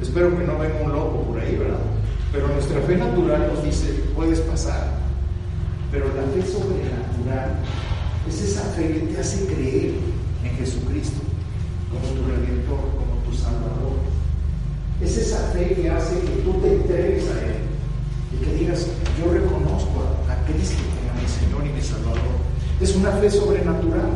espero 0.00 0.36
que 0.38 0.44
no 0.44 0.58
venga 0.58 0.82
un 0.84 0.92
loco 0.92 1.22
por 1.22 1.40
ahí, 1.40 1.56
¿verdad? 1.56 1.80
Pero 2.32 2.46
nuestra 2.48 2.80
fe 2.82 2.96
natural 2.96 3.50
nos 3.52 3.64
dice, 3.64 4.04
puedes 4.14 4.38
pasar. 4.40 5.00
Pero 5.90 6.06
la 6.14 6.22
fe 6.22 6.48
sobrenatural 6.48 7.56
es 8.28 8.42
esa 8.42 8.62
fe 8.70 8.92
que 8.92 9.00
te 9.12 9.20
hace 9.20 9.46
creer 9.46 9.94
en 10.44 10.56
Jesucristo 10.56 11.29
como 11.90 12.06
tu 12.06 12.22
redentor, 12.30 12.80
como 12.94 13.20
tu 13.26 13.36
salvador. 13.36 13.98
Es 15.02 15.16
esa 15.16 15.38
fe 15.52 15.74
que 15.74 15.90
hace 15.90 16.20
que 16.20 16.42
tú 16.42 16.52
te 16.60 16.72
entregues 16.72 17.24
a 17.30 17.40
Él 17.44 17.60
y 18.32 18.44
que 18.44 18.54
digas, 18.54 18.86
yo 19.18 19.32
reconozco 19.32 20.04
a, 20.28 20.30
Cristo 20.46 20.82
como 20.96 21.20
mi 21.20 21.28
Señor 21.28 21.66
y 21.66 21.76
mi 21.76 21.82
Salvador. 21.82 22.40
Es 22.80 22.96
una 22.96 23.12
fe 23.12 23.30
sobrenatural 23.30 24.10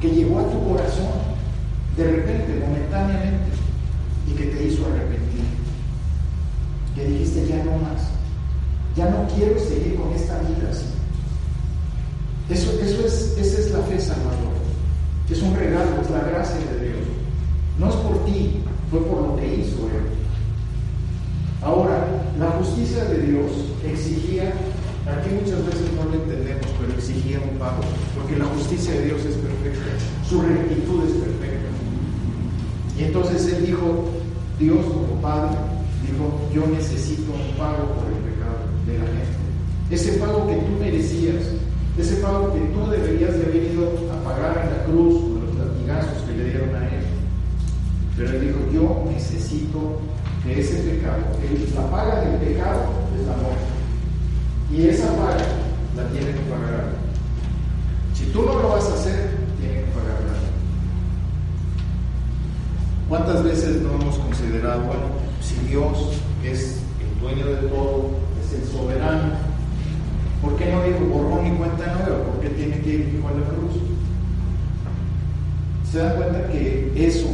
que 0.00 0.10
llegó 0.10 0.38
a 0.38 0.50
tu 0.50 0.68
corazón 0.68 1.32
de 1.96 2.04
repente, 2.04 2.58
momentáneamente, 2.60 3.50
y 4.26 4.32
que 4.32 4.46
te 4.46 4.64
hizo 4.64 4.86
arrepentir. 4.86 5.44
Que 6.94 7.04
dijiste, 7.04 7.46
ya 7.48 7.64
no 7.64 7.72
más, 7.78 8.08
ya 8.96 9.10
no 9.10 9.26
quiero 9.34 9.58
seguir 9.58 9.96
con 9.96 10.12
esta 10.12 10.38
vida 10.40 10.70
así. 10.70 10.86
Eso 12.48 12.70
es, 12.80 13.36
esa 13.38 13.60
es 13.60 13.70
la 13.72 13.80
fe 13.80 14.00
salvadora. 14.00 14.41
Es 15.32 15.40
un 15.40 15.56
regalo, 15.56 16.02
es 16.02 16.10
la 16.10 16.28
gracia 16.28 16.58
de 16.58 16.88
Dios. 16.88 17.08
No 17.78 17.88
es 17.88 17.94
por 17.96 18.22
ti, 18.26 18.60
fue 18.90 19.00
por 19.00 19.22
lo 19.22 19.36
que 19.36 19.46
hizo 19.46 19.88
Él. 19.88 20.04
Ahora, 21.62 22.04
la 22.38 22.50
justicia 22.50 23.02
de 23.06 23.22
Dios 23.22 23.50
exigía, 23.82 24.52
aquí 25.08 25.30
muchas 25.32 25.64
veces 25.64 25.88
no 25.96 26.04
lo 26.04 26.22
entendemos, 26.22 26.66
pero 26.78 26.92
exigía 26.92 27.40
un 27.40 27.58
pago, 27.58 27.80
porque 28.14 28.36
la 28.36 28.44
justicia 28.44 28.92
de 28.92 29.06
Dios 29.06 29.24
es 29.24 29.36
perfecta, 29.36 29.96
su 30.28 30.42
rectitud 30.42 31.02
es 31.08 31.12
perfecta. 31.12 31.70
Y 32.98 33.04
entonces 33.04 33.54
Él 33.54 33.64
dijo, 33.64 34.04
Dios 34.58 34.84
como 34.84 35.18
Padre, 35.22 35.56
dijo, 36.04 36.28
yo 36.52 36.66
necesito 36.66 37.32
un 37.32 37.56
pago 37.56 37.88
por 37.96 38.04
el 38.04 38.20
pecado 38.20 38.68
de 38.84 38.98
la 38.98 39.06
gente. 39.06 39.40
Ese 39.88 40.18
pago 40.18 40.46
que 40.46 40.56
tú 40.56 40.72
merecías, 40.78 41.40
ese 41.96 42.16
pago 42.16 42.52
que 42.52 42.60
tú 42.60 42.90
deberías 42.90 43.32
de 43.32 43.44
haber 43.44 43.72
ido 43.72 44.11
pagar 44.22 44.62
en 44.64 44.70
la 44.70 44.84
cruz 44.84 45.20
con 45.20 45.46
los 45.46 45.54
latigazos 45.54 46.22
que 46.22 46.32
le 46.36 46.44
dieron 46.44 46.74
a 46.74 46.86
él. 46.86 47.04
Pero 48.16 48.30
él 48.30 48.40
dijo, 48.40 48.58
yo 48.72 49.10
necesito 49.10 50.00
que 50.44 50.60
ese 50.60 50.78
pecado, 50.82 51.18
la 51.74 51.90
paga 51.90 52.20
del 52.20 52.40
pecado 52.40 52.82
es 53.18 53.26
la 53.26 53.36
muerte. 53.36 53.72
Y 54.70 54.88
esa 54.88 55.08
paga 55.16 55.44
la 55.96 56.08
tiene 56.08 56.32
que 56.32 56.40
pagar 56.48 56.92
Si 58.14 58.24
tú 58.26 58.42
no 58.42 58.58
lo 58.58 58.68
vas 58.70 58.84
a 58.84 58.94
hacer, 58.94 59.30
tiene 59.60 59.80
que 59.80 59.90
pagarla. 59.92 60.38
¿Cuántas 63.08 63.44
veces 63.44 63.82
no 63.82 63.94
hemos 63.94 64.16
considerado, 64.18 64.82
bueno, 64.84 65.02
si 65.40 65.54
Dios 65.68 66.18
es 66.42 66.78
el 67.00 67.20
dueño 67.20 67.46
de 67.46 67.68
todo, 67.68 68.10
es 68.42 68.54
el 68.54 68.66
soberano, 68.68 69.52
¿Por 70.42 70.56
qué 70.56 70.72
no 70.72 70.82
dijo 70.82 70.98
borrón 71.06 71.46
y 71.46 71.56
cuenta 71.56 71.86
nueva? 71.86 72.24
¿Por 72.24 72.40
qué 72.40 72.48
tiene 72.50 72.80
que 72.80 72.90
ir 72.90 73.22
a 73.24 73.30
la 73.30 73.46
cruz? 73.46 73.81
Se 75.92 75.98
dan 75.98 76.16
cuenta 76.16 76.48
que 76.50 76.90
eso 76.96 77.28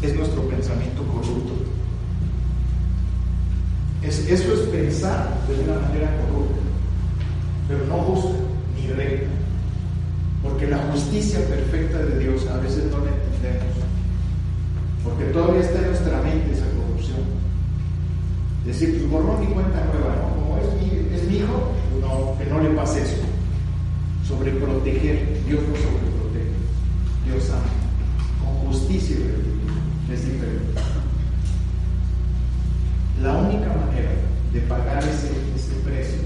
es 0.00 0.16
nuestro 0.16 0.42
pensamiento 0.48 1.02
corrupto. 1.04 1.52
eso 4.02 4.54
es 4.54 4.60
pensar 4.70 5.28
de 5.46 5.64
una 5.64 5.80
manera 5.80 6.16
corrupta, 6.16 6.60
pero 7.68 7.84
no 7.88 7.96
justa 8.04 8.38
ni 8.74 8.86
recta. 8.86 9.28
Porque 10.42 10.66
la 10.66 10.78
justicia 10.78 11.40
perfecta 11.46 11.98
de 11.98 12.20
Dios 12.20 12.46
a 12.46 12.56
veces 12.56 12.84
no 12.90 13.04
la 13.04 13.10
entendemos. 13.10 13.76
Porque 15.04 15.24
todavía 15.24 15.60
está 15.60 15.80
en 15.80 15.86
nuestra 15.88 16.22
mente 16.22 16.52
esa 16.52 16.64
corrupción. 16.70 17.18
Decir, 18.64 18.96
pues 18.96 19.10
borrón 19.10 19.42
y 19.42 19.52
cuenta 19.52 19.84
nueva, 19.92 20.16
¿no? 20.16 20.36
Como 20.36 20.56
es 20.56 20.72
mi, 20.80 21.14
es 21.14 21.28
mi 21.28 21.36
hijo, 21.36 21.72
no, 22.00 22.38
que 22.38 22.46
no 22.48 22.62
le 22.62 22.70
pase 22.70 23.02
eso. 23.02 23.16
Sobreproteger, 24.26 25.44
Dios 25.46 25.60
no 25.68 25.76
sobreprotege, 25.76 26.09
Dios 27.30 27.50
ama. 27.50 27.62
Con 28.42 28.72
justicia 28.72 29.16
y 29.16 30.12
es 30.12 30.24
diferente. 30.24 30.80
La 33.22 33.36
única 33.36 33.68
manera 33.68 34.10
de 34.52 34.60
pagar 34.62 34.98
ese, 35.04 35.30
ese 35.54 35.74
precio 35.84 36.18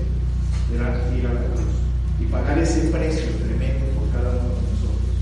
era 0.75 1.01
ir 1.15 1.27
a 1.27 1.35
la 1.35 1.41
cruz 1.41 1.61
y 2.21 2.25
pagar 2.25 2.59
ese 2.59 2.89
precio 2.89 3.27
tremendo 3.45 3.85
por 3.99 4.09
cada 4.13 4.31
uno 4.31 4.55
de 4.55 4.63
nosotros. 4.73 5.13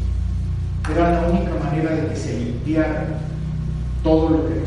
Era 0.90 1.22
la 1.22 1.28
única 1.28 1.54
manera 1.64 1.90
de 1.96 2.08
que 2.08 2.16
se 2.16 2.38
limpiara 2.38 3.20
todo 4.04 4.28
lo 4.28 4.48
que 4.48 4.61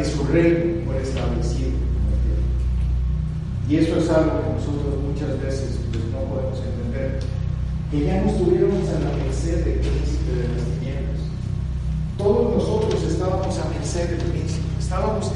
que 0.00 0.08
su 0.08 0.24
reino 0.24 0.84
fuera 0.86 1.02
establecido. 1.02 1.70
Y 3.68 3.76
eso 3.76 3.98
es 3.98 4.08
algo 4.08 4.40
que 4.40 4.52
nosotros 4.56 4.94
muchas 5.06 5.40
veces 5.42 5.78
pues, 5.92 6.04
no 6.10 6.20
podemos 6.32 6.58
entender. 6.58 7.20
Que 7.90 8.04
ya 8.04 8.22
no 8.22 8.30
estuviéramos 8.30 8.88
a 8.88 8.98
la 8.98 9.24
merced 9.24 9.64
del 9.64 9.78
príncipe 9.80 10.32
de 10.32 10.48
las 10.48 10.64
tinieblas. 10.64 11.20
Todos 12.16 12.56
nosotros 12.56 13.02
estábamos 13.02 13.58
a 13.58 13.68
merced 13.68 14.08
del 14.10 14.30
príncipe, 14.30 14.66
estábamos, 14.78 15.32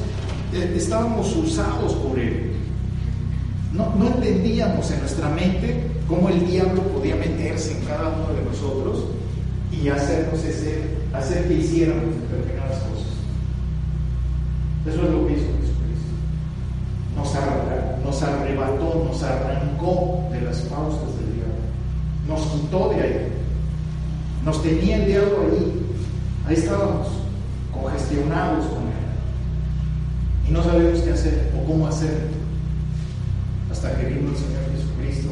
eh, 0.53 0.75
estábamos 0.77 1.37
usados 1.37 1.93
por 1.95 2.19
él. 2.19 2.53
No, 3.73 3.95
no 3.97 4.07
entendíamos 4.07 4.91
en 4.91 5.01
nuestra 5.01 5.29
mente 5.29 5.83
cómo 6.09 6.29
el 6.29 6.47
diablo 6.47 6.83
podía 6.83 7.17
meterse 7.17 7.73
en 7.73 7.85
cada 7.85 8.09
uno 8.09 8.33
de 8.33 8.45
nosotros 8.45 9.05
y 9.73 9.89
hacernos 9.89 10.43
ese, 10.45 10.83
hacer 11.13 11.49
que 11.49 11.55
hiciéramos 11.55 12.05
determinadas. 12.23 12.64
Eso 14.87 15.03
es 15.03 15.11
lo 15.11 15.27
que 15.27 15.33
hizo 15.33 15.47
Jesucristo. 15.47 16.13
Nos, 17.17 18.23
arrebató, 18.23 19.05
nos 19.05 19.23
arrancó 19.23 20.29
de 20.31 20.41
las 20.43 20.59
pausas 20.63 21.17
del 21.17 21.35
diablo. 21.37 21.55
Nos 22.29 22.43
quitó 22.43 22.91
de 22.91 23.01
ahí. 23.01 23.29
Nos 24.45 24.63
tenía 24.63 24.97
el 24.97 25.07
diablo 25.07 25.39
ahí. 25.51 25.87
Ahí 26.47 26.55
estábamos, 26.55 27.09
congestionados 27.73 28.67
con 28.67 28.83
él. 28.83 30.49
Y 30.49 30.53
no 30.53 30.63
sabemos 30.63 31.01
qué 31.01 31.13
hacer 31.13 31.51
o 31.59 31.67
cómo 31.67 31.87
hacer. 31.87 32.29
Hasta 33.71 33.97
que 33.97 34.07
vino 34.07 34.31
el 34.31 34.37
Señor 34.37 34.63
Jesucristo 34.71 35.31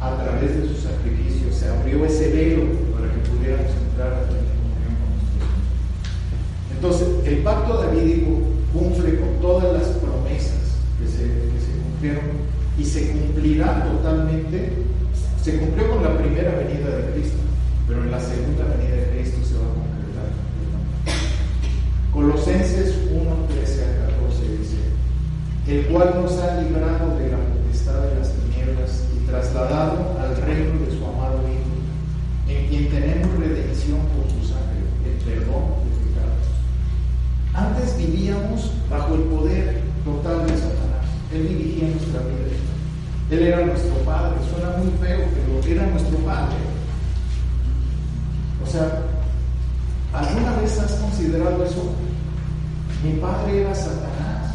a 0.00 0.16
través 0.16 0.56
de 0.56 0.68
su 0.68 0.82
sacrificio, 0.82 1.52
se 1.52 1.68
abrió 1.68 2.04
ese 2.04 2.30
velo 2.32 2.64
para 2.92 3.12
que 3.12 3.30
pudiéramos 3.30 3.70
y 12.78 12.84
se 12.84 13.10
cumplirá 13.12 13.84
totalmente. 13.84 14.72
Se 15.42 15.58
cumplió 15.58 15.90
con 15.90 16.02
la 16.02 16.18
primera 16.18 16.50
venida 16.56 16.88
de 16.96 17.12
Cristo, 17.12 17.38
pero 17.86 18.02
en 18.02 18.10
la 18.10 18.20
segunda 18.20 18.64
venida 18.64 18.96
de 18.96 19.10
Cristo 19.14 19.38
se 19.46 19.54
va 19.54 19.66
a 19.66 19.74
concretar 19.74 19.96
Colosenses 22.12 22.96
1, 23.12 23.22
13 23.48 23.84
a 23.84 24.06
14 24.10 24.58
dice, 24.58 24.76
el 25.68 25.86
cual 25.86 26.22
nos 26.22 26.32
ha 26.38 26.60
librado 26.62 27.16
de 27.18 27.30
la 27.30 27.38
potestad 27.38 28.02
de 28.02 28.18
las 28.18 28.32
tinieblas 28.32 29.04
y 29.14 29.26
trasladado 29.26 30.18
al 30.18 30.36
reino 30.42 30.80
de 30.84 30.90
su 30.90 31.04
amado 31.04 31.40
Hijo, 31.46 31.76
en 32.48 32.68
quien 32.68 32.90
tenemos 32.90 33.38
redención 33.38 34.00
por 34.16 34.26
su 34.30 34.48
sangre, 34.48 34.82
el 35.04 35.16
perdón 35.22 35.78
de 35.84 35.92
pecados. 36.10 36.46
Antes 37.54 37.96
vivíamos 37.98 38.72
bajo 38.90 39.14
el 39.14 39.22
poder 39.22 39.82
total 40.04 40.46
de 40.46 40.56
Satanás. 40.56 41.06
Él 41.32 41.48
dirigía 41.48 41.88
nuestra 41.88 42.20
vida. 42.20 42.65
Él 43.30 43.42
era 43.42 43.66
nuestro 43.66 43.94
padre. 44.04 44.36
Suena 44.50 44.76
muy 44.78 44.90
feo, 45.00 45.26
pero 45.34 45.74
era 45.74 45.86
nuestro 45.90 46.18
padre. 46.18 46.56
O 48.62 48.66
sea, 48.66 49.02
¿alguna 50.12 50.56
vez 50.60 50.78
has 50.78 50.92
considerado 50.92 51.64
eso? 51.64 51.92
Mi 53.02 53.12
padre 53.20 53.62
era 53.62 53.74
Satanás. 53.74 54.54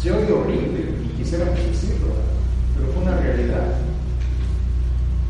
Se 0.00 0.12
oye 0.12 0.32
horrible 0.32 0.94
y 1.04 1.18
quisiera 1.18 1.46
decirlo, 1.46 2.14
pero 2.76 2.92
fue 2.92 3.02
una 3.02 3.16
realidad. 3.16 3.74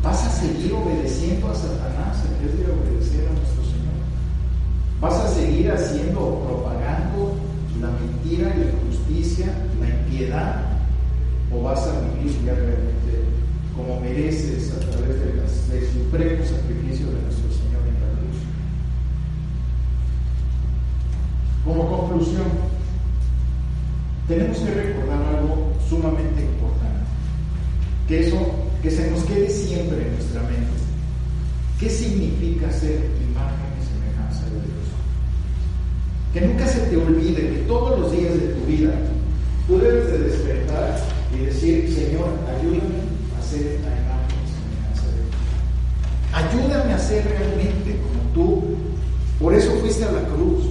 Vas 0.03 0.25
a 0.25 0.29
seguir 0.29 0.73
obedeciendo 0.73 1.49
a 1.49 1.55
Satanás 1.55 2.23
en 2.25 2.45
vez 2.45 2.57
de 2.57 2.71
obedecer 2.71 3.27
a 3.27 3.33
nuestro 3.33 3.63
Señor. 3.63 3.99
Vas 5.01 5.15
a 5.15 5.27
seguir 5.29 5.71
haciendo, 5.71 6.43
propagando 6.45 7.35
la 7.81 7.87
mentira 7.91 8.49
la 8.55 8.65
injusticia, 8.65 9.47
la 9.79 9.89
impiedad, 9.89 10.78
o 11.51 11.63
vas 11.63 11.79
a 11.87 12.01
vivir 12.01 12.37
ya 12.45 12.53
realmente 12.53 13.25
como 13.75 13.99
mereces 14.01 14.73
a 14.73 14.79
través 14.79 15.19
del 15.69 15.87
supremo 15.87 16.43
sacrificio 16.43 17.07
de 17.07 17.21
nuestro 17.21 17.49
Señor 17.51 17.81
en 17.87 17.95
la 17.95 18.09
cruz. 18.19 18.37
Como 21.65 21.87
conclusión, 21.87 22.47
tenemos 24.27 24.57
que 24.57 24.73
recordar 24.73 25.35
algo 25.35 25.73
sumamente 25.89 26.41
importante, 26.41 27.05
que 28.07 28.27
eso, 28.27 28.37
que 28.83 28.91
se 28.91 29.09
nos 29.09 29.23
quede 29.23 29.49
siempre 29.49 30.05
en 30.05 30.13
nuestra 30.13 30.41
mente. 30.43 30.69
¿Qué 31.79 31.89
significa 31.89 32.71
ser 32.71 32.99
imagen 33.31 33.71
y 33.79 33.85
semejanza 33.87 34.45
de 34.45 34.51
Dios? 34.51 34.87
Que 36.33 36.41
nunca 36.41 36.67
se 36.67 36.81
te 36.81 36.97
olvide 36.97 37.53
que 37.53 37.63
todos 37.67 37.97
los 37.97 38.11
días 38.11 38.33
de 38.33 38.49
tu 38.49 38.65
vida 38.65 38.91
tú 39.65 39.79
debes 39.79 40.11
de 40.11 40.17
despertar 40.19 41.18
y 41.33 41.45
decir, 41.45 41.93
Señor, 41.93 42.29
ayúdame 42.47 42.99
a 43.37 43.43
ser 43.43 43.79
la 43.81 43.93
imagen 44.01 44.43
semejanza 44.49 45.05
de 45.07 45.21
Dios. 45.23 45.49
Ayúdame 46.33 46.93
a 46.93 46.99
ser 46.99 47.25
realmente 47.25 47.99
como 48.01 48.33
tú. 48.33 48.75
Por 49.39 49.53
eso 49.53 49.71
fuiste 49.79 50.03
a 50.03 50.11
la 50.11 50.23
cruz. 50.23 50.65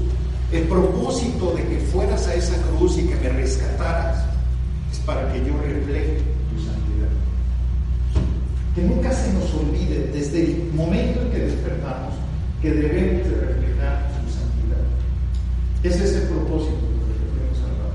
El 0.52 0.64
propósito 0.64 1.54
de 1.54 1.62
que 1.64 1.78
fueras 1.78 2.26
a 2.26 2.34
esa 2.34 2.56
cruz 2.62 2.98
y 2.98 3.06
que 3.06 3.16
me 3.16 3.28
rescataras 3.28 4.24
es 4.90 4.98
para 5.00 5.30
que 5.32 5.40
yo 5.40 5.52
refleje 5.61 6.18
tu 6.50 6.64
santidad. 6.64 7.09
Que 8.74 8.82
nunca 8.82 9.12
se 9.12 9.32
nos 9.34 9.52
olvide 9.54 10.11
desde 10.12 10.44
el 10.44 10.72
momento 10.72 11.20
en 11.22 11.30
que 11.30 11.38
despertamos 11.38 12.14
que 12.62 12.72
debemos 12.72 13.28
de 13.28 13.36
reflejar 13.36 14.11
su 14.18 14.32
santidad. 14.32 14.82
Ese 15.84 16.04
es 16.04 16.22
el 16.22 16.28
propósito 16.28 16.74
de 16.74 17.14
lo 17.14 17.28
que 17.30 17.44
hemos 17.44 17.59
hablado. 17.62 17.94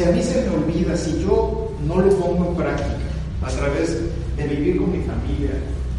Si 0.00 0.06
a 0.06 0.12
mí 0.12 0.22
se 0.22 0.40
me 0.40 0.56
olvida, 0.56 0.96
si 0.96 1.20
yo 1.20 1.72
no 1.86 2.00
lo 2.00 2.08
pongo 2.16 2.48
en 2.48 2.56
práctica 2.56 2.96
a 3.42 3.48
través 3.50 3.98
de 4.34 4.48
vivir 4.48 4.78
con 4.78 4.92
mi 4.92 5.04
familia, 5.04 5.50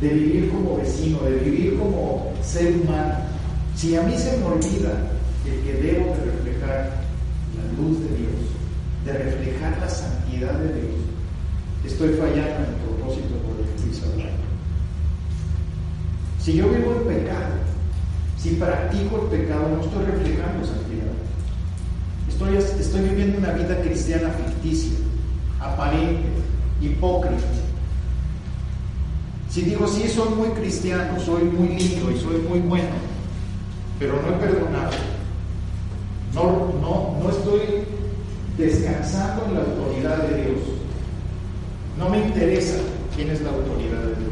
de 0.02 0.10
vivir 0.10 0.50
como 0.50 0.78
vecino, 0.78 1.20
de 1.20 1.36
vivir 1.36 1.78
como 1.78 2.34
ser 2.42 2.78
humano, 2.78 3.14
si 3.76 3.96
a 3.96 4.02
mí 4.02 4.18
se 4.18 4.38
me 4.38 4.46
olvida 4.46 5.12
el 5.46 5.62
que 5.62 5.74
debo 5.74 6.16
de 6.16 6.32
reflejar 6.32 6.98
la 7.56 7.78
luz 7.78 8.00
de 8.00 8.18
Dios, 8.18 8.42
de 9.06 9.14
reflejar 9.14 9.78
la 9.80 9.88
santidad 9.88 10.54
de 10.54 10.82
Dios, 10.82 10.96
estoy 11.86 12.10
fallando 12.16 12.56
en 12.56 12.74
el 12.74 12.82
propósito 12.82 13.36
por 13.46 13.54
el 13.62 13.68
que 13.68 14.14
hablando. 14.14 14.44
Si 16.40 16.54
yo 16.54 16.70
vivo 16.70 16.94
el 16.94 17.18
pecado, 17.18 17.54
si 18.36 18.56
practico 18.56 19.30
el 19.30 19.42
pecado, 19.42 19.70
no 19.70 19.84
estoy 19.84 20.06
reflejando 20.06 20.66
santidad. 20.66 20.92
Estoy, 22.28 22.56
estoy 22.58 23.02
viviendo 23.02 23.38
una 23.38 23.52
vida 23.52 23.82
cristiana 23.82 24.30
ficticia, 24.30 24.98
aparente, 25.60 26.24
hipócrita. 26.82 27.44
Si 29.50 29.62
digo, 29.64 29.88
sí, 29.88 30.08
soy 30.08 30.30
muy 30.30 30.50
cristiano, 30.50 31.20
soy 31.20 31.44
muy 31.44 31.70
lindo 31.78 32.10
y 32.12 32.20
soy 32.20 32.38
muy 32.48 32.60
bueno, 32.60 32.96
pero 34.00 34.22
no 34.22 34.30
he 34.30 34.40
perdonado, 34.40 34.92
no, 36.34 36.74
no, 36.82 37.20
no 37.22 37.30
estoy 37.30 37.62
descansando 38.58 39.46
en 39.46 39.54
la 39.56 39.60
autoridad 39.62 40.18
de 40.24 40.44
Dios. 40.44 40.60
No 41.98 42.10
me 42.10 42.20
interesa 42.20 42.78
quién 43.16 43.30
es 43.30 43.42
la 43.42 43.50
autoridad 43.50 44.00
de 44.00 44.16
Dios. 44.16 44.32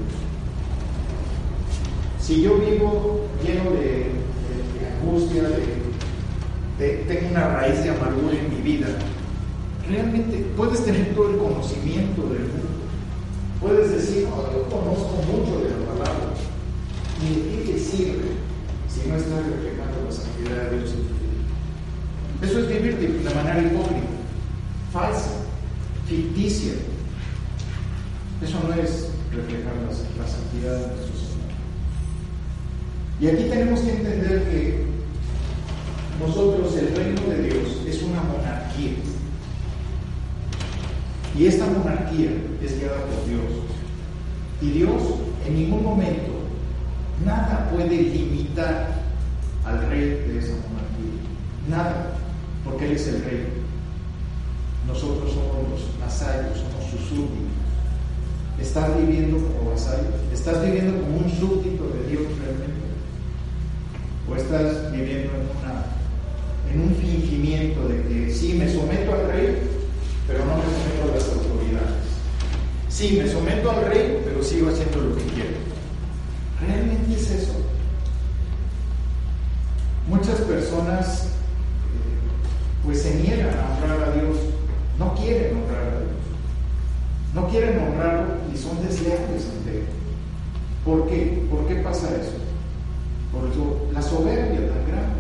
Si 2.22 2.42
yo 2.42 2.58
vivo 2.58 3.26
lleno 3.44 3.72
de, 3.72 3.80
de, 3.80 4.10
de 4.80 4.88
angustia, 5.02 5.44
de, 5.44 5.79
tengo 6.80 7.30
una 7.32 7.48
raíz 7.56 7.84
de 7.84 7.90
amargura 7.90 8.38
en 8.38 8.56
mi 8.56 8.62
vida, 8.62 8.88
realmente 9.90 10.46
puedes 10.56 10.84
tener 10.86 11.14
todo 11.14 11.30
el 11.32 11.38
conocimiento 11.38 12.22
del 12.24 12.40
mundo. 12.40 12.70
Puedes 13.60 13.92
decir, 13.92 14.30
no, 14.30 14.38
yo 14.54 14.64
conozco 14.70 15.22
mucho 15.28 15.60
de 15.60 15.72
la 15.72 15.86
palabra. 15.92 16.34
¿Y 17.22 17.36
de 17.36 17.42
qué 17.66 17.74
te 17.74 17.80
sirve 17.80 18.32
si 18.88 19.10
no 19.10 19.18
estás 19.18 19.46
reflejando 19.46 20.06
la 20.06 20.12
santidad 20.12 20.72
de 20.72 20.78
Dios 20.78 20.92
en 20.92 21.04
tu 21.04 21.14
vida? 21.20 22.48
Eso 22.48 22.60
es 22.60 22.68
vivir 22.70 22.98
de, 22.98 23.08
de 23.30 23.36
manera 23.36 23.62
hipócrita, 23.62 24.08
falsa, 24.94 25.32
ficticia. 26.08 26.74
Eso 28.42 28.58
no 28.66 28.74
es 28.82 29.10
reflejar 29.36 29.74
la, 29.76 30.24
la 30.24 30.30
santidad 30.30 30.74
de 30.76 30.96
nuestro 30.96 31.16
Señor. 31.20 31.52
Y 33.20 33.28
aquí 33.28 33.50
tenemos 33.50 33.82
que 33.82 33.92
entender 33.92 34.44
que 34.50 34.89
nosotros, 36.20 36.76
el 36.76 36.96
reino 36.96 37.22
de 37.22 37.44
Dios, 37.44 37.82
es 37.88 38.02
una 38.04 38.22
monarquía. 38.22 38.94
Y 41.38 41.46
esta 41.46 41.66
monarquía 41.66 42.32
es 42.62 42.80
guiada 42.80 42.98
por 43.06 43.26
Dios. 43.28 43.64
Y 44.62 44.72
Dios 44.72 45.02
en 45.46 45.56
ningún 45.56 45.84
momento, 45.84 46.32
nada 47.26 47.70
puede 47.72 47.90
limitar 47.90 49.00
al 49.66 49.90
rey 49.90 50.10
de 50.28 50.40
esa 50.40 50.54
monarquía. 50.54 51.20
Nada, 51.70 52.14
porque 52.64 52.86
Él 52.86 52.92
es 52.94 53.08
el 53.08 53.24
rey. 53.24 53.48
Nosotros 54.88 55.32
somos 55.32 55.70
los 55.70 56.00
vasallos, 56.00 56.58
somos 56.58 56.90
sus 56.92 57.10
súbditos. 57.10 57.60
¿Estás 58.60 58.96
viviendo 58.98 59.38
como 59.38 59.72
vasallo? 59.72 60.10
¿Estás 60.34 60.64
viviendo 60.64 61.02
como 61.02 61.18
un 61.18 61.30
súbdito 61.32 61.88
de 61.88 62.10
Dios 62.10 62.24
realmente? 62.40 62.90
¿O 64.30 64.36
estás 64.36 64.92
viviendo 64.92 65.32
en, 65.34 65.48
una, 65.58 65.86
en 66.74 66.82
un 66.82 66.96
fingimiento 66.96 67.88
de 67.88 68.04
que 68.04 68.34
sí, 68.34 68.54
me 68.54 68.72
someto 68.72 69.14
al 69.14 69.28
rey, 69.32 69.58
pero 70.28 70.46
no 70.46 70.58
me 70.58 70.64
someto 70.64 71.12
a 71.12 71.16
las 71.16 71.28
autoridades? 71.30 72.00
Sí, 72.88 73.20
me 73.22 73.30
someto 73.30 73.72
al 73.72 73.86
rey, 73.86 74.22
pero 74.24 74.44
sigo 74.44 74.70
haciendo 74.70 75.02
lo 75.02 75.16
que 75.16 75.24
quiero. 75.24 75.70
¿Realmente 76.62 77.16
es 77.16 77.32
eso? 77.32 77.54
Muchas 80.08 80.42
personas 80.42 81.24
eh, 81.24 81.28
pues 82.84 83.02
se 83.02 83.16
niegan 83.16 83.50
a 83.58 83.78
honrar 83.78 84.10
a 84.10 84.12
Dios, 84.14 84.38
no 84.98 85.16
quieren 85.16 85.58
honrar 85.58 85.84
a 85.84 86.00
Dios, 86.00 86.20
no 87.34 87.48
quieren 87.48 87.80
honrarlo 87.80 88.36
y 88.54 88.58
son 88.58 88.84
desleales 88.86 89.46
ante 89.46 89.80
Él. 89.80 89.86
¿Por 90.84 91.08
qué? 91.08 91.48
¿Por 91.50 91.68
qué 91.68 91.76
pasa 91.76 92.10
eso? 92.10 92.34
Por 93.32 93.94
la 93.94 94.02
soberbia 94.02 94.68
tan 94.68 94.88
grande. 94.88 95.19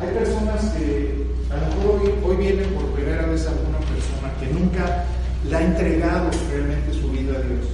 Hay 0.00 0.08
personas 0.10 0.64
que 0.74 1.26
a 1.50 1.56
lo 1.56 1.66
mejor 1.66 2.00
hoy, 2.00 2.14
hoy 2.24 2.36
vienen 2.36 2.72
por 2.72 2.84
primera 2.92 3.26
vez 3.26 3.46
alguna 3.46 3.78
persona 3.78 4.32
que 4.38 4.46
nunca 4.46 5.04
le 5.48 5.56
ha 5.56 5.60
entregado 5.60 6.30
realmente 6.50 6.92
su 6.92 7.10
vida 7.10 7.34
a 7.36 7.42
Dios. 7.42 7.66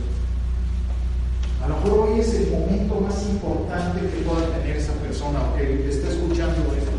A 1.62 1.68
lo 1.68 1.76
mejor 1.76 2.08
hoy 2.08 2.20
es 2.20 2.34
el 2.34 2.50
momento 2.50 3.00
más 3.00 3.22
importante 3.26 4.00
que 4.00 4.24
pueda 4.24 4.46
tener 4.58 4.76
esa 4.76 4.92
persona 4.94 5.40
o 5.40 5.56
que 5.56 5.88
está 5.88 6.08
escuchando 6.08 6.60
esto 6.76 6.92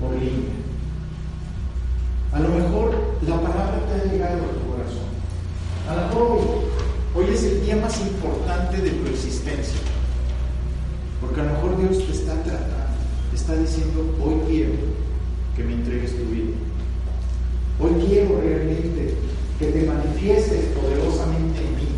por, 0.00 0.08
por 0.08 0.16
línea. 0.16 0.54
A 2.32 2.40
lo 2.40 2.48
mejor 2.50 2.94
la 3.26 3.40
palabra 3.40 3.80
te 3.88 4.00
ha 4.00 4.12
llegado 4.12 4.44
a 4.44 4.52
tu 4.52 4.70
corazón. 4.70 5.08
A 5.88 5.96
lo 5.96 6.06
mejor 6.06 6.22
hoy, 6.22 7.24
hoy 7.24 7.34
es 7.34 7.42
el 7.42 7.64
día 7.64 7.76
más 7.76 8.00
importante 8.00 8.76
de 8.76 8.90
tu 8.90 9.10
existencia. 9.10 9.80
Porque 11.20 11.40
a 11.40 11.44
lo 11.44 11.52
mejor 11.54 11.78
Dios 11.78 12.06
te 12.06 12.12
está 12.12 12.34
tratando, 12.42 12.77
está 13.48 13.62
diciendo, 13.62 14.14
hoy 14.22 14.34
quiero 14.46 14.72
que 15.56 15.64
me 15.64 15.72
entregues 15.72 16.10
tu 16.10 16.24
vida. 16.30 16.52
Hoy 17.80 17.92
quiero 18.06 18.42
realmente 18.42 19.14
que 19.58 19.66
te 19.68 19.86
manifiestes 19.86 20.66
poderosamente 20.76 21.58
en 21.58 21.76
mí. 21.76 21.88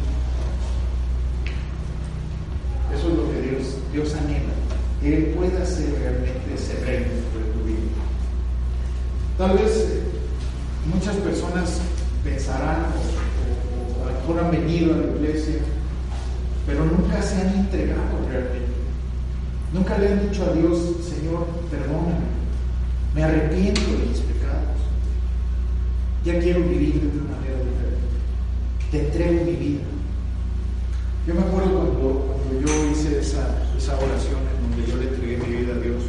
Eso 2.94 3.08
es 3.08 3.16
lo 3.16 3.32
que 3.32 3.40
Dios, 3.42 3.78
Dios 3.92 4.14
anhela, 4.14 4.54
que 5.02 5.16
Él 5.16 5.24
pueda 5.36 5.66
ser 5.66 5.92
realmente 5.98 6.54
ese 6.54 6.84
reino 6.84 7.06
tu 7.34 7.66
vida. 7.66 7.98
Tal 9.36 9.58
vez 9.58 9.72
eh, 9.76 10.02
muchas 10.94 11.16
personas 11.16 11.80
pensarán 12.22 12.92
o, 12.94 14.02
o 14.02 14.06
mejor 14.06 14.44
han 14.44 14.52
venido 14.52 14.94
a 14.94 14.98
la 14.98 15.16
iglesia, 15.16 15.56
pero 16.64 16.84
nunca 16.84 17.20
se 17.20 17.40
han 17.40 17.58
entregado. 17.58 17.89
Nunca 19.72 19.98
le 19.98 20.08
han 20.08 20.28
dicho 20.28 20.44
a 20.44 20.52
Dios, 20.52 20.78
Señor, 21.08 21.46
perdóname, 21.70 22.26
me 23.14 23.22
arrepiento 23.22 23.80
de 23.82 24.06
mis 24.06 24.18
pecados. 24.18 24.78
Ya 26.24 26.40
quiero 26.40 26.60
vivir 26.60 26.94
de 26.94 27.18
una 27.18 27.36
manera 27.36 27.58
diferente. 27.58 28.90
Te 28.90 29.06
entrego 29.06 29.44
mi 29.44 29.52
vida. 29.52 29.82
Yo 31.26 31.34
me 31.34 31.42
acuerdo 31.42 31.70
cuando, 31.70 32.26
cuando 32.26 32.66
yo 32.66 32.90
hice 32.90 33.20
esa, 33.20 33.96
oración 33.96 34.40
en 34.50 34.70
donde 34.70 34.90
yo 34.90 34.96
le 34.96 35.08
entregué 35.08 35.36
mi 35.36 35.56
vida 35.56 35.74
a 35.74 35.78
Dios. 35.78 36.02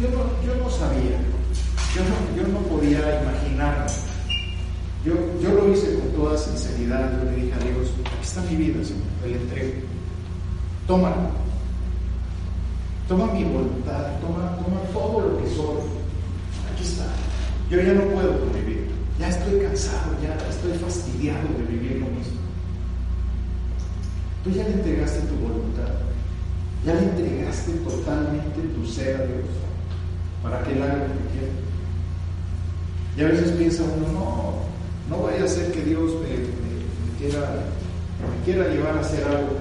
Yo 0.00 0.08
no, 0.08 0.24
yo 0.44 0.62
no 0.62 0.70
sabía, 0.70 1.18
yo 1.94 2.02
no, 2.02 2.36
yo 2.36 2.48
no 2.48 2.58
podía 2.66 3.22
imaginarme. 3.22 3.86
Yo, 5.04 5.14
yo 5.40 5.54
lo 5.54 5.72
hice 5.72 5.94
con 5.94 6.08
toda 6.10 6.36
sinceridad. 6.36 7.18
Yo 7.18 7.30
le 7.30 7.36
dije 7.36 7.54
a 7.54 7.64
Dios, 7.64 7.90
aquí 8.04 8.22
está 8.22 8.42
mi 8.42 8.56
vida, 8.56 8.84
Señor, 8.84 9.04
te 9.22 9.30
la 9.30 9.36
entrego. 9.36 9.79
Tómala. 10.90 11.30
Toma 13.06 13.26
mi 13.32 13.44
voluntad, 13.44 14.18
toma, 14.20 14.56
toma 14.56 14.80
todo 14.92 15.20
lo 15.20 15.38
que 15.38 15.48
soy. 15.48 15.86
Aquí 16.66 16.82
está. 16.82 17.06
Yo 17.70 17.80
ya 17.80 17.92
no 17.92 18.10
puedo 18.10 18.50
vivir. 18.52 18.90
Ya 19.16 19.28
estoy 19.28 19.60
cansado, 19.60 20.16
ya 20.20 20.34
estoy 20.50 20.72
fastidiado 20.82 21.46
de 21.56 21.62
vivir 21.62 22.00
lo 22.00 22.06
mismo. 22.06 22.40
Tú 24.42 24.50
ya 24.50 24.64
le 24.64 24.72
entregaste 24.72 25.20
tu 25.28 25.36
voluntad. 25.36 25.94
Ya 26.84 26.94
le 26.94 27.04
entregaste 27.04 27.70
totalmente 27.70 28.60
tu 28.74 28.84
ser 28.84 29.14
a 29.14 29.26
Dios 29.26 29.46
para 30.42 30.64
que 30.64 30.72
Él 30.72 30.82
haga 30.82 30.94
lo 30.94 31.04
que 31.04 31.30
quiera. 31.30 31.54
Y 33.16 33.20
a 33.20 33.28
veces 33.28 33.56
piensa 33.56 33.84
uno, 33.84 34.08
no, 34.08 34.54
no 35.08 35.22
vaya 35.22 35.44
a 35.44 35.48
ser 35.48 35.70
que 35.70 35.82
Dios 35.82 36.14
me, 36.14 37.16
quiera, 37.16 37.48
me 38.18 38.44
quiera 38.44 38.68
llevar 38.74 38.96
a 38.96 39.00
hacer 39.02 39.22
algo 39.22 39.59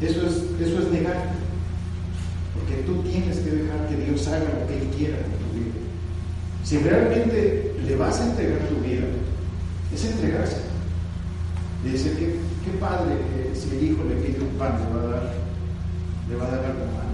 Eso 0.00 0.26
es, 0.26 0.36
eso 0.60 0.78
es. 0.80 0.86
Porque 2.54 2.82
tú 2.84 3.02
tienes 3.02 3.38
que 3.38 3.50
dejar 3.50 3.88
que 3.88 3.96
Dios 3.96 4.26
haga 4.28 4.44
lo 4.44 4.66
que 4.66 4.78
Él 4.78 4.88
quiera 4.96 5.16
con 5.18 5.30
tu 5.30 5.54
vida. 5.54 5.76
Si 6.64 6.78
realmente 6.78 7.74
le 7.86 7.96
vas 7.96 8.20
a 8.20 8.26
entregar 8.26 8.58
tu 8.68 8.76
vida, 8.76 9.06
es 9.94 10.04
entregarse. 10.04 10.56
Dice, 11.84 12.12
¿qué, 12.18 12.78
padre 12.80 13.14
si 13.54 13.76
el 13.76 13.84
hijo 13.84 14.02
le 14.04 14.16
pide 14.16 14.40
un 14.40 14.58
pan, 14.58 14.76
le 14.78 14.98
va 14.98 15.02
a 15.02 15.06
dar, 15.06 15.32
le 16.28 16.36
va 16.36 16.46
a 16.46 16.50
dar 16.50 16.64
algo 16.64 16.86
malo. 16.86 17.06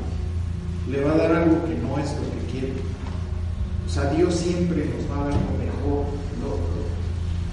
Le 0.91 1.05
va 1.05 1.13
a 1.13 1.17
dar 1.17 1.43
algo 1.43 1.65
que 1.67 1.75
no 1.75 1.99
es 1.99 2.11
lo 2.13 2.23
que 2.33 2.51
quiere. 2.51 2.73
O 3.87 3.91
sea, 3.91 4.11
Dios 4.11 4.35
siempre 4.35 4.87
nos 4.87 5.11
va 5.11 5.23
a 5.23 5.29
dar 5.29 5.35
lo 5.35 5.59
mejor. 5.59 6.23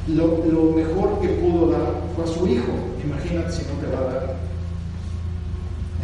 Lo, 0.08 0.44
lo 0.52 0.72
mejor 0.72 1.22
que 1.22 1.28
pudo 1.28 1.70
dar 1.70 2.02
fue 2.16 2.24
a 2.24 2.28
su 2.28 2.48
hijo. 2.48 2.72
Imagínate 3.04 3.52
si 3.52 3.64
no 3.64 3.74
te 3.80 3.96
va 3.96 4.00
a 4.00 4.14
dar. 4.14 4.39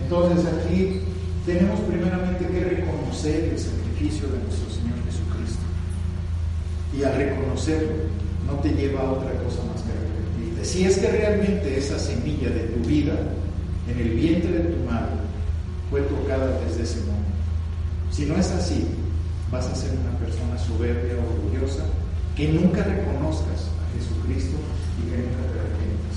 Entonces 0.05 0.45
aquí 0.53 1.01
tenemos 1.47 1.79
primeramente 1.79 2.45
que 2.45 2.63
reconocer 2.63 3.45
el 3.45 3.57
sacrificio 3.57 4.27
de 4.27 4.37
nuestro 4.37 4.69
Señor 4.69 5.01
Jesucristo. 5.03 5.65
Y 6.95 7.03
al 7.03 7.15
reconocerlo, 7.15 7.89
no 8.45 8.53
te 8.59 8.69
lleva 8.69 9.01
a 9.01 9.11
otra 9.13 9.31
cosa 9.41 9.63
más 9.65 9.81
que 9.81 9.89
arrepentirte. 9.89 10.63
Si 10.63 10.85
es 10.85 10.99
que 10.99 11.09
realmente 11.09 11.79
esa 11.79 11.97
semilla 11.97 12.49
de 12.49 12.65
tu 12.69 12.87
vida 12.87 13.15
en 13.89 13.99
el 13.99 14.09
vientre 14.11 14.51
de 14.51 14.63
tu 14.75 14.83
madre 14.85 15.17
fue 15.89 16.01
tocada 16.01 16.59
desde 16.61 16.83
ese 16.83 16.99
momento. 16.99 17.25
Si 18.11 18.25
no 18.27 18.35
es 18.35 18.51
así, 18.51 18.85
vas 19.51 19.65
a 19.65 19.73
ser 19.73 19.89
una 19.89 20.19
persona 20.19 20.55
soberbia, 20.59 21.15
orgullosa, 21.17 21.83
que 22.35 22.49
nunca 22.49 22.83
reconozcas 22.83 23.71
a 23.81 23.97
Jesucristo 23.97 24.57
y 25.01 25.09
que 25.09 25.17
nunca 25.17 25.41
te 25.49 25.59
arrepientas. 25.65 26.15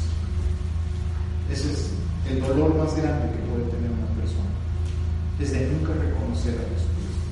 Ese 1.51 1.73
es 1.73 1.91
el 2.31 2.41
dolor 2.41 2.77
más 2.77 2.95
grande 2.97 3.33
que 3.33 3.41
puede 3.49 3.65
tener 3.73 3.91
una 3.91 4.13
persona. 4.21 4.53
Es 5.41 5.53
de 5.53 5.67
nunca 5.73 5.93
reconocer 5.95 6.55
a 6.61 6.69
Jesucristo, 6.69 7.25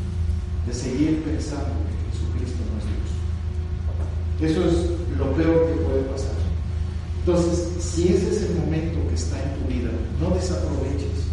de 0.66 0.72
seguir 0.72 1.22
pensando 1.24 1.76
que 1.84 1.94
Jesucristo 2.08 2.60
no 2.64 2.74
es 2.80 2.86
Dios. 2.88 3.10
Eso 4.50 4.60
es 4.64 5.18
lo 5.18 5.32
peor 5.32 5.68
que 5.68 5.82
puede 5.84 6.02
pasar. 6.08 6.36
Entonces, 7.20 7.82
si 7.82 8.08
ese 8.08 8.30
es 8.30 8.42
el 8.42 8.56
momento 8.56 8.98
que 9.08 9.14
está 9.14 9.36
en 9.42 9.58
tu 9.60 9.68
vida, 9.68 9.90
no 10.20 10.30
desaproveches. 10.34 11.26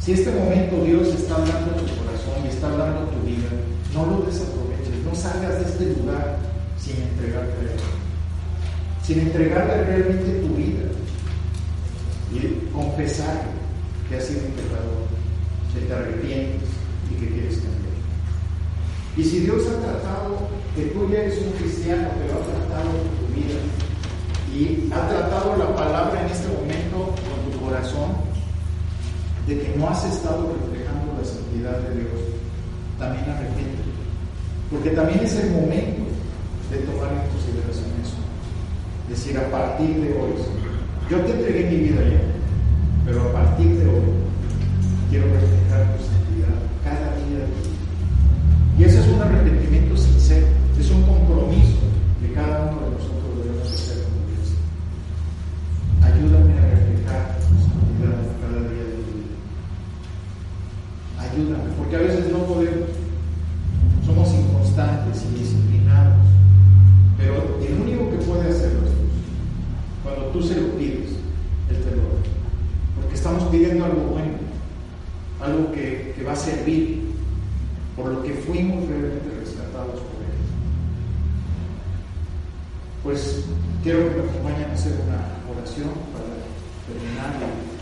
Si 0.00 0.12
este 0.12 0.30
momento 0.30 0.84
Dios 0.84 1.08
está 1.08 1.36
hablando 1.36 1.70
a 1.70 1.76
tu 1.76 1.86
corazón 1.96 2.44
y 2.44 2.48
está 2.48 2.70
hablando 2.70 3.02
a 3.02 3.10
tu 3.10 3.26
vida, 3.26 3.48
no 3.94 4.06
lo 4.06 4.26
desaproveches, 4.26 4.98
no 5.04 5.14
salgas 5.14 5.58
de 5.58 5.70
este 5.70 6.00
lugar 6.00 6.38
sin 6.76 6.96
entregarte 6.96 7.52
a 7.52 7.72
Él, 7.72 7.80
sin 9.02 9.20
entregarle 9.20 9.84
realmente 9.84 10.46
tu 10.46 10.54
vida 10.54 10.92
y 12.34 12.68
confesar 12.72 13.42
que 14.08 14.16
has 14.16 14.24
sido 14.24 14.40
un 14.40 14.52
pecador, 14.52 15.06
que 15.74 15.80
te 15.80 15.92
arrepientes 15.92 16.68
y 17.10 17.14
que 17.20 17.28
quieres 17.28 17.54
cambiar. 17.56 17.96
Y 19.16 19.24
si 19.24 19.40
Dios 19.40 19.62
ha 19.68 19.80
tratado, 19.80 20.48
que 20.74 20.84
tú 20.86 21.08
ya 21.10 21.18
eres 21.18 21.38
un 21.42 21.52
cristiano, 21.52 22.08
pero 22.18 22.40
ha 22.40 22.44
tratado 22.44 22.90
tu 23.20 23.34
vida 23.34 23.60
y 24.52 24.88
ha 24.92 25.08
tratado 25.08 25.56
la 25.56 25.74
palabra 25.76 26.20
en 26.24 26.30
este 26.30 26.48
momento 26.48 27.14
con 27.16 27.52
tu 27.52 27.64
corazón, 27.64 28.12
de 29.46 29.60
que 29.60 29.76
no 29.76 29.88
has 29.88 30.04
estado 30.04 30.54
reflejando 30.54 31.18
la 31.18 31.24
santidad 31.24 31.78
de 31.88 32.00
Dios, 32.00 32.20
también 32.98 33.24
arrepiéntete. 33.24 33.90
Porque 34.70 34.90
también 34.90 35.20
es 35.20 35.34
el 35.36 35.50
momento 35.50 36.04
de 36.70 36.78
tomar 36.78 37.12
en 37.12 37.28
consideración 37.28 37.90
eso. 38.00 38.16
Decir, 39.08 39.36
a 39.36 39.50
partir 39.50 39.96
de 39.96 40.12
hoy, 40.12 40.32
yo 41.12 41.20
te 41.26 41.32
entregué 41.32 41.68
mi 41.68 41.76
vida 41.76 42.00
ya, 42.08 42.22
pero 43.04 43.20
a 43.20 43.32
partir 43.34 43.68
de 43.76 43.84
hoy 43.84 44.00
quiero 45.10 45.26
reflejar 45.26 45.92
tu 45.92 46.04
santidad 46.08 46.56
cada 46.82 47.12
día 47.20 47.44
de 47.44 47.52
tu. 47.52 47.68
Y 48.78 48.84
ese 48.84 49.00
es 49.00 49.08
un 49.08 49.20
arrepentimiento 49.20 49.94
sincero, 49.94 50.46
es 50.80 50.90
un 50.90 51.02
compromiso 51.02 51.84
que 52.18 52.32
cada 52.32 52.72
uno 52.72 52.80
de 52.80 52.90
nosotros 52.96 53.44
debemos 53.44 53.68
hacer 53.68 54.04
con 54.08 54.24
Dios. 54.24 54.56
Ayúdame 56.00 56.56
a 56.56 56.64
reflejar 56.80 57.36
tu 57.44 57.60
santidad 57.60 58.16
cada 58.40 58.60
día 58.72 58.84
de 58.88 58.96
tu 59.04 59.12
vida. 59.12 59.36
Ayúdame, 61.20 61.76
porque 61.76 61.96
a 61.96 62.08
veces 62.08 62.32
no 62.32 62.38
podemos. 62.48 62.88
Somos 64.06 64.32
inconstantes, 64.32 65.26
indisciplinados. 65.28 66.24
Pero 67.18 67.60
el 67.60 67.74
único 67.82 68.10
que 68.10 68.24
puede 68.24 68.48
hacerlo 68.48 68.80
es 68.88 68.96
Dios. 68.96 69.12
Cuando 70.02 70.26
tú 70.32 70.42
se 70.42 70.60
lo 70.60 70.68
pides, 70.76 71.10
Él 71.70 71.76
te 71.76 71.90
lo 71.94 72.02
da. 72.02 72.22
Porque 72.96 73.14
estamos 73.14 73.44
pidiendo 73.44 73.84
algo 73.84 74.02
bueno, 74.10 74.34
algo 75.42 75.72
que, 75.72 76.14
que 76.16 76.22
va 76.22 76.32
a 76.32 76.36
servir 76.36 77.12
por 77.96 78.10
lo 78.10 78.22
que 78.22 78.34
fuimos 78.34 78.88
realmente 78.88 79.28
rescatados 79.38 80.00
por 80.00 80.22
Él. 80.22 80.38
Pues 83.02 83.44
quiero 83.82 84.08
que 84.08 84.16
me 84.16 84.30
acompañen 84.30 84.70
a 84.70 84.74
hacer 84.74 84.92
una 84.92 85.52
oración 85.52 85.90
para 86.12 86.32
terminar 86.86 87.72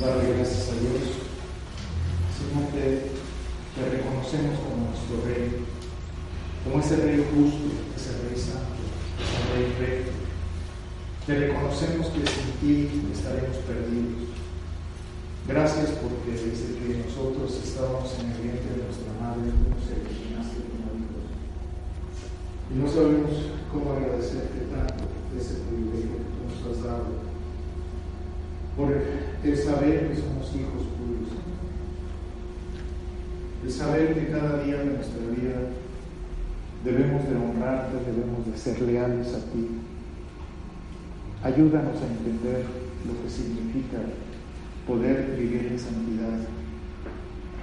darle 0.00 0.34
gracias 0.34 0.70
a 0.70 0.80
Dios. 0.80 1.20
Señor, 2.32 2.72
te, 2.72 3.12
te 3.76 3.96
reconocemos 3.96 4.58
como 4.60 4.88
nuestro 4.88 5.20
Rey, 5.26 5.66
como 6.64 6.80
ese 6.80 6.96
Rey 6.96 7.26
justo, 7.34 7.68
ese 7.94 8.16
Rey 8.24 8.40
santo, 8.40 8.80
ese 9.20 9.40
Rey 9.52 9.76
recto. 9.78 10.12
Te 11.26 11.38
reconocemos 11.38 12.06
que 12.08 12.26
sin 12.26 12.52
ti 12.60 13.02
estaremos 13.12 13.56
perdidos. 13.58 14.29
Gracias 15.48 15.90
porque 16.02 16.30
desde 16.30 16.78
que 16.78 17.02
nosotros 17.04 17.60
estábamos 17.64 18.14
en 18.20 18.30
el 18.30 18.40
vientre 18.42 18.70
de 18.76 18.84
nuestra 18.84 19.12
madre, 19.20 19.50
nos 19.50 19.86
elegiste 19.90 20.62
como 20.70 20.94
hijos. 21.00 21.26
Y 22.70 22.74
no 22.78 22.86
sabemos 22.86 23.30
cómo 23.72 23.92
agradecerte 23.92 24.70
tanto 24.70 25.04
ese 25.36 25.60
privilegio 25.66 26.22
que 26.22 26.30
tú 26.34 26.40
nos 26.46 26.60
has 26.70 26.84
dado, 26.84 27.06
por 28.76 28.92
el 28.92 29.56
saber 29.56 30.08
que 30.08 30.16
somos 30.16 30.46
hijos 30.54 30.86
tuyos, 30.94 31.34
el 33.64 33.72
saber 33.72 34.14
que 34.14 34.32
cada 34.32 34.62
día 34.62 34.78
de 34.78 34.84
nuestra 34.84 35.20
vida 35.34 35.70
debemos 36.84 37.28
de 37.28 37.36
honrarte, 37.36 37.96
debemos 38.06 38.46
de 38.46 38.56
ser 38.56 38.80
leales 38.82 39.34
a 39.34 39.40
ti. 39.52 39.68
Ayúdanos 41.42 41.96
a 42.00 42.06
entender 42.06 42.64
lo 43.06 43.22
que 43.22 43.30
significa 43.30 43.98
poder 44.86 45.36
vivir 45.38 45.68
en 45.70 45.78
santidad, 45.78 46.38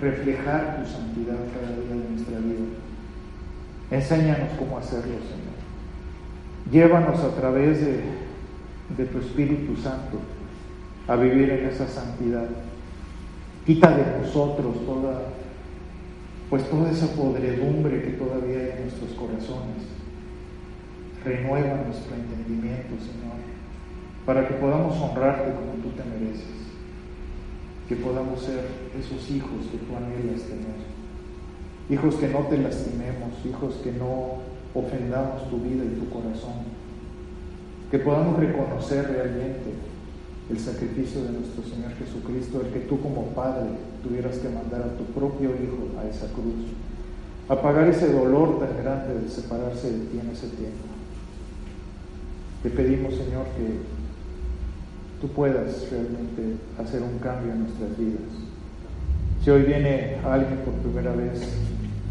reflejar 0.02 0.78
tu 0.78 0.90
santidad 0.90 1.38
cada 1.54 1.76
día 1.76 2.04
de 2.04 2.10
nuestra 2.10 2.40
vida. 2.40 2.66
Enséñanos 3.90 4.50
cómo 4.60 4.78
hacerlo, 4.78 5.04
Señor. 5.04 5.58
Llévanos 6.72 7.20
a 7.20 7.36
través 7.36 7.82
de, 7.82 8.02
de 8.98 9.06
tu 9.06 9.20
Espíritu 9.20 9.76
Santo 9.78 10.20
a 11.08 11.16
vivir 11.16 11.50
en 11.50 11.68
esa 11.68 11.88
santidad. 11.88 12.48
Quita 13.66 13.92
de 13.92 14.22
nosotros 14.22 14.86
toda, 14.86 15.22
pues 16.50 16.70
toda 16.70 16.92
esa 16.92 17.08
podredumbre 17.16 18.02
que 18.02 18.12
todavía 18.12 18.58
hay 18.58 18.72
en 18.78 18.82
nuestros 18.84 19.12
corazones. 19.12 19.88
Renueva 21.24 21.84
nuestro 21.86 22.16
entendimiento, 22.16 22.96
Señor, 23.00 23.36
para 24.26 24.48
que 24.48 24.54
podamos 24.56 24.96
honrarte 24.98 25.52
como 25.52 25.84
tú 25.84 25.90
te 25.92 26.04
mereces 26.04 26.67
que 27.88 27.96
podamos 27.96 28.42
ser 28.42 28.68
esos 29.00 29.30
hijos 29.32 29.68
que 29.72 29.78
tú 29.78 29.96
anhelas 29.96 30.44
tener. 30.44 30.88
Hijos 31.90 32.16
que 32.16 32.28
no 32.28 32.40
te 32.48 32.58
lastimemos, 32.58 33.32
hijos 33.46 33.76
que 33.84 33.94
no 33.94 34.44
ofendamos 34.74 35.50
tu 35.50 35.58
vida 35.60 35.86
y 35.86 36.00
tu 36.00 36.10
corazón. 36.10 36.68
Que 37.90 38.00
podamos 38.00 38.40
reconocer 38.40 39.08
realmente 39.08 39.72
el 40.50 40.60
sacrificio 40.60 41.24
de 41.24 41.32
nuestro 41.32 41.64
Señor 41.64 41.92
Jesucristo, 41.98 42.62
el 42.62 42.74
que 42.74 42.80
tú 42.88 43.00
como 43.00 43.28
Padre 43.28 43.70
tuvieras 44.04 44.38
que 44.38 44.50
mandar 44.50 44.82
a 44.82 44.98
tu 44.98 45.06
propio 45.06 45.52
Hijo 45.52 46.00
a 46.00 46.08
esa 46.08 46.28
cruz, 46.34 46.68
a 47.48 47.62
pagar 47.62 47.88
ese 47.88 48.12
dolor 48.12 48.60
tan 48.60 48.76
grande 48.84 49.22
de 49.22 49.30
separarse 49.30 49.92
de 49.92 50.06
ti 50.08 50.20
en 50.22 50.30
ese 50.30 50.48
tiempo. 50.48 50.84
Te 52.64 52.70
pedimos, 52.70 53.14
Señor, 53.16 53.46
que 53.56 53.97
tú 55.22 55.28
puedas 55.30 55.90
realmente 55.90 56.58
hacer 56.78 57.02
un 57.02 57.18
cambio 57.20 57.52
en 57.52 57.64
nuestras 57.64 57.98
vidas. 57.98 58.30
Si 59.44 59.50
hoy 59.50 59.64
viene 59.64 60.18
alguien 60.24 60.60
por 60.60 60.74
primera 60.76 61.14
vez 61.14 61.42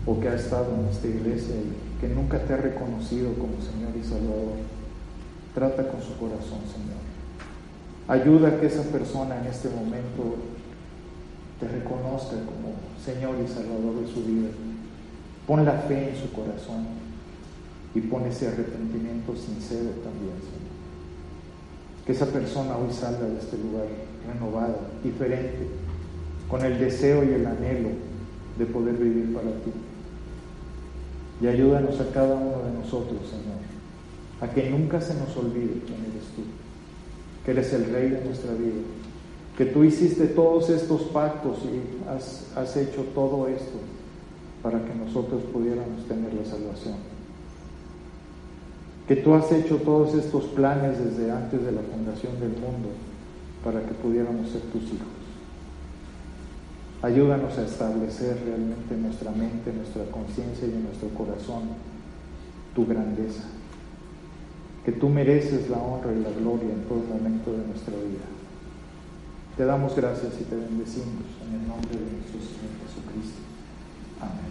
o 0.07 0.19
que 0.19 0.29
ha 0.29 0.35
estado 0.35 0.75
en 0.75 0.89
esta 0.89 1.07
iglesia 1.07 1.55
y 1.55 2.01
que 2.01 2.09
nunca 2.09 2.39
te 2.39 2.55
ha 2.55 2.57
reconocido 2.57 3.33
como 3.35 3.61
Señor 3.61 3.93
y 3.97 4.03
Salvador, 4.03 4.59
trata 5.55 5.89
con 5.89 6.03
su 6.03 6.17
corazón, 6.17 6.61
Señor. 6.67 6.99
Ayuda 8.09 8.49
a 8.49 8.61
que 8.61 8.67
esa 8.67 8.83
persona 8.83 9.39
en 9.41 9.47
este 9.47 9.69
momento 9.69 10.37
te 11.61 11.69
reconozca 11.69 12.37
como 12.37 12.75
Señor 13.05 13.37
y 13.45 13.49
Salvador 13.49 14.01
de 14.01 14.13
su 14.13 14.25
vida. 14.25 14.49
Pon 15.47 15.65
la 15.65 15.73
fe 15.73 16.11
en 16.11 16.17
su 16.17 16.33
corazón 16.33 16.87
y 17.95 18.01
pon 18.01 18.27
ese 18.27 18.49
arrepentimiento 18.49 19.35
sincero 19.37 19.91
también, 20.03 20.35
Señor 20.41 20.66
que 22.07 22.13
esa 22.13 22.27
persona 22.27 22.77
hoy 22.77 22.93
salga 22.93 23.27
de 23.27 23.39
este 23.39 23.59
lugar 23.59 23.87
renovada, 24.33 24.79
diferente, 25.03 25.67
con 26.49 26.65
el 26.65 26.79
deseo 26.79 27.25
y 27.25 27.35
el 27.35 27.45
anhelo 27.45 27.89
de 28.57 28.67
poder 28.67 28.95
vivir 28.95 29.35
para 29.35 29.49
ti. 29.49 29.73
Y 31.43 31.49
ayúdanos 31.49 32.01
a 32.01 32.11
cada 32.13 32.37
uno 32.37 32.63
de 32.63 32.79
nosotros, 32.79 33.19
Señor, 33.29 33.59
a 34.41 34.55
que 34.55 34.71
nunca 34.71 35.01
se 35.01 35.15
nos 35.15 35.37
olvide 35.37 35.83
quién 35.85 35.99
eres 36.01 36.29
tú, 36.37 36.43
que 37.45 37.51
eres 37.51 37.73
el 37.73 37.87
Rey 37.87 38.11
de 38.11 38.25
nuestra 38.25 38.53
vida, 38.53 38.83
que 39.59 39.67
tú 39.67 39.83
hiciste 39.83 40.27
todos 40.29 40.71
estos 40.71 41.03
pactos 41.03 41.59
y 41.65 42.09
has, 42.09 42.53
has 42.57 42.77
hecho 42.77 43.03
todo 43.15 43.49
esto 43.49 43.79
para 44.63 44.85
que 44.85 44.95
nosotros 44.95 45.43
pudiéramos 45.53 46.07
tener 46.07 46.33
la 46.35 46.45
salvación 46.45 47.16
que 49.07 49.17
tú 49.17 49.35
has 49.35 49.51
hecho 49.53 49.77
todos 49.77 50.15
estos 50.15 50.45
planes 50.47 50.99
desde 50.99 51.31
antes 51.31 51.65
de 51.65 51.73
la 51.73 51.83
fundación 51.83 52.41
del 52.41 52.51
mundo 52.51 52.91
para 53.63 53.81
que 53.81 53.95
pudiéramos 53.95 54.51
ser 54.51 54.63
tus 54.73 54.83
hijos. 54.83 55.17
Ayúdanos 57.03 57.57
a 57.59 57.65
establecer 57.65 58.43
realmente 58.45 58.95
en 58.95 59.03
nuestra 59.03 59.31
mente, 59.31 59.71
en 59.71 59.79
nuestra 59.79 60.05
conciencia 60.07 60.67
y 60.67 60.73
en 60.73 60.85
nuestro 60.85 61.09
corazón 61.11 61.63
tu 62.75 62.87
grandeza. 62.87 63.45
Que 64.85 64.93
tú 64.93 65.09
mereces 65.09 65.69
la 65.69 65.79
honra 65.79 66.13
y 66.13 66.23
la 66.23 66.31
gloria 66.31 66.71
en 66.73 66.83
todo 66.85 66.99
momento 66.99 67.53
de 67.53 67.67
nuestra 67.67 67.95
vida. 67.95 68.27
Te 69.57 69.65
damos 69.65 69.95
gracias 69.95 70.33
y 70.41 70.45
te 70.45 70.57
bendecimos 70.57 71.27
en 71.47 71.61
el 71.61 71.69
nombre 71.69 71.95
de 71.95 72.13
nuestro 72.13 72.41
Señor 72.41 72.75
Jesucristo. 72.87 73.41
Amén. 74.21 74.46